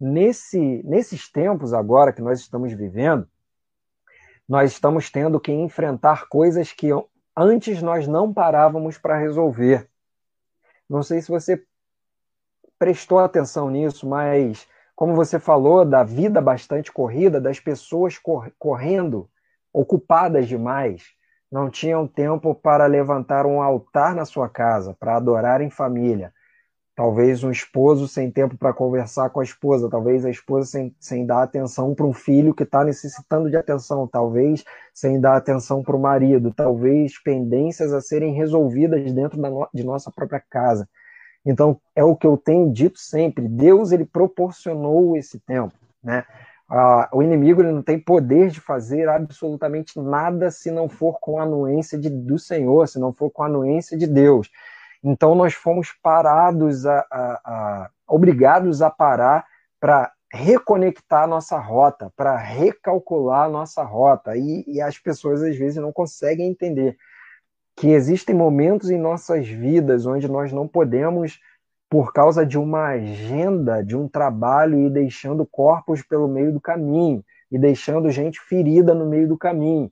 nesse, 0.00 0.82
nesses 0.84 1.30
tempos 1.30 1.72
agora 1.72 2.12
que 2.12 2.22
nós 2.22 2.40
estamos 2.40 2.72
vivendo, 2.72 3.28
nós 4.48 4.72
estamos 4.72 5.10
tendo 5.10 5.38
que 5.38 5.52
enfrentar 5.52 6.28
coisas 6.28 6.72
que 6.72 6.88
antes 7.36 7.80
nós 7.80 8.08
não 8.08 8.34
parávamos 8.34 8.98
para 8.98 9.16
resolver. 9.16 9.88
Não 10.88 11.04
sei 11.04 11.22
se 11.22 11.28
você 11.28 11.62
prestou 12.76 13.20
atenção 13.20 13.70
nisso, 13.70 14.08
mas 14.08 14.66
como 15.00 15.14
você 15.14 15.40
falou 15.40 15.82
da 15.82 16.04
vida 16.04 16.42
bastante 16.42 16.92
corrida, 16.92 17.40
das 17.40 17.58
pessoas 17.58 18.18
cor 18.18 18.52
correndo, 18.58 19.30
ocupadas 19.72 20.46
demais, 20.46 21.04
não 21.50 21.70
tinham 21.70 22.06
tempo 22.06 22.54
para 22.54 22.84
levantar 22.84 23.46
um 23.46 23.62
altar 23.62 24.14
na 24.14 24.26
sua 24.26 24.46
casa, 24.46 24.94
para 25.00 25.16
adorar 25.16 25.62
em 25.62 25.70
família, 25.70 26.34
Talvez 26.94 27.42
um 27.42 27.50
esposo 27.50 28.06
sem 28.06 28.30
tempo 28.30 28.58
para 28.58 28.74
conversar 28.74 29.30
com 29.30 29.40
a 29.40 29.42
esposa, 29.42 29.88
talvez 29.88 30.22
a 30.26 30.28
esposa 30.28 30.66
sem, 30.66 30.94
sem 31.00 31.24
dar 31.24 31.42
atenção 31.42 31.94
para 31.94 32.04
um 32.04 32.12
filho 32.12 32.52
que 32.52 32.62
está 32.62 32.84
necessitando 32.84 33.48
de 33.48 33.56
atenção, 33.56 34.06
talvez 34.06 34.62
sem 34.92 35.18
dar 35.18 35.36
atenção 35.36 35.82
para 35.82 35.96
o 35.96 35.98
marido, 35.98 36.52
talvez 36.52 37.18
pendências 37.22 37.94
a 37.94 38.02
serem 38.02 38.34
resolvidas 38.34 39.10
dentro 39.14 39.40
no, 39.40 39.66
de 39.72 39.82
nossa 39.82 40.12
própria 40.12 40.44
casa. 40.50 40.86
Então, 41.44 41.80
é 41.94 42.04
o 42.04 42.16
que 42.16 42.26
eu 42.26 42.36
tenho 42.36 42.72
dito 42.72 42.98
sempre: 42.98 43.48
Deus 43.48 43.92
ele 43.92 44.04
proporcionou 44.04 45.16
esse 45.16 45.38
tempo. 45.40 45.74
Né? 46.02 46.24
Ah, 46.68 47.08
o 47.12 47.22
inimigo 47.22 47.60
ele 47.60 47.72
não 47.72 47.82
tem 47.82 47.98
poder 47.98 48.50
de 48.50 48.60
fazer 48.60 49.08
absolutamente 49.08 49.98
nada 49.98 50.50
se 50.50 50.70
não 50.70 50.88
for 50.88 51.18
com 51.18 51.38
a 51.38 51.42
anuência 51.42 51.98
de, 51.98 52.08
do 52.08 52.38
Senhor, 52.38 52.86
se 52.86 52.98
não 52.98 53.12
for 53.12 53.30
com 53.30 53.42
a 53.42 53.46
anuência 53.46 53.96
de 53.98 54.06
Deus. 54.06 54.48
Então 55.02 55.34
nós 55.34 55.54
fomos 55.54 55.92
parados, 56.02 56.86
a, 56.86 56.98
a, 57.10 57.40
a 57.44 57.90
obrigados 58.06 58.82
a 58.82 58.90
parar 58.90 59.44
para 59.80 60.12
reconectar 60.32 61.24
a 61.24 61.26
nossa 61.26 61.58
rota, 61.58 62.12
para 62.16 62.36
recalcular 62.36 63.46
a 63.46 63.48
nossa 63.48 63.82
rota. 63.82 64.36
E, 64.36 64.64
e, 64.66 64.80
as 64.80 64.98
pessoas 64.98 65.42
às 65.42 65.56
vezes 65.56 65.82
não 65.82 65.92
conseguem 65.92 66.48
entender 66.48 66.96
que 67.76 67.88
existem 67.88 68.34
momentos 68.34 68.90
em 68.90 68.98
nossas 68.98 69.46
vidas 69.48 70.06
onde 70.06 70.28
nós 70.28 70.52
não 70.52 70.68
podemos, 70.68 71.40
por 71.88 72.12
causa 72.12 72.44
de 72.44 72.58
uma 72.58 72.88
agenda, 72.88 73.82
de 73.82 73.96
um 73.96 74.06
trabalho, 74.06 74.78
e 74.80 74.90
deixando 74.90 75.46
corpos 75.46 76.02
pelo 76.02 76.28
meio 76.28 76.52
do 76.52 76.60
caminho, 76.60 77.24
e 77.50 77.58
deixando 77.58 78.10
gente 78.10 78.40
ferida 78.40 78.94
no 78.94 79.06
meio 79.06 79.26
do 79.26 79.36
caminho. 79.36 79.90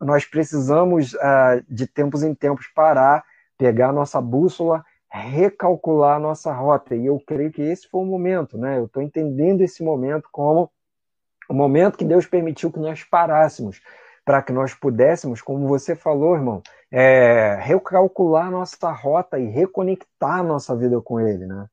Nós 0.00 0.24
precisamos, 0.24 1.14
uh, 1.14 1.62
de 1.68 1.86
tempos 1.86 2.22
em 2.22 2.34
tempos, 2.34 2.66
parar 2.74 3.24
pegar 3.60 3.92
nossa 3.92 4.18
bússola, 4.22 4.82
recalcular 5.10 6.16
a 6.16 6.18
nossa 6.18 6.50
rota. 6.50 6.96
E 6.96 7.04
eu 7.04 7.20
creio 7.20 7.52
que 7.52 7.60
esse 7.60 7.86
foi 7.86 8.00
o 8.00 8.06
momento, 8.06 8.56
né? 8.56 8.78
Eu 8.78 8.86
estou 8.86 9.02
entendendo 9.02 9.60
esse 9.60 9.84
momento 9.84 10.30
como 10.32 10.70
o 11.46 11.52
momento 11.52 11.98
que 11.98 12.04
Deus 12.04 12.24
permitiu 12.24 12.72
que 12.72 12.78
nós 12.78 13.04
parássemos, 13.04 13.82
para 14.24 14.40
que 14.40 14.50
nós 14.50 14.72
pudéssemos, 14.72 15.42
como 15.42 15.68
você 15.68 15.94
falou, 15.94 16.36
irmão, 16.36 16.62
é, 16.90 17.54
recalcular 17.56 18.50
nossa 18.50 18.90
rota 18.90 19.38
e 19.38 19.46
reconectar 19.46 20.44
nossa 20.44 20.76
vida 20.76 21.00
com 21.00 21.20
Ele, 21.20 21.46
né? 21.46 21.68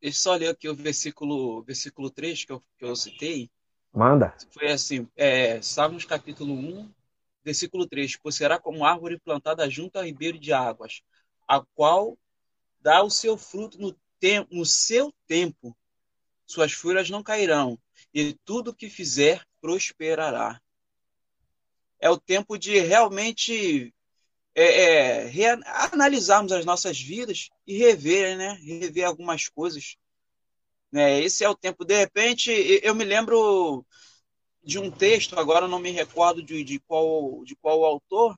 Deixa 0.00 0.18
eu 0.18 0.22
só 0.22 0.34
ler 0.34 0.48
aqui 0.48 0.68
o 0.68 0.74
versículo, 0.74 1.62
versículo 1.62 2.10
3 2.10 2.44
que 2.44 2.52
eu, 2.52 2.62
que 2.78 2.84
eu 2.84 2.94
citei. 2.94 3.50
Manda. 3.92 4.34
Foi 4.50 4.70
assim, 4.70 5.08
é, 5.16 5.60
Salmos 5.62 6.04
capítulo 6.04 6.52
1, 6.54 6.90
Versículo 7.48 7.86
3: 7.86 8.14
Pois 8.22 8.34
será 8.34 8.58
como 8.58 8.84
árvore 8.84 9.18
plantada 9.18 9.70
junto 9.70 9.96
ao 9.96 10.04
ribeiro 10.04 10.38
de 10.38 10.52
águas, 10.52 11.00
a 11.48 11.64
qual 11.74 12.18
dá 12.78 13.02
o 13.02 13.08
seu 13.08 13.38
fruto 13.38 13.78
no, 13.78 13.96
tempo, 14.20 14.54
no 14.54 14.66
seu 14.66 15.10
tempo, 15.26 15.74
suas 16.46 16.72
folhas 16.72 17.08
não 17.08 17.22
cairão, 17.22 17.78
e 18.12 18.34
tudo 18.44 18.74
que 18.74 18.90
fizer 18.90 19.42
prosperará. 19.62 20.60
É 21.98 22.10
o 22.10 22.20
tempo 22.20 22.58
de 22.58 22.78
realmente 22.80 23.94
é, 24.60 25.40
é, 25.42 25.60
analisarmos 25.92 26.50
as 26.50 26.64
nossas 26.64 27.00
vidas 27.00 27.48
e 27.66 27.78
rever, 27.78 28.36
né? 28.36 28.58
Rever 28.60 29.06
algumas 29.06 29.48
coisas. 29.48 29.96
Né? 30.90 31.20
Esse 31.20 31.44
é 31.44 31.48
o 31.48 31.54
tempo. 31.54 31.84
De 31.84 31.96
repente, 31.96 32.50
eu 32.82 32.94
me 32.94 33.04
lembro 33.04 33.84
de 34.62 34.78
um 34.78 34.90
texto, 34.90 35.38
agora 35.38 35.68
não 35.68 35.78
me 35.78 35.90
recordo 35.90 36.42
de, 36.42 36.64
de, 36.64 36.80
qual, 36.80 37.44
de 37.44 37.54
qual 37.56 37.84
autor, 37.84 38.36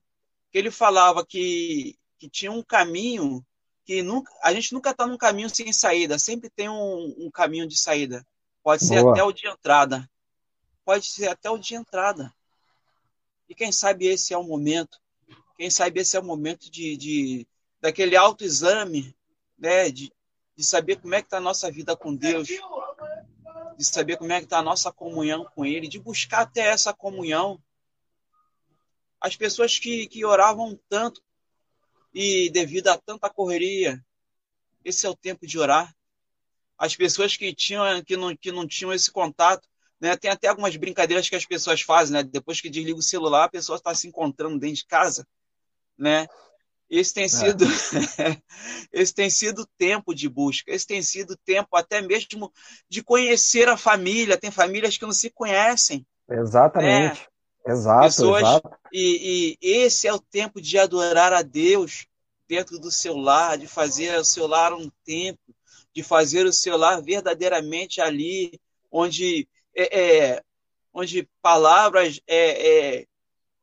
que 0.53 0.59
ele 0.59 0.71
falava 0.71 1.25
que, 1.25 1.97
que 2.19 2.29
tinha 2.29 2.53
um 2.53 2.63
caminho 2.63 3.45
que 3.85 4.03
nunca, 4.03 4.33
a 4.43 4.53
gente 4.53 4.73
nunca 4.73 4.91
está 4.91 5.07
num 5.07 5.17
caminho 5.17 5.49
sem 5.49 5.73
saída, 5.73 6.19
sempre 6.19 6.51
tem 6.51 6.69
um, 6.69 7.15
um 7.19 7.31
caminho 7.31 7.67
de 7.67 7.79
saída. 7.79 8.25
Pode 8.63 8.85
ser 8.85 9.01
Boa. 9.01 9.13
até 9.13 9.23
o 9.23 9.33
de 9.33 9.49
entrada. 9.49 10.09
Pode 10.85 11.07
ser 11.07 11.29
até 11.29 11.49
o 11.51 11.57
de 11.57 11.75
entrada. 11.75 12.33
E 13.49 13.55
quem 13.55 13.73
sabe 13.73 14.07
esse 14.07 14.35
é 14.35 14.39
o 14.39 14.45
momento. 14.45 14.99
Quem 15.61 15.69
sabe 15.69 16.01
esse 16.01 16.17
é 16.17 16.21
o 16.21 16.25
momento 16.25 16.71
de, 16.71 16.97
de 16.97 17.47
daquele 17.83 18.17
autoexame, 18.17 19.15
né? 19.59 19.91
De, 19.91 20.11
de 20.57 20.65
saber 20.65 20.97
como 20.97 21.15
é 21.15 21.21
que 21.21 21.27
está 21.27 21.37
a 21.37 21.43
nossa 21.43 21.71
vida 21.71 21.95
com 21.95 22.17
Deus, 22.17 22.49
de 22.49 23.85
saber 23.85 24.17
como 24.17 24.33
é 24.33 24.39
que 24.39 24.45
está 24.45 24.61
a 24.61 24.63
nossa 24.63 24.91
comunhão 24.91 25.45
com 25.55 25.67
Ele, 25.67 25.87
de 25.87 25.99
buscar 25.99 26.41
até 26.41 26.63
essa 26.63 26.95
comunhão. 26.95 27.63
As 29.21 29.37
pessoas 29.37 29.79
que, 29.79 30.07
que 30.07 30.25
oravam 30.25 30.81
tanto 30.89 31.23
e 32.15 32.49
devido 32.49 32.89
a 32.89 32.97
tanta 32.97 33.29
correria, 33.29 34.03
esse 34.83 35.05
é 35.05 35.11
o 35.11 35.15
tempo 35.15 35.47
de 35.47 35.59
orar. 35.59 35.95
As 36.79 36.97
pessoas 36.97 37.37
que 37.37 37.55
tinham 37.55 38.03
que 38.03 38.17
não, 38.17 38.35
que 38.35 38.51
não 38.51 38.67
tinham 38.67 38.95
esse 38.95 39.13
contato 39.13 39.69
Né? 40.01 40.17
Tem 40.17 40.31
até 40.31 40.49
algumas 40.49 40.75
brincadeiras 40.75 41.29
que 41.29 41.37
as 41.37 41.45
pessoas 41.45 41.83
fazem, 41.83 42.15
né? 42.15 42.23
Depois 42.23 42.63
que 42.63 42.71
desliga 42.71 42.99
o 42.99 43.03
celular, 43.03 43.45
a 43.45 43.51
pessoa 43.51 43.77
está 43.77 43.95
se 43.95 44.09
encontrando 44.09 44.59
dentro 44.59 44.77
de 44.77 44.87
casa, 44.87 45.29
né? 46.01 46.27
Esse 46.89 47.15
tem 47.15 47.25
é. 47.25 47.29
sido 47.29 47.65
é. 47.65 48.41
esse 48.93 49.15
tem 49.15 49.31
sido 49.31 49.65
tempo 49.79 50.13
de 50.13 50.29
busca, 50.29 50.73
esse 50.73 50.87
tem 50.87 51.03
sido 51.03 51.37
tempo 51.37 51.77
até 51.77 52.01
mesmo 52.01 52.53
de 52.89 53.03
conhecer 53.03 53.69
a 53.69 53.77
família. 53.77 54.37
Tem 54.37 54.51
famílias 54.51 54.97
que 54.97 55.05
não 55.05 55.13
se 55.13 55.31
conhecem. 55.31 56.05
Exatamente. 56.29 57.21
Né? 57.21 57.27
Exato, 57.73 58.07
Pessoas, 58.07 58.43
exato. 58.43 58.71
E, 58.93 59.57
e 59.61 59.69
esse 59.83 60.09
é 60.09 60.13
o 60.13 60.19
tempo 60.19 60.61
de 60.61 60.79
adorar 60.79 61.33
a 61.33 61.43
Deus 61.43 62.07
dentro 62.49 62.79
do 62.81 62.91
seu 62.91 63.17
lar, 63.17 63.59
de 63.59 63.69
fazer 63.69 64.19
o 64.19 64.25
seu 64.25 64.47
lar 64.47 64.73
um 64.73 64.91
templo, 65.05 65.55
de 65.95 66.03
fazer 66.03 66.47
o 66.47 66.53
seu 66.53 66.77
lar 66.77 67.01
verdadeiramente 67.03 68.01
ali, 68.01 68.59
onde 68.91 69.47
é, 69.77 70.01
é, 70.01 70.43
onde 70.93 71.29
palavras 71.41 72.21
é, 72.27 72.97
é, 72.99 73.07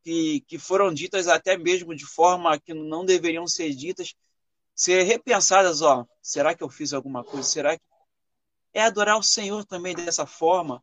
que, 0.08 0.40
que 0.48 0.58
foram 0.58 0.94
ditas 0.94 1.28
até 1.28 1.58
mesmo 1.58 1.94
de 1.94 2.06
forma 2.06 2.58
que 2.58 2.74
não 2.74 3.04
deveriam 3.04 3.46
ser 3.46 3.76
ditas, 3.76 4.16
ser 4.74 5.04
repensadas, 5.04 5.82
ó, 5.82 6.08
será 6.22 6.56
que 6.56 6.64
eu 6.64 6.70
fiz 6.70 6.94
alguma 6.94 7.26
coisa? 7.26 7.46
Será 7.46 7.78
que 7.78 7.84
é 8.74 8.84
adorar 8.84 9.20
o 9.20 9.24
Senhor 9.24 9.66
também 9.66 9.94
dessa 9.94 10.26
forma, 10.26 10.82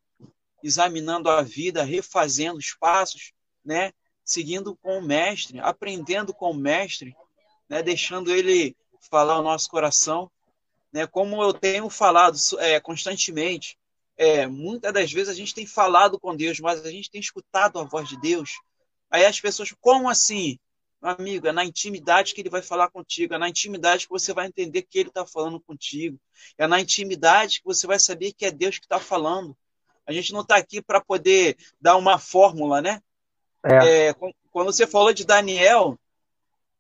examinando 0.62 1.30
a 1.30 1.40
vida, 1.40 1.82
refazendo 1.82 2.58
os 2.58 2.74
passos, 2.74 3.32
né? 3.64 3.94
Seguindo 4.22 4.76
com 4.76 4.98
o 4.98 5.02
mestre, 5.02 5.58
aprendendo 5.58 6.34
com 6.34 6.50
o 6.50 6.54
mestre, 6.54 7.16
né? 7.66 7.82
Deixando 7.82 8.30
ele 8.30 8.76
falar 9.10 9.38
o 9.38 9.42
nosso 9.42 9.70
coração, 9.70 10.30
né? 10.92 11.06
Como 11.06 11.42
eu 11.42 11.54
tenho 11.54 11.88
falado 11.88 12.36
é, 12.58 12.78
constantemente, 12.78 13.78
é, 14.18 14.46
muitas 14.46 14.92
das 14.92 15.10
vezes 15.10 15.30
a 15.30 15.34
gente 15.34 15.54
tem 15.54 15.64
falado 15.64 16.20
com 16.20 16.36
Deus, 16.36 16.60
mas 16.60 16.84
a 16.84 16.90
gente 16.90 17.10
tem 17.10 17.22
escutado 17.22 17.78
a 17.78 17.84
voz 17.84 18.06
de 18.06 18.20
Deus. 18.20 18.50
Aí 19.10 19.24
as 19.24 19.40
pessoas, 19.40 19.72
como 19.80 20.08
assim? 20.08 20.58
Meu 21.00 21.12
amigo, 21.12 21.46
é 21.46 21.52
na 21.52 21.64
intimidade 21.64 22.34
que 22.34 22.40
ele 22.40 22.48
vai 22.48 22.62
falar 22.62 22.90
contigo, 22.90 23.34
é 23.34 23.38
na 23.38 23.48
intimidade 23.48 24.06
que 24.06 24.12
você 24.12 24.32
vai 24.32 24.46
entender 24.46 24.82
que 24.82 24.98
ele 24.98 25.10
está 25.10 25.26
falando 25.26 25.60
contigo, 25.60 26.18
é 26.56 26.66
na 26.66 26.80
intimidade 26.80 27.60
que 27.60 27.64
você 27.66 27.86
vai 27.86 27.98
saber 27.98 28.32
que 28.32 28.46
é 28.46 28.50
Deus 28.50 28.78
que 28.78 28.86
está 28.86 28.98
falando. 28.98 29.56
A 30.06 30.12
gente 30.12 30.32
não 30.32 30.40
está 30.40 30.56
aqui 30.56 30.80
para 30.80 31.00
poder 31.00 31.56
dar 31.80 31.96
uma 31.96 32.18
fórmula, 32.18 32.80
né? 32.80 33.02
É. 33.64 34.08
É, 34.08 34.14
quando 34.50 34.66
você 34.66 34.86
falou 34.86 35.12
de 35.12 35.24
Daniel, 35.24 35.98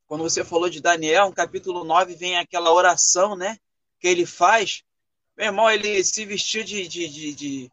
quando 0.06 0.22
você 0.22 0.44
falou 0.44 0.68
de 0.68 0.80
Daniel, 0.80 1.28
no 1.28 1.34
capítulo 1.34 1.84
9 1.84 2.14
vem 2.14 2.38
aquela 2.38 2.72
oração, 2.72 3.36
né? 3.36 3.58
Que 3.98 4.08
ele 4.08 4.26
faz 4.26 4.84
meu 5.36 5.46
irmão, 5.46 5.68
ele 5.68 6.02
se 6.04 6.24
vestiu 6.24 6.62
de, 6.62 6.86
de, 6.86 7.08
de, 7.08 7.34
de 7.34 7.72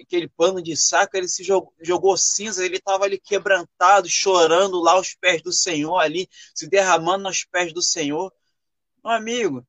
aquele 0.00 0.28
pano 0.28 0.62
de 0.62 0.76
saco, 0.76 1.16
ele 1.16 1.28
se 1.28 1.42
jogou, 1.44 1.72
jogou 1.80 2.16
cinza, 2.16 2.64
ele 2.64 2.76
estava 2.76 3.04
ali 3.04 3.18
quebrantado, 3.18 4.08
chorando 4.08 4.80
lá 4.80 4.92
aos 4.92 5.14
pés 5.14 5.42
do 5.42 5.52
Senhor, 5.52 5.98
ali, 5.98 6.28
se 6.54 6.68
derramando 6.68 7.26
aos 7.28 7.44
pés 7.44 7.72
do 7.72 7.82
Senhor. 7.82 8.32
Meu 9.04 9.12
amigo, 9.12 9.66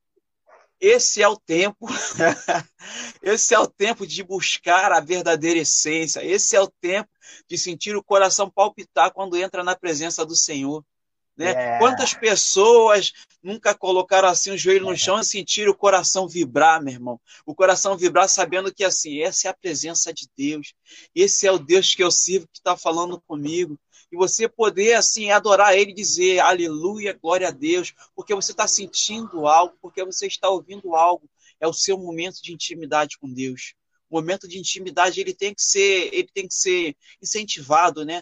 esse 0.80 1.22
é 1.22 1.28
o 1.28 1.38
tempo, 1.38 1.88
esse 3.22 3.54
é 3.54 3.60
o 3.60 3.68
tempo 3.68 4.08
de 4.08 4.24
buscar 4.24 4.92
a 4.92 5.02
verdadeira 5.02 5.60
essência, 5.60 6.24
esse 6.24 6.56
é 6.56 6.62
o 6.62 6.72
tempo 6.80 7.10
de 7.48 7.58
sentir 7.58 7.96
o 7.96 8.04
coração 8.04 8.50
palpitar 8.50 9.12
quando 9.12 9.36
entra 9.36 9.64
na 9.64 9.76
presença 9.76 10.26
do 10.26 10.36
Senhor. 10.36 10.84
Né? 11.40 11.52
É. 11.52 11.80
Quantas 11.80 12.14
pessoas 12.14 13.14
nunca 13.42 13.74
colocaram 13.74 14.28
assim 14.28 14.52
o 14.52 14.58
joelho 14.58 14.88
no 14.88 14.98
chão 14.98 15.22
e 15.22 15.24
sentiram 15.24 15.72
o 15.72 15.76
coração 15.76 16.28
vibrar, 16.28 16.84
meu 16.84 16.94
irmão? 16.94 17.22
O 17.46 17.56
coração 17.56 17.96
vibrar 17.96 18.28
sabendo 18.28 18.74
que 18.74 18.84
assim, 18.84 19.22
essa 19.22 19.48
é 19.48 19.52
a 19.52 19.54
presença 19.54 20.14
de 20.14 20.28
Deus. 20.36 20.74
Esse 21.16 21.48
é 21.48 21.52
o 21.52 21.58
Deus 21.58 21.96
que 21.96 22.04
eu 22.04 22.12
sirvo 22.12 22.46
que 22.52 22.60
está 22.60 22.76
falando 22.76 23.22
comigo. 23.22 23.80
E 24.12 24.18
você 24.18 24.50
poder 24.50 24.96
assim 24.96 25.32
adorar 25.32 25.78
Ele, 25.78 25.94
dizer 25.94 26.40
aleluia, 26.40 27.14
glória 27.14 27.48
a 27.48 27.52
Deus, 27.52 27.94
porque 28.14 28.36
você 28.36 28.52
está 28.52 28.68
sentindo 28.68 29.48
algo, 29.48 29.78
porque 29.82 30.04
você 30.04 30.28
está 30.28 30.50
ouvindo 30.50 30.94
algo. 30.94 31.30
É 31.58 31.66
o 31.66 31.74
seu 31.74 31.98
momento 31.98 32.42
de 32.44 32.52
intimidade 32.52 33.18
com 33.18 33.32
Deus. 33.32 33.76
O 34.10 34.18
momento 34.18 34.46
de 34.46 34.60
intimidade 34.60 35.22
ele 35.22 35.34
tem 35.34 35.54
que 35.54 35.62
ser, 35.62 36.14
ele 36.14 36.28
tem 36.34 36.50
que 36.50 36.54
ser 36.54 36.98
incentivado, 37.22 38.04
né? 38.04 38.22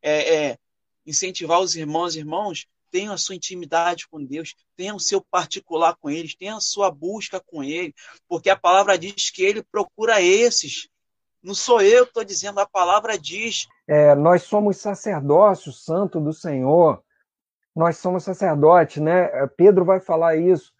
É, 0.00 0.34
é, 0.34 0.58
incentivar 1.06 1.60
os 1.60 1.76
irmãos 1.76 2.14
e 2.14 2.20
irmãos, 2.20 2.66
tenham 2.90 3.12
a 3.12 3.18
sua 3.18 3.34
intimidade 3.34 4.06
com 4.08 4.24
Deus, 4.24 4.54
tenham 4.76 4.96
o 4.96 5.00
seu 5.00 5.20
particular 5.20 5.96
com 5.96 6.08
eles, 6.08 6.36
tenham 6.36 6.58
a 6.58 6.60
sua 6.60 6.92
busca 6.92 7.40
com 7.40 7.64
Ele, 7.64 7.92
porque 8.28 8.48
a 8.48 8.56
palavra 8.56 8.96
diz 8.96 9.30
que 9.30 9.42
Ele 9.42 9.64
procura 9.64 10.22
esses. 10.22 10.88
Não 11.42 11.54
sou 11.54 11.82
eu 11.82 12.04
que 12.04 12.10
estou 12.10 12.24
dizendo, 12.24 12.60
a 12.60 12.66
palavra 12.66 13.18
diz. 13.18 13.66
É, 13.88 14.14
nós 14.14 14.44
somos 14.44 14.76
sacerdócio 14.76 15.72
santo 15.72 16.20
do 16.20 16.32
Senhor, 16.32 17.02
nós 17.74 17.98
somos 17.98 18.22
sacerdotes, 18.22 19.02
né? 19.02 19.24
É, 19.24 19.46
Pedro 19.48 19.84
vai 19.84 19.98
falar 19.98 20.36
isso. 20.36 20.72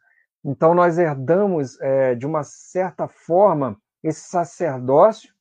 Então 0.44 0.72
nós 0.72 0.98
herdamos, 0.98 1.80
é, 1.80 2.14
de 2.14 2.26
uma 2.26 2.44
certa 2.44 3.08
forma, 3.08 3.76
esse 4.04 4.28
sacerdócio, 4.28 5.34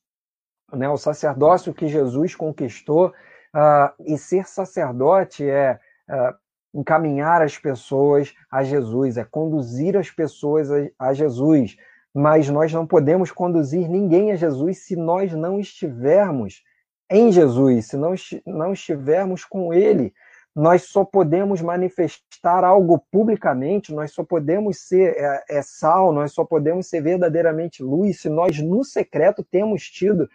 né? 0.72 0.90
o 0.90 0.98
sacerdócio 0.98 1.74
que 1.74 1.88
Jesus 1.88 2.34
conquistou, 2.34 3.14
Uh, 3.54 4.14
e 4.14 4.18
ser 4.18 4.48
sacerdote 4.48 5.48
é 5.48 5.80
uh, 6.10 6.34
encaminhar 6.74 7.42
as 7.42 7.58
pessoas 7.58 8.34
a 8.52 8.64
Jesus, 8.64 9.18
é 9.18 9.24
conduzir 9.24 9.96
as 9.96 10.10
pessoas 10.10 10.72
a, 10.72 10.88
a 10.98 11.14
Jesus. 11.14 11.78
Mas 12.14 12.50
nós 12.50 12.72
não 12.74 12.86
podemos 12.86 13.32
conduzir 13.32 13.88
ninguém 13.90 14.32
a 14.32 14.36
Jesus 14.36 14.86
se 14.86 14.96
nós 14.96 15.34
não 15.34 15.60
estivermos 15.60 16.64
em 17.10 17.32
Jesus, 17.32 17.88
se 17.88 17.98
não, 17.98 18.16
não 18.46 18.74
estivermos 18.74 19.46
com 19.46 19.74
Ele. 19.74 20.14
Nós 20.56 20.84
só 20.84 21.04
podemos 21.04 21.62
manifestar 21.62 22.64
algo 22.64 23.04
publicamente, 23.12 23.94
nós 23.94 24.12
só 24.12 24.24
podemos 24.24 24.88
ser 24.88 25.16
é, 25.18 25.44
é 25.50 25.62
sal, 25.64 26.14
nós 26.14 26.32
só 26.32 26.44
podemos 26.44 26.88
ser 26.88 27.02
verdadeiramente 27.02 27.82
luz 27.82 28.22
se 28.22 28.30
nós, 28.30 28.60
no 28.60 28.84
secreto, 28.84 29.44
temos 29.44 29.84
tido 29.90 30.30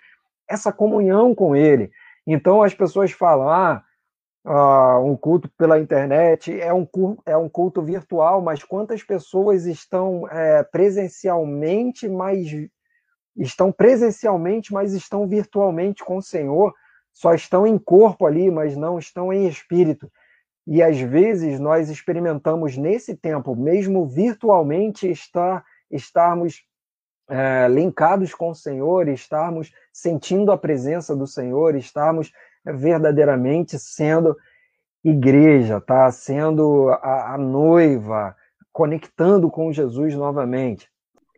essa 0.49 0.73
comunhão 0.73 1.35
com 1.35 1.55
Ele. 1.55 1.91
Então 2.31 2.62
as 2.62 2.74
pessoas 2.74 3.11
falam, 3.11 3.49
ah, 3.49 3.83
ah, 4.45 5.01
um 5.01 5.16
culto 5.16 5.51
pela 5.57 5.81
internet 5.81 6.61
é 6.61 6.72
um, 6.74 6.87
é 7.24 7.35
um 7.35 7.49
culto 7.49 7.81
virtual, 7.81 8.43
mas 8.43 8.62
quantas 8.62 9.03
pessoas 9.03 9.64
estão 9.64 10.29
é, 10.29 10.62
presencialmente, 10.62 12.07
mas 12.07 12.47
estão 13.35 13.72
presencialmente, 13.72 14.74
mas 14.74 14.93
estão 14.93 15.26
virtualmente 15.26 16.05
com 16.05 16.18
o 16.18 16.22
Senhor, 16.22 16.74
só 17.14 17.33
estão 17.33 17.66
em 17.66 17.79
corpo 17.79 18.26
ali, 18.26 18.51
mas 18.51 18.76
não 18.76 18.99
estão 18.99 19.33
em 19.33 19.49
espírito. 19.49 20.12
E 20.66 20.83
às 20.83 21.01
vezes 21.01 21.59
nós 21.59 21.89
experimentamos 21.89 22.76
nesse 22.76 23.16
tempo, 23.16 23.57
mesmo 23.57 24.07
virtualmente, 24.07 25.11
estar, 25.11 25.64
estarmos 25.91 26.62
é, 27.29 27.68
linkados 27.68 28.35
com 28.35 28.51
o 28.51 28.55
Senhor, 28.55 29.09
estarmos 29.09 29.72
sentindo 29.93 30.51
a 30.51 30.59
presença 30.59 31.14
do 31.14 31.26
Senhor, 31.26 31.74
estarmos 31.74 32.33
verdadeiramente 32.64 33.79
sendo 33.79 34.37
igreja, 35.05 35.81
tá? 35.81 36.11
Sendo 36.11 36.89
a, 36.91 37.35
a 37.35 37.39
noiva, 37.39 38.35
conectando 38.72 39.51
com 39.51 39.72
Jesus 39.72 40.14
novamente. 40.14 40.89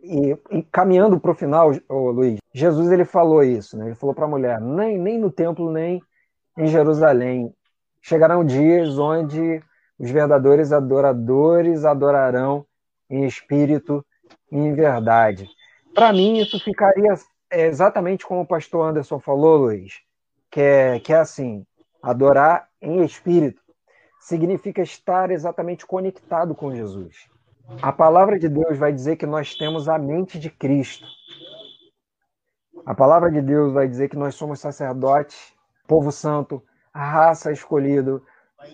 E, 0.03 0.37
e 0.51 0.63
caminhando 0.63 1.21
para 1.21 1.31
o 1.31 1.35
final, 1.35 1.73
oh, 1.89 2.11
Luiz, 2.11 2.39
Jesus 2.55 2.91
ele 2.91 3.05
falou 3.05 3.43
isso, 3.43 3.77
né? 3.77 3.87
Ele 3.87 3.95
falou 3.95 4.15
para 4.15 4.25
a 4.25 4.29
mulher: 4.29 4.61
nem, 4.61 4.99
nem 4.99 5.19
no 5.19 5.31
templo, 5.31 5.71
nem 5.71 6.03
em 6.57 6.67
Jerusalém 6.67 7.53
chegarão 8.01 8.45
dias 8.45 8.99
onde 8.99 9.63
os 9.99 10.11
verdadeiros 10.11 10.73
adoradores 10.73 11.85
adorarão 11.85 12.65
em 13.11 13.27
espírito 13.27 14.05
e 14.51 14.57
em 14.57 14.73
verdade. 14.73 15.49
Para 15.95 16.13
mim, 16.13 16.39
isso 16.39 16.59
ficaria 16.61 17.15
exatamente 17.51 18.25
como 18.25 18.43
o 18.43 18.47
pastor 18.47 18.89
Anderson 18.89 19.19
falou, 19.19 19.57
Luiz, 19.57 20.01
que 20.51 20.61
é, 20.61 21.01
que 21.01 21.13
é 21.13 21.17
assim: 21.17 21.67
adorar 22.03 22.69
em 22.81 23.05
espírito 23.05 23.61
significa 24.21 24.83
estar 24.83 25.31
exatamente 25.31 25.87
conectado 25.87 26.55
com 26.55 26.75
Jesus. 26.75 27.29
A 27.81 27.93
palavra 27.93 28.39
de 28.39 28.49
Deus 28.49 28.77
vai 28.77 28.93
dizer 28.93 29.17
que 29.17 29.27
nós 29.27 29.55
temos 29.55 29.89
a 29.89 29.99
mente 29.99 30.39
de 30.39 30.51
Cristo. 30.51 31.07
A 32.85 32.95
palavra 32.95 33.31
de 33.31 33.41
Deus 33.41 33.73
vai 33.73 33.87
dizer 33.89 34.09
que 34.09 34.17
nós 34.17 34.35
somos 34.35 34.61
sacerdotes, 34.61 35.55
povo 35.87 36.11
santo, 36.11 36.63
raça 36.93 37.53
escolhido, 37.53 38.23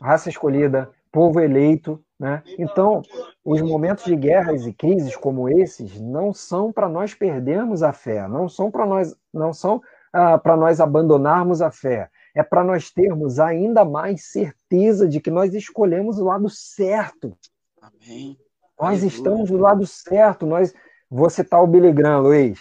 raça 0.00 0.28
escolhida, 0.28 0.90
povo 1.12 1.40
eleito, 1.40 2.02
né? 2.18 2.42
Então, 2.58 3.02
os 3.44 3.60
momentos 3.60 4.04
de 4.04 4.16
guerras 4.16 4.66
e 4.66 4.72
crises 4.72 5.14
como 5.14 5.48
esses 5.48 6.00
não 6.00 6.32
são 6.32 6.72
para 6.72 6.88
nós 6.88 7.14
perdermos 7.14 7.82
a 7.82 7.92
fé, 7.92 8.26
não 8.26 8.48
são 8.48 8.70
para 8.70 8.86
nós, 8.86 9.14
não 9.32 9.52
são 9.52 9.82
ah, 10.12 10.38
para 10.38 10.56
nós 10.56 10.80
abandonarmos 10.80 11.60
a 11.60 11.70
fé. 11.70 12.10
É 12.34 12.42
para 12.42 12.64
nós 12.64 12.90
termos 12.90 13.38
ainda 13.38 13.84
mais 13.84 14.30
certeza 14.30 15.06
de 15.08 15.20
que 15.20 15.30
nós 15.30 15.54
escolhemos 15.54 16.18
o 16.18 16.24
lado 16.24 16.48
certo. 16.48 17.36
Amém. 17.80 18.38
Nós 18.78 18.88
Aleluia. 18.88 19.08
estamos 19.08 19.50
do 19.50 19.58
lado 19.58 19.86
certo. 19.86 20.46
Nós, 20.46 20.74
vou 21.10 21.28
citar 21.30 21.62
o 21.62 21.66
Billy 21.66 21.92
Graham, 21.92 22.20
Luiz. 22.20 22.60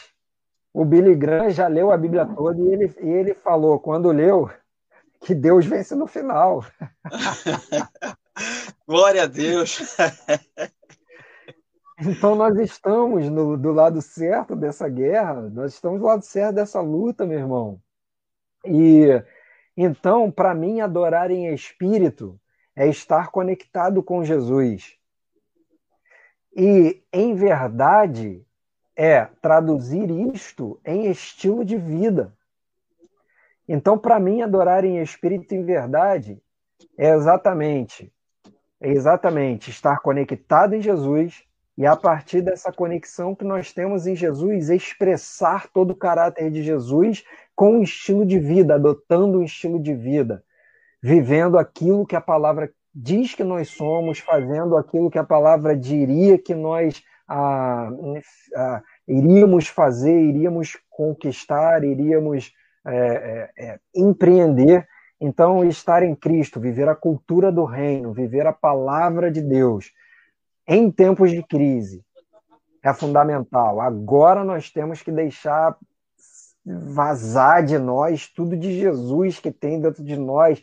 o 0.74 0.84
Billy 0.84 1.16
Graham 1.16 1.50
já 1.50 1.68
leu 1.68 1.92
a 1.92 1.98
Bíblia 1.98 2.26
toda 2.26 2.60
e 2.60 2.68
ele, 2.68 2.94
e 3.02 3.08
ele 3.08 3.34
falou, 3.34 3.80
quando 3.80 4.12
leu, 4.12 4.50
que 5.22 5.34
Deus 5.34 5.66
vence 5.66 5.96
no 5.96 6.08
final. 6.08 6.66
Glória 8.88 9.24
a 9.24 9.26
Deus. 9.26 9.80
então 12.00 12.36
nós 12.36 12.58
estamos 12.58 13.30
no, 13.30 13.58
do 13.58 13.72
lado 13.72 14.02
certo 14.02 14.56
dessa 14.56 14.88
guerra, 14.90 15.50
nós 15.50 15.74
estamos 15.74 16.00
do 16.00 16.06
lado 16.06 16.24
certo 16.24 16.56
dessa 16.56 16.82
luta, 16.82 17.26
meu 17.26 17.40
irmão. 17.40 17.82
E 18.66 19.24
então, 19.78 20.32
para 20.32 20.56
mim, 20.56 20.80
adorar 20.80 21.30
em 21.32 21.54
espírito 21.54 22.40
é 22.76 22.88
estar 22.88 23.30
conectado 23.30 24.02
com 24.02 24.24
Jesus. 24.24 24.98
E, 26.56 27.04
em 27.12 27.36
verdade, 27.36 28.46
é 28.96 29.26
traduzir 29.42 30.10
isto 30.34 30.80
em 30.86 31.12
estilo 31.12 31.66
de 31.66 31.76
vida. 31.76 32.34
Então, 33.68 33.98
para 33.98 34.20
mim, 34.20 34.42
adorar 34.42 34.86
em 34.86 35.02
espírito 35.02 35.54
em 35.54 35.64
verdade 35.64 36.42
é 36.98 37.10
exatamente, 37.10 38.14
exatamente 38.90 39.70
estar 39.70 40.00
conectado 40.00 40.76
em 40.76 40.82
Jesus 40.82 41.44
e 41.78 41.86
a 41.86 41.96
partir 41.96 42.42
dessa 42.42 42.72
conexão 42.72 43.36
que 43.36 43.44
nós 43.44 43.74
temos 43.74 44.08
em 44.08 44.16
Jesus, 44.16 44.70
expressar 44.70 45.68
todo 45.68 45.92
o 45.92 45.96
caráter 45.96 46.50
de 46.50 46.64
Jesus 46.64 47.24
com 47.54 47.80
um 47.80 47.82
estilo 47.84 48.26
de 48.26 48.40
vida, 48.40 48.76
adotando 48.76 49.40
um 49.40 49.44
estilo 49.44 49.82
de 49.82 49.94
vida, 49.94 50.44
vivendo 51.02 51.58
aquilo 51.58 52.06
que 52.06 52.16
a 52.16 52.22
palavra 52.22 52.72
diz 52.94 53.36
que 53.36 53.44
nós 53.44 53.70
somos, 53.70 54.20
fazendo 54.20 54.78
aquilo 54.78 55.10
que 55.10 55.20
a 55.20 55.24
palavra 55.24 55.76
diria 55.76 56.38
que 56.38 56.56
nós 56.56 57.04
ah, 57.28 57.90
ah, 58.56 58.82
iríamos 59.08 59.68
fazer, 59.68 60.18
iríamos 60.18 60.78
conquistar, 60.90 61.84
iríamos 61.84 62.54
é, 62.88 62.96
é, 62.96 63.66
é, 63.66 63.80
empreender. 63.96 64.88
Então, 65.26 65.64
estar 65.66 66.04
em 66.04 66.14
Cristo, 66.14 66.60
viver 66.60 66.88
a 66.88 66.96
cultura 66.96 67.52
do 67.52 67.66
reino, 67.66 68.14
viver 68.14 68.46
a 68.46 68.54
palavra 68.54 69.32
de 69.32 69.42
Deus 69.42 69.92
em 70.68 70.92
tempos 70.92 71.32
de 71.32 71.42
crise 71.42 72.04
é 72.84 72.94
fundamental. 72.94 73.82
Agora 73.82 74.44
nós 74.44 74.70
temos 74.70 75.02
que 75.02 75.12
deixar 75.12 75.76
vazar 76.64 77.64
de 77.64 77.78
nós 77.80 78.28
tudo 78.28 78.56
de 78.56 78.80
Jesus 78.80 79.40
que 79.40 79.52
tem 79.52 79.80
dentro 79.80 80.04
de 80.04 80.16
nós, 80.16 80.62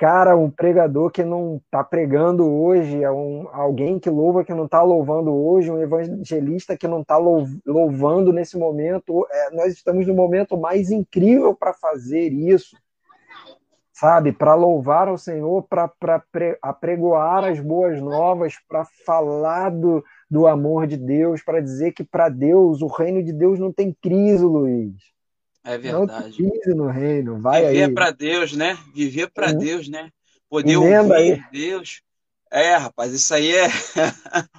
Cara, 0.00 0.34
um 0.34 0.50
pregador 0.50 1.10
que 1.10 1.22
não 1.22 1.60
está 1.62 1.84
pregando 1.84 2.50
hoje, 2.50 3.04
é 3.04 3.10
um, 3.10 3.46
alguém 3.52 3.98
que 3.98 4.08
louva 4.08 4.42
que 4.42 4.54
não 4.54 4.64
está 4.64 4.82
louvando 4.82 5.30
hoje, 5.30 5.70
um 5.70 5.78
evangelista 5.78 6.74
que 6.74 6.88
não 6.88 7.02
está 7.02 7.18
louvando 7.18 8.32
nesse 8.32 8.56
momento. 8.56 9.26
É, 9.30 9.50
nós 9.50 9.74
estamos 9.74 10.06
no 10.06 10.14
momento 10.14 10.56
mais 10.56 10.90
incrível 10.90 11.54
para 11.54 11.74
fazer 11.74 12.32
isso, 12.32 12.78
sabe? 14.00 14.32
Para 14.32 14.54
louvar 14.54 15.08
ao 15.08 15.18
Senhor, 15.18 15.62
para 15.68 15.92
apregoar 16.62 17.44
as 17.44 17.60
boas 17.60 18.00
novas, 18.00 18.54
para 18.66 18.86
falar 19.04 19.68
do, 19.68 20.02
do 20.30 20.46
amor 20.46 20.86
de 20.86 20.96
Deus, 20.96 21.42
para 21.42 21.60
dizer 21.60 21.92
que 21.92 22.02
para 22.02 22.30
Deus, 22.30 22.80
o 22.80 22.86
reino 22.86 23.22
de 23.22 23.30
Deus 23.30 23.58
não 23.58 23.70
tem 23.70 23.94
crise, 24.00 24.42
Luiz. 24.42 24.94
É 25.62 25.76
verdade. 25.76 26.42
Não 26.42 26.76
no 26.76 26.86
reino, 26.90 27.38
vai 27.42 27.66
Viver 27.66 27.84
aí. 27.84 27.94
para 27.94 28.10
Deus, 28.10 28.54
né? 28.54 28.78
Viver 28.94 29.30
para 29.30 29.52
uhum. 29.52 29.58
Deus, 29.58 29.86
né? 29.86 30.10
Poder 30.48 30.72
Emenda 30.72 31.02
ouvir 31.02 31.14
aí. 31.14 31.44
Deus. 31.52 32.00
É, 32.50 32.76
rapaz, 32.76 33.12
isso 33.12 33.34
aí 33.34 33.54
é 33.54 33.66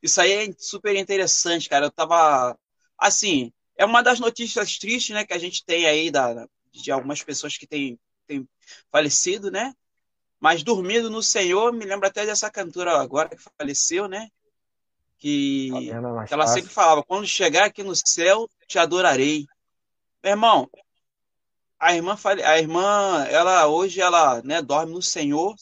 isso 0.00 0.20
aí 0.20 0.32
é 0.32 0.54
super 0.56 0.94
interessante, 0.94 1.68
cara. 1.68 1.86
Eu 1.86 1.90
tava 1.90 2.56
assim, 2.96 3.52
é 3.76 3.84
uma 3.84 4.02
das 4.02 4.20
notícias 4.20 4.78
tristes, 4.78 5.14
né, 5.14 5.24
que 5.26 5.34
a 5.34 5.38
gente 5.38 5.64
tem 5.66 5.84
aí 5.84 6.12
da, 6.12 6.46
de 6.72 6.92
algumas 6.92 7.22
pessoas 7.22 7.58
que 7.58 7.66
têm, 7.66 7.98
têm 8.26 8.48
falecido, 8.90 9.50
né? 9.50 9.74
Mas 10.40 10.62
dormindo 10.62 11.08
no 11.08 11.22
Senhor, 11.22 11.72
me 11.72 11.84
lembra 11.84 12.08
até 12.08 12.26
dessa 12.26 12.50
cantora 12.50 13.00
agora 13.00 13.30
que 13.30 13.42
faleceu, 13.58 14.06
né? 14.06 14.28
Que, 15.18 15.70
tá 15.70 16.24
que 16.26 16.34
ela 16.34 16.46
sempre 16.46 16.70
falava: 16.70 17.02
quando 17.02 17.26
chegar 17.26 17.64
aqui 17.66 17.82
no 17.82 17.94
céu, 17.94 18.48
te 18.66 18.78
adorarei. 18.78 19.46
Meu 20.22 20.32
irmão, 20.32 20.70
a 21.78 21.94
irmã, 21.94 22.16
a 22.44 22.58
irmã, 22.58 23.24
ela 23.28 23.66
hoje 23.66 24.00
ela, 24.00 24.42
né, 24.42 24.62
dorme 24.62 24.92
no 24.92 25.02
Senhor 25.02 25.54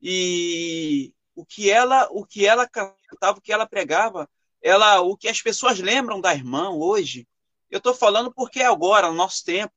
e 0.00 1.12
o 1.34 1.44
que 1.44 1.70
ela, 1.70 2.08
o 2.10 2.24
que 2.24 2.46
ela 2.46 2.68
cantava, 2.68 3.38
o 3.38 3.40
que 3.40 3.52
ela 3.52 3.66
pregava, 3.66 4.28
ela, 4.62 5.00
o 5.00 5.16
que 5.16 5.28
as 5.28 5.40
pessoas 5.40 5.78
lembram 5.78 6.20
da 6.20 6.34
irmã 6.34 6.70
hoje. 6.70 7.26
Eu 7.70 7.78
estou 7.78 7.94
falando 7.94 8.32
porque 8.32 8.60
é 8.60 8.66
agora, 8.66 9.08
no 9.08 9.14
nosso 9.14 9.44
tempo, 9.44 9.72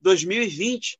2020, 0.00 0.98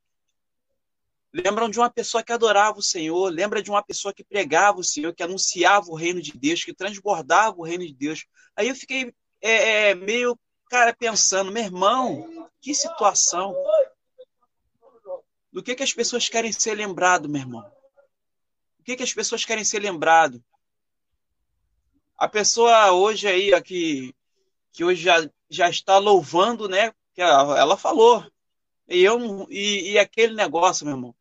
lembram 1.45 1.69
de 1.69 1.79
uma 1.79 1.91
pessoa 1.91 2.23
que 2.23 2.33
adorava 2.33 2.79
o 2.79 2.83
Senhor, 2.83 3.31
lembra 3.31 3.63
de 3.63 3.71
uma 3.71 3.83
pessoa 3.83 4.15
que 4.15 4.25
pregava 4.25 4.79
o 4.79 4.85
Senhor, 4.85 5.15
que 5.15 5.23
anunciava 5.23 5.91
o 5.91 5.95
reino 5.95 6.21
de 6.23 6.33
Deus, 6.33 6.65
que 6.65 6.73
transbordava 6.73 7.57
o 7.59 7.65
reino 7.65 7.87
de 7.87 7.93
Deus. 7.93 8.25
Aí 8.57 8.69
eu 8.69 8.75
fiquei 8.75 9.15
é, 9.41 9.91
é, 9.91 9.95
meio, 9.95 10.39
cara, 10.71 10.95
pensando, 10.95 11.53
meu 11.53 11.63
irmão, 11.63 12.49
que 12.61 12.75
situação. 12.75 13.55
Do 15.53 15.63
que, 15.63 15.75
que 15.75 15.83
as 15.83 15.93
pessoas 15.93 16.29
querem 16.29 16.53
ser 16.53 16.75
lembrado, 16.75 17.29
meu 17.29 17.41
irmão? 17.41 17.63
Do 18.79 18.85
que, 18.85 18.97
que 18.97 19.03
as 19.03 19.13
pessoas 19.13 19.45
querem 19.45 19.65
ser 19.65 19.81
lembrado? 19.81 20.43
A 22.17 22.29
pessoa 22.29 22.93
hoje 22.93 23.29
aí, 23.29 23.53
aqui, 23.53 24.15
que 24.73 24.85
hoje 24.85 25.03
já, 25.03 25.29
já 25.51 25.69
está 25.69 25.99
louvando, 25.99 26.69
né? 26.69 26.93
Ela 27.17 27.77
falou. 27.77 28.25
E, 28.89 29.03
eu, 29.03 29.47
e, 29.51 29.93
e 29.93 29.99
aquele 29.99 30.35
negócio, 30.35 30.87
meu 30.87 30.95
irmão. 30.95 31.15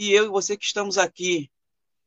E 0.00 0.12
eu 0.12 0.24
e 0.24 0.28
você 0.28 0.56
que 0.56 0.64
estamos 0.64 0.96
aqui, 0.98 1.50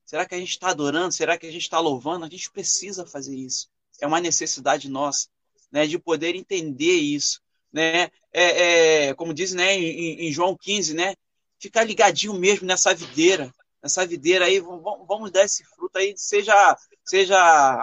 será 0.04 0.26
que 0.26 0.34
a 0.34 0.40
gente 0.40 0.50
está 0.50 0.70
adorando? 0.70 1.14
Será 1.14 1.38
que 1.38 1.46
a 1.46 1.52
gente 1.52 1.62
está 1.62 1.80
louvando? 1.80 2.26
A 2.26 2.30
gente 2.30 2.52
precisa 2.52 3.06
fazer 3.06 3.36
isso. 3.36 3.70
É 4.02 4.08
uma 4.08 4.20
necessidade 4.20 4.90
nossa, 4.90 5.30
né, 5.72 5.86
de 5.86 6.00
poder 6.00 6.36
entender 6.36 6.96
isso 6.96 7.44
né? 7.74 8.12
É, 8.32 9.08
é, 9.08 9.14
como 9.16 9.34
diz 9.34 9.54
né, 9.54 9.74
em, 9.76 10.28
em, 10.28 10.32
João 10.32 10.56
15, 10.56 10.94
né? 10.94 11.16
Ficar 11.58 11.84
ligadinho 11.84 12.34
mesmo 12.34 12.68
nessa 12.68 12.94
videira, 12.94 13.52
nessa 13.82 14.06
videira 14.06 14.46
aí, 14.46 14.60
vamos, 14.60 15.08
vamos 15.08 15.32
dar 15.32 15.44
esse 15.44 15.64
fruto 15.64 15.98
aí, 15.98 16.14
seja, 16.16 16.78
seja 17.04 17.38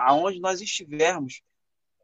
aonde 0.06 0.38
nós 0.38 0.60
estivermos. 0.60 1.42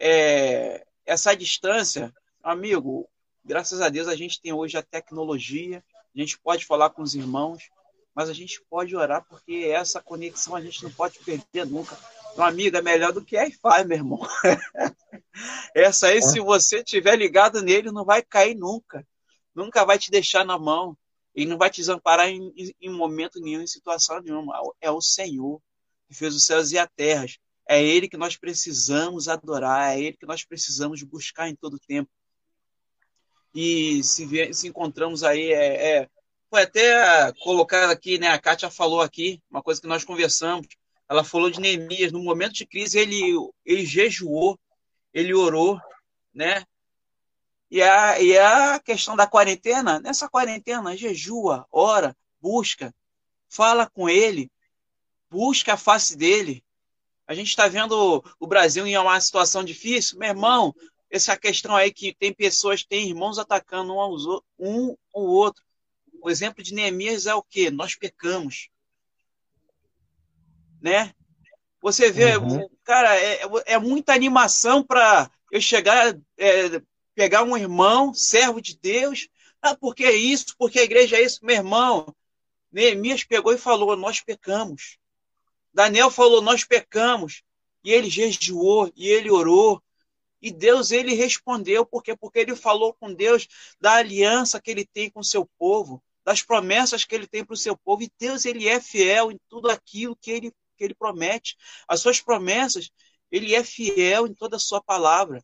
É, 0.00 0.84
essa 1.04 1.34
distância, 1.34 2.12
amigo, 2.42 3.09
graças 3.44 3.80
a 3.80 3.88
Deus 3.88 4.09
a 4.09 4.16
gente 4.16 4.40
tem 4.40 4.52
hoje 4.52 4.76
a 4.76 4.82
tecnologia, 4.82 5.82
a 6.14 6.18
gente 6.18 6.38
pode 6.38 6.64
falar 6.64 6.90
com 6.90 7.02
os 7.02 7.14
irmãos, 7.14 7.68
mas 8.17 8.31
a 8.31 8.33
gente 8.33 8.62
pode 8.71 8.97
orar 8.97 9.23
porque 9.29 9.69
essa 9.71 10.01
conexão 10.01 10.57
a 10.57 10.61
gente 10.62 10.83
não 10.83 10.91
pode 10.91 11.19
perder 11.19 11.67
nunca. 11.67 11.99
Meu 12.35 12.47
amigo, 12.47 12.75
é 12.75 12.81
melhor 12.81 13.12
do 13.12 13.23
que 13.23 13.37
Wi-Fi, 13.37 13.85
meu 13.85 13.99
irmão. 13.99 14.21
Essa 15.75 16.07
aí, 16.07 16.17
é. 16.17 16.23
se 16.23 16.41
você 16.41 16.83
tiver 16.83 17.14
ligado 17.17 17.61
nele, 17.61 17.93
não 17.93 18.07
vai 18.07 18.23
cair 18.23 18.55
nunca. 18.55 19.07
Nunca 19.55 19.85
vai 19.85 19.99
te 19.99 20.11
deixar 20.11 20.47
na 20.47 20.59
mão. 20.59 20.97
E 21.35 21.45
não 21.45 21.59
vai 21.59 21.69
te 21.69 21.77
desamparar 21.77 22.31
em, 22.31 22.51
em 22.81 22.91
momento 22.91 23.39
nenhum, 23.39 23.61
em 23.61 23.67
situação 23.67 24.23
nenhuma. 24.23 24.55
É 24.81 24.91
o 24.91 25.03
Senhor 25.03 25.61
que 26.09 26.14
fez 26.14 26.35
os 26.35 26.47
céus 26.47 26.73
e 26.73 26.79
a 26.79 26.87
terra. 26.87 27.27
É 27.69 27.83
Ele 27.83 28.09
que 28.09 28.17
nós 28.17 28.35
precisamos 28.35 29.29
adorar. 29.29 29.95
É 29.95 30.01
Ele 30.01 30.17
que 30.17 30.25
nós 30.25 30.43
precisamos 30.43 31.03
buscar 31.03 31.51
em 31.51 31.55
todo 31.55 31.79
tempo. 31.79 32.11
E 33.55 34.03
se, 34.03 34.55
se 34.55 34.69
encontramos 34.69 35.23
aí, 35.23 35.53
é, 35.53 35.99
é, 35.99 36.11
foi 36.57 36.62
até 36.62 37.32
colocado 37.42 37.90
aqui, 37.90 38.18
né? 38.18 38.28
A 38.28 38.38
Kátia 38.38 38.70
falou 38.70 39.02
aqui, 39.02 39.42
uma 39.50 39.62
coisa 39.62 39.78
que 39.78 39.86
nós 39.86 40.04
conversamos. 40.04 40.66
Ela 41.07 41.22
falou 41.22 41.50
de 41.50 41.61
Neemias. 41.61 42.11
No 42.11 42.22
momento 42.22 42.54
de 42.54 42.64
crise, 42.64 42.98
ele, 42.98 43.34
ele 43.62 43.84
jejuou 43.84 44.59
ele 45.12 45.34
orou, 45.34 45.78
né? 46.32 46.62
E 47.70 47.82
a, 47.82 48.20
e 48.20 48.38
a 48.38 48.78
questão 48.78 49.16
da 49.16 49.26
quarentena, 49.26 50.00
nessa 50.00 50.28
quarentena, 50.28 50.96
jejua, 50.96 51.66
ora, 51.70 52.16
busca, 52.40 52.94
fala 53.48 53.88
com 53.88 54.09
ele, 54.09 54.50
busca 55.30 55.74
a 55.74 55.76
face 55.76 56.16
dele. 56.16 56.64
A 57.26 57.34
gente 57.34 57.48
está 57.48 57.68
vendo 57.68 58.22
o 58.40 58.46
Brasil 58.46 58.86
em 58.86 58.96
uma 58.96 59.20
situação 59.20 59.62
difícil, 59.62 60.18
meu 60.18 60.28
irmão. 60.28 60.74
Essa 61.11 61.36
questão 61.36 61.76
aí 61.76 61.92
que 61.92 62.14
tem 62.14 62.32
pessoas, 62.32 62.82
tem 62.82 63.09
irmãos 63.09 63.38
atacando 63.38 63.94
um, 63.94 64.00
aos, 64.00 64.24
um 64.59 64.96
ou 65.12 65.28
outro. 65.28 65.66
O 66.27 66.29
exemplo 66.29 66.61
de 66.61 66.74
Neemias 66.74 67.27
é 67.27 67.35
o 67.37 67.41
quê? 67.41 67.70
Nós 67.70 67.95
pecamos. 67.95 68.68
Né? 70.83 71.14
Você 71.81 72.11
vê, 72.11 72.37
uhum. 72.37 72.68
cara, 72.83 73.16
é, 73.16 73.43
é 73.64 73.79
muita 73.79 74.12
animação 74.12 74.83
para 74.83 75.31
eu 75.53 75.61
chegar, 75.61 76.18
é, 76.37 76.83
pegar 77.14 77.45
um 77.45 77.57
irmão, 77.57 78.12
servo 78.12 78.61
de 78.61 78.77
Deus. 78.77 79.29
Ah, 79.62 79.77
porque 79.77 80.03
é 80.03 80.16
isso? 80.16 80.57
Porque 80.59 80.81
a 80.81 80.83
igreja 80.83 81.16
é 81.16 81.22
isso? 81.22 81.47
Meu 81.47 81.55
irmão, 81.55 82.12
Neemias 82.72 83.22
pegou 83.22 83.53
e 83.53 83.59
falou: 83.59 83.95
Nós 83.95 84.20
pecamos. 84.20 84.99
Daniel 85.72 86.11
falou: 86.11 86.43
Nós 86.43 86.64
pecamos. 86.64 87.45
E 87.85 87.93
ele 87.93 88.11
jejuou, 88.11 88.93
e 88.97 89.07
ele 89.07 89.31
orou. 89.31 89.81
E 90.43 90.51
Deus 90.51 90.91
ele 90.91 91.14
respondeu 91.14 91.87
porque 91.87 92.16
porque 92.16 92.41
ele 92.41 92.57
falou 92.57 92.93
com 92.95 93.14
Deus 93.14 93.47
da 93.81 93.93
aliança 93.95 94.61
que 94.61 94.72
ele 94.72 94.85
tem 94.85 95.09
com 95.09 95.20
o 95.20 95.24
seu 95.24 95.49
povo, 95.57 96.03
das 96.27 96.43
promessas 96.43 97.05
que 97.05 97.14
ele 97.14 97.29
tem 97.29 97.45
para 97.45 97.55
o 97.55 97.57
seu 97.57 97.77
povo. 97.77 98.03
E 98.03 98.11
Deus 98.18 98.45
ele 98.45 98.66
é 98.66 98.81
fiel 98.81 99.31
em 99.31 99.39
tudo 99.49 99.70
aquilo 99.70 100.16
que 100.16 100.33
ele 100.33 100.53
que 100.77 100.85
ele 100.85 100.95
promete. 100.95 101.57
As 101.89 102.01
suas 102.01 102.20
promessas, 102.20 102.91
ele 103.31 103.55
é 103.55 103.64
fiel 103.64 104.27
em 104.27 104.35
toda 104.35 104.57
a 104.57 104.61
sua 104.61 104.83
palavra. 104.83 105.43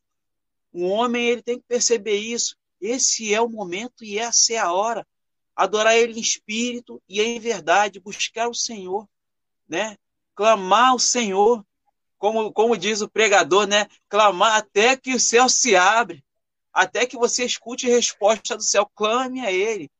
O 0.72 0.86
homem 0.88 1.24
ele 1.26 1.40
tem 1.40 1.58
que 1.58 1.64
perceber 1.66 2.16
isso. 2.16 2.56
Esse 2.80 3.32
é 3.32 3.40
o 3.40 3.48
momento 3.48 4.04
e 4.04 4.18
essa 4.18 4.52
é 4.52 4.58
a 4.58 4.72
hora. 4.72 5.06
Adorar 5.54 5.96
ele 5.96 6.18
em 6.18 6.20
espírito 6.20 7.00
e 7.08 7.22
em 7.22 7.38
verdade, 7.38 8.00
buscar 8.00 8.48
o 8.48 8.54
Senhor, 8.54 9.08
né? 9.68 9.96
Clamar 10.34 10.90
ao 10.90 10.98
Senhor, 10.98 11.64
como, 12.18 12.52
como 12.52 12.76
diz 12.76 13.00
o 13.00 13.08
pregador, 13.08 13.66
né? 13.66 13.86
Clamar 14.08 14.56
até 14.56 14.96
que 14.96 15.14
o 15.14 15.20
céu 15.20 15.48
se 15.48 15.76
abre, 15.76 16.22
até 16.72 17.06
que 17.06 17.16
você 17.16 17.44
escute 17.44 17.86
a 17.86 17.94
resposta 17.94 18.56
do 18.56 18.62
céu. 18.62 18.90
Clame 18.94 19.40
a 19.40 19.52
Ele, 19.52 19.90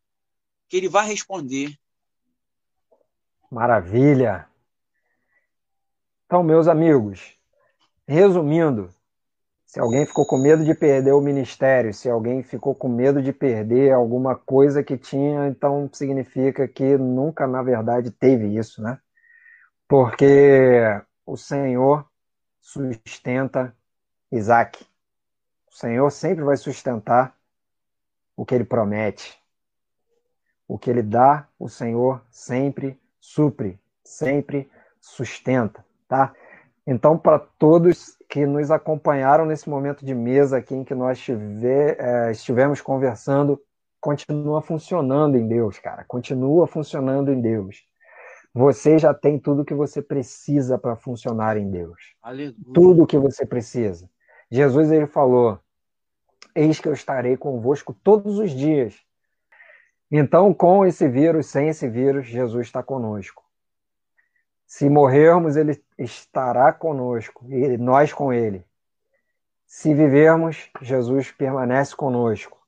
que 0.72 0.78
Ele 0.78 0.88
vai 0.88 1.06
responder. 1.06 1.78
Maravilha! 3.50 4.48
Então, 6.24 6.42
meus 6.42 6.66
amigos, 6.66 7.36
resumindo, 8.08 8.88
se 9.66 9.78
alguém 9.78 10.06
ficou 10.06 10.24
com 10.24 10.38
medo 10.38 10.64
de 10.64 10.74
perder 10.74 11.12
o 11.12 11.20
ministério, 11.20 11.92
se 11.92 12.08
alguém 12.08 12.42
ficou 12.42 12.74
com 12.74 12.88
medo 12.88 13.20
de 13.20 13.34
perder 13.34 13.92
alguma 13.92 14.34
coisa 14.34 14.82
que 14.82 14.96
tinha, 14.96 15.46
então 15.46 15.90
significa 15.92 16.66
que 16.66 16.96
nunca, 16.96 17.46
na 17.46 17.62
verdade, 17.62 18.10
teve 18.10 18.56
isso, 18.56 18.80
né? 18.80 18.98
Porque 19.86 20.80
o 21.26 21.36
Senhor 21.36 22.10
sustenta 22.62 23.76
Isaac. 24.32 24.82
O 25.70 25.74
Senhor 25.74 26.10
sempre 26.10 26.42
vai 26.42 26.56
sustentar 26.56 27.36
o 28.34 28.46
que 28.46 28.54
ele 28.54 28.64
promete. 28.64 29.41
O 30.72 30.78
que 30.78 30.88
ele 30.88 31.02
dá, 31.02 31.46
o 31.58 31.68
Senhor 31.68 32.22
sempre 32.30 32.98
supre, 33.20 33.78
sempre 34.02 34.70
sustenta, 34.98 35.84
tá? 36.08 36.32
Então, 36.86 37.18
para 37.18 37.38
todos 37.38 38.16
que 38.26 38.46
nos 38.46 38.70
acompanharam 38.70 39.44
nesse 39.44 39.68
momento 39.68 40.02
de 40.02 40.14
mesa 40.14 40.56
aqui 40.56 40.74
em 40.74 40.82
que 40.82 40.94
nós 40.94 41.18
estiver, 41.18 42.00
é, 42.00 42.32
estivemos 42.32 42.80
conversando, 42.80 43.60
continua 44.00 44.62
funcionando 44.62 45.36
em 45.36 45.46
Deus, 45.46 45.78
cara. 45.78 46.06
Continua 46.08 46.66
funcionando 46.66 47.30
em 47.30 47.42
Deus. 47.42 47.84
Você 48.54 48.98
já 48.98 49.12
tem 49.12 49.38
tudo 49.38 49.66
que 49.66 49.74
você 49.74 50.00
precisa 50.00 50.78
para 50.78 50.96
funcionar 50.96 51.58
em 51.58 51.70
Deus. 51.70 52.14
Aleluia. 52.22 52.54
Tudo 52.72 53.06
que 53.06 53.18
você 53.18 53.44
precisa. 53.44 54.08
Jesus 54.50 54.90
ele 54.90 55.06
falou: 55.06 55.58
Eis 56.54 56.80
que 56.80 56.88
eu 56.88 56.94
estarei 56.94 57.36
convosco 57.36 57.92
todos 57.92 58.38
os 58.38 58.52
dias. 58.52 58.98
Então, 60.14 60.52
com 60.52 60.84
esse 60.84 61.08
vírus, 61.08 61.46
sem 61.46 61.70
esse 61.70 61.88
vírus, 61.88 62.26
Jesus 62.26 62.66
está 62.66 62.82
conosco. 62.82 63.42
Se 64.66 64.90
morrermos, 64.90 65.56
ele 65.56 65.82
estará 65.98 66.70
conosco, 66.70 67.46
e 67.48 67.78
nós 67.78 68.12
com 68.12 68.30
ele. 68.30 68.62
Se 69.66 69.94
vivermos, 69.94 70.68
Jesus 70.82 71.32
permanece 71.32 71.96
conosco. 71.96 72.60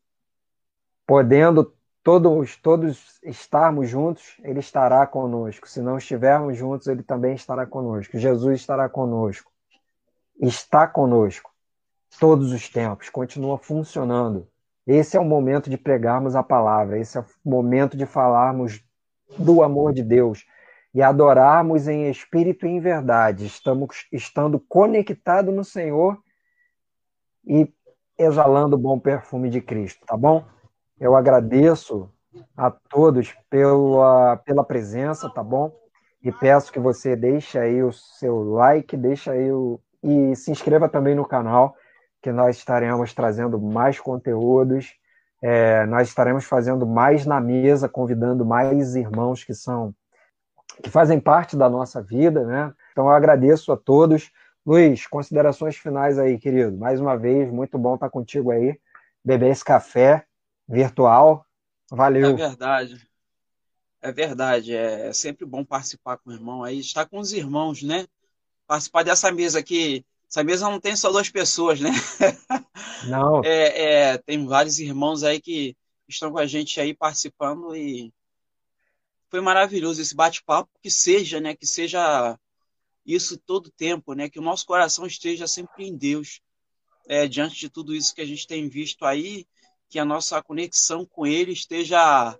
Podendo 1.07 1.77
todos, 2.03 2.57
todos 2.57 3.21
estarmos 3.23 3.91
juntos, 3.91 4.39
ele 4.43 4.61
estará 4.61 5.07
conosco. 5.07 5.69
Se 5.69 5.83
não 5.83 5.99
estivermos 5.99 6.57
juntos, 6.57 6.87
ele 6.87 7.03
também 7.03 7.35
estará 7.35 7.67
conosco. 7.67 8.19
Jesus 8.19 8.59
estará 8.59 8.89
conosco. 8.89 9.53
Está 10.41 10.87
conosco. 10.87 11.53
Todos 12.19 12.53
os 12.53 12.71
tempos. 12.71 13.11
Continua 13.11 13.59
funcionando. 13.59 14.49
Esse 14.87 15.17
é 15.17 15.21
o 15.21 15.25
momento 15.25 15.71
de 15.71 15.79
pregarmos 15.79 16.37
a 16.37 16.43
palavra. 16.43 16.99
Esse 16.99 17.17
é 17.19 17.21
o 17.21 17.25
momento 17.45 17.97
de 17.97 18.07
falarmos 18.07 18.83
do 19.39 19.63
amor 19.63 19.93
de 19.93 20.03
Deus 20.03 20.45
e 20.95 21.03
adorarmos 21.03 21.89
em 21.89 22.09
espírito 22.09 22.67
e 22.67 22.71
em 22.71 22.81
verdade. 22.81 23.47
Estamos 23.47 24.07
estando 24.13 24.61
conectados 24.61 25.55
no 25.55 25.65
Senhor 25.65 26.19
e 27.47 27.73
exalando 28.17 28.77
o 28.77 28.79
bom 28.79 28.99
perfume 28.99 29.51
de 29.51 29.61
Cristo, 29.61 30.07
tá 30.07 30.17
bom? 30.17 30.45
Eu 31.01 31.17
agradeço 31.17 32.09
a 32.57 32.71
todos 32.71 33.35
pela, 33.51 34.37
pela 34.39 34.65
presença, 34.65 35.29
tá 35.29 35.43
bom? 35.43 35.75
E 36.23 36.31
peço 36.31 36.73
que 36.73 36.79
você 36.79 37.17
deixe 37.17 37.59
aí 37.59 37.83
o 37.83 37.93
seu 37.93 38.43
like, 38.53 38.97
deixe 38.97 39.31
aí 39.31 39.51
o, 39.51 39.81
e 40.03 40.37
se 40.37 40.51
inscreva 40.51 40.89
também 40.89 41.15
no 41.15 41.27
canal, 41.27 41.77
que 42.25 42.33
nós 42.33 42.57
estaremos 42.57 43.13
trazendo 43.13 43.61
mais 43.61 44.01
conteúdos. 44.01 44.95
É, 45.43 45.85
nós 45.85 46.09
estaremos 46.09 46.47
fazendo 46.47 46.87
mais 46.87 47.27
na 47.27 47.39
mesa, 47.39 47.87
convidando 47.87 48.47
mais 48.47 48.97
irmãos 48.97 49.45
que 49.45 49.53
são 49.53 49.95
que 50.83 50.89
fazem 50.89 51.21
parte 51.21 51.55
da 51.55 51.69
nossa 51.69 52.03
vida, 52.03 52.43
né? 52.47 52.73
Então 52.93 53.05
eu 53.05 53.11
agradeço 53.11 53.71
a 53.73 53.77
todos. 53.77 54.33
Luiz, 54.65 55.07
considerações 55.07 55.77
finais 55.77 56.19
aí, 56.19 56.39
querido. 56.39 56.75
Mais 56.79 56.99
uma 56.99 57.15
vez, 57.15 57.53
muito 57.53 57.77
bom 57.77 57.95
estar 57.95 58.09
contigo 58.09 58.51
aí, 58.51 58.81
beber 59.23 59.51
esse 59.51 59.63
café 59.63 60.25
virtual. 60.67 61.45
Valeu. 61.91 62.31
É 62.31 62.33
verdade. 62.33 63.09
É 64.01 64.11
verdade. 64.11 64.75
É 64.75 65.13
sempre 65.13 65.45
bom 65.45 65.63
participar 65.63 66.17
com 66.17 66.31
o 66.31 66.33
irmão 66.33 66.65
aí, 66.65 66.81
estar 66.81 67.05
com 67.05 67.19
os 67.19 67.35
irmãos, 67.35 67.83
né? 67.83 68.07
Participar 68.67 69.03
dessa 69.03 69.31
mesa 69.31 69.59
aqui. 69.59 70.07
Essa 70.35 70.43
mesa 70.43 70.69
não 70.69 70.81
tem 70.81 70.97
só 70.97 71.13
duas 71.13 71.31
pessoas, 71.31 71.79
né? 71.79 71.91
Não. 73.07 73.41
É, 73.45 73.83
é, 74.15 74.19
tem 74.19 74.45
vários 74.45 74.81
irmãos 74.81 75.23
aí 75.23 75.41
que 75.41 75.77
estão 76.09 76.33
com 76.33 76.39
a 76.39 76.47
gente 76.47 76.81
aí 76.81 76.93
participando 76.93 77.77
e 77.77 78.13
foi 79.31 79.41
maravilhoso 79.41 80.03
esse 80.03 80.13
bate-papo. 80.13 80.69
Que 80.83 80.91
seja, 80.91 81.41
né? 81.41 81.55
Que 81.55 81.65
seja 81.65 82.37
isso 83.07 83.39
todo 83.39 83.71
tempo, 83.71 84.13
né? 84.13 84.29
Que 84.29 84.41
o 84.41 84.43
nosso 84.43 84.67
coração 84.67 85.07
esteja 85.07 85.47
sempre 85.47 85.87
em 85.87 85.97
Deus. 85.97 86.41
É, 87.07 87.29
diante 87.29 87.55
de 87.55 87.69
tudo 87.69 87.95
isso 87.95 88.13
que 88.13 88.21
a 88.21 88.27
gente 88.27 88.45
tem 88.45 88.69
visto 88.69 89.05
aí, 89.05 89.47
que 89.89 90.01
a 90.01 90.05
nossa 90.05 90.43
conexão 90.43 91.07
com 91.07 91.25
Ele 91.25 91.53
esteja 91.53 92.37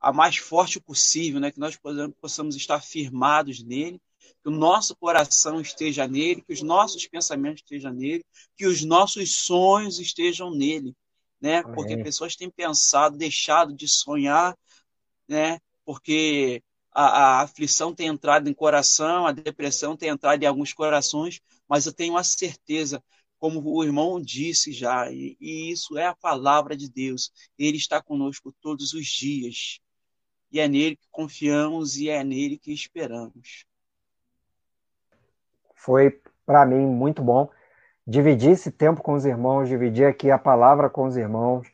a 0.00 0.10
mais 0.10 0.38
forte 0.38 0.80
possível, 0.80 1.38
né? 1.38 1.50
que 1.50 1.60
nós 1.60 1.78
possamos 2.18 2.56
estar 2.56 2.80
firmados 2.80 3.62
nele, 3.62 4.00
que 4.42 4.48
o 4.48 4.52
nosso 4.52 4.96
coração 4.96 5.60
esteja 5.60 6.08
nele, 6.08 6.42
que 6.42 6.52
os 6.52 6.62
nossos 6.62 7.06
pensamentos 7.06 7.62
estejam 7.62 7.92
nele, 7.92 8.24
que 8.56 8.66
os 8.66 8.84
nossos 8.84 9.42
sonhos 9.42 9.98
estejam 9.98 10.50
nele, 10.50 10.94
né? 11.40 11.62
Porque 11.62 11.96
pessoas 11.96 12.36
têm 12.36 12.50
pensado, 12.50 13.16
deixado 13.16 13.74
de 13.74 13.86
sonhar, 13.86 14.56
né? 15.28 15.58
Porque 15.84 16.62
a, 16.92 17.04
a, 17.04 17.40
aflição 17.42 17.94
tem 17.94 18.08
entrado 18.08 18.48
em 18.48 18.54
coração, 18.54 19.26
a 19.26 19.32
depressão 19.32 19.96
tem 19.96 20.08
entrado 20.08 20.42
em 20.42 20.46
alguns 20.46 20.72
corações, 20.72 21.40
mas 21.68 21.86
eu 21.86 21.92
tenho 21.92 22.16
a 22.16 22.24
certeza 22.24 23.02
como 23.38 23.62
o 23.64 23.82
irmão 23.82 24.20
disse 24.20 24.70
já, 24.70 25.10
e, 25.10 25.36
e 25.40 25.70
isso 25.70 25.96
é 25.96 26.06
a 26.06 26.14
palavra 26.14 26.76
de 26.76 26.90
Deus. 26.90 27.32
Ele 27.58 27.78
está 27.78 28.02
conosco 28.02 28.54
todos 28.60 28.92
os 28.92 29.06
dias. 29.06 29.78
E 30.52 30.60
é 30.60 30.68
nele 30.68 30.96
que 30.96 31.08
confiamos 31.10 31.96
e 31.96 32.08
é 32.10 32.22
nele 32.22 32.58
que 32.58 32.72
esperamos. 32.72 33.64
Foi 35.80 36.20
para 36.44 36.66
mim 36.66 36.86
muito 36.86 37.22
bom 37.22 37.48
dividir 38.06 38.50
esse 38.50 38.70
tempo 38.70 39.02
com 39.02 39.14
os 39.14 39.24
irmãos, 39.24 39.68
dividir 39.68 40.06
aqui 40.06 40.30
a 40.30 40.38
palavra 40.38 40.90
com 40.90 41.04
os 41.04 41.16
irmãos. 41.16 41.66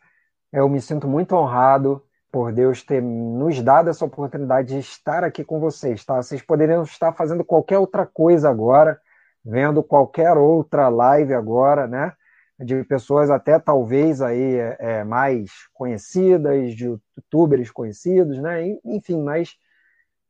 Eu 0.52 0.68
me 0.68 0.80
sinto 0.80 1.09
muito 1.09 1.34
honrado 1.34 2.02
por 2.30 2.52
Deus 2.52 2.84
ter 2.84 3.02
nos 3.02 3.61
dado 3.62 3.90
essa 3.90 4.04
oportunidade 4.04 4.68
de 4.68 4.78
estar 4.78 5.24
aqui 5.24 5.42
com 5.44 5.59
vocês, 5.59 6.04
tá? 6.04 6.22
Vocês 6.22 6.40
poderiam 6.40 6.82
estar 6.84 7.12
fazendo 7.14 7.44
qualquer 7.44 7.78
outra 7.78 8.07
coisa 8.07 8.48
agora, 8.48 9.00
vendo 9.44 9.82
qualquer 9.82 10.36
outra 10.36 10.88
live 10.88 11.34
agora, 11.34 11.88
né? 11.88 12.12
De 12.61 12.84
pessoas 12.84 13.28
até 13.28 13.59
talvez 13.59 14.22
aí 14.22 14.57
é, 14.57 14.76
é, 14.78 15.04
mais 15.04 15.50
conhecidas, 15.74 16.74
de 16.74 16.84
youtubers 17.16 17.70
conhecidos, 17.72 18.38
né? 18.38 18.76
Enfim, 18.84 19.20
mas 19.22 19.57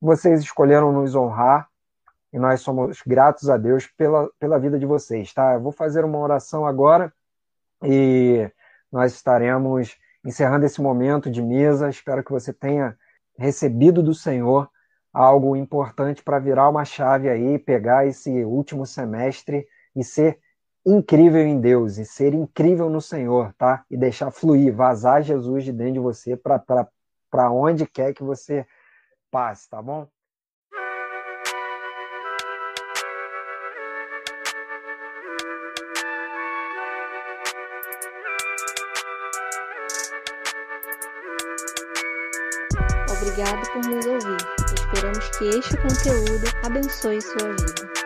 vocês 0.00 0.40
escolheram 0.40 0.92
nos 0.92 1.14
honrar 1.14 1.68
e 2.36 2.38
nós 2.38 2.60
somos 2.60 3.00
gratos 3.06 3.48
a 3.48 3.56
Deus 3.56 3.86
pela, 3.86 4.28
pela 4.38 4.58
vida 4.58 4.78
de 4.78 4.84
vocês, 4.84 5.32
tá? 5.32 5.54
Eu 5.54 5.60
vou 5.62 5.72
fazer 5.72 6.04
uma 6.04 6.18
oração 6.18 6.66
agora 6.66 7.10
e 7.82 8.46
nós 8.92 9.14
estaremos 9.14 9.96
encerrando 10.22 10.66
esse 10.66 10.82
momento 10.82 11.30
de 11.30 11.40
mesa. 11.40 11.88
Espero 11.88 12.22
que 12.22 12.30
você 12.30 12.52
tenha 12.52 12.94
recebido 13.38 14.02
do 14.02 14.12
Senhor 14.12 14.68
algo 15.14 15.56
importante 15.56 16.22
para 16.22 16.38
virar 16.38 16.68
uma 16.68 16.84
chave 16.84 17.30
aí, 17.30 17.58
pegar 17.58 18.06
esse 18.06 18.44
último 18.44 18.84
semestre 18.84 19.66
e 19.96 20.04
ser 20.04 20.38
incrível 20.84 21.40
em 21.40 21.58
Deus, 21.58 21.96
e 21.96 22.04
ser 22.04 22.34
incrível 22.34 22.90
no 22.90 23.00
Senhor, 23.00 23.54
tá? 23.54 23.82
E 23.90 23.96
deixar 23.96 24.30
fluir, 24.30 24.74
vazar 24.74 25.22
Jesus 25.22 25.64
de 25.64 25.72
dentro 25.72 25.94
de 25.94 26.00
você 26.00 26.36
para 26.36 27.50
onde 27.50 27.86
quer 27.86 28.12
que 28.12 28.22
você 28.22 28.66
passe, 29.30 29.70
tá 29.70 29.80
bom? 29.80 30.06
Este 45.48 45.76
conteúdo 45.76 46.46
abençoe 46.62 47.20
sua 47.20 47.52
vida. 47.52 48.05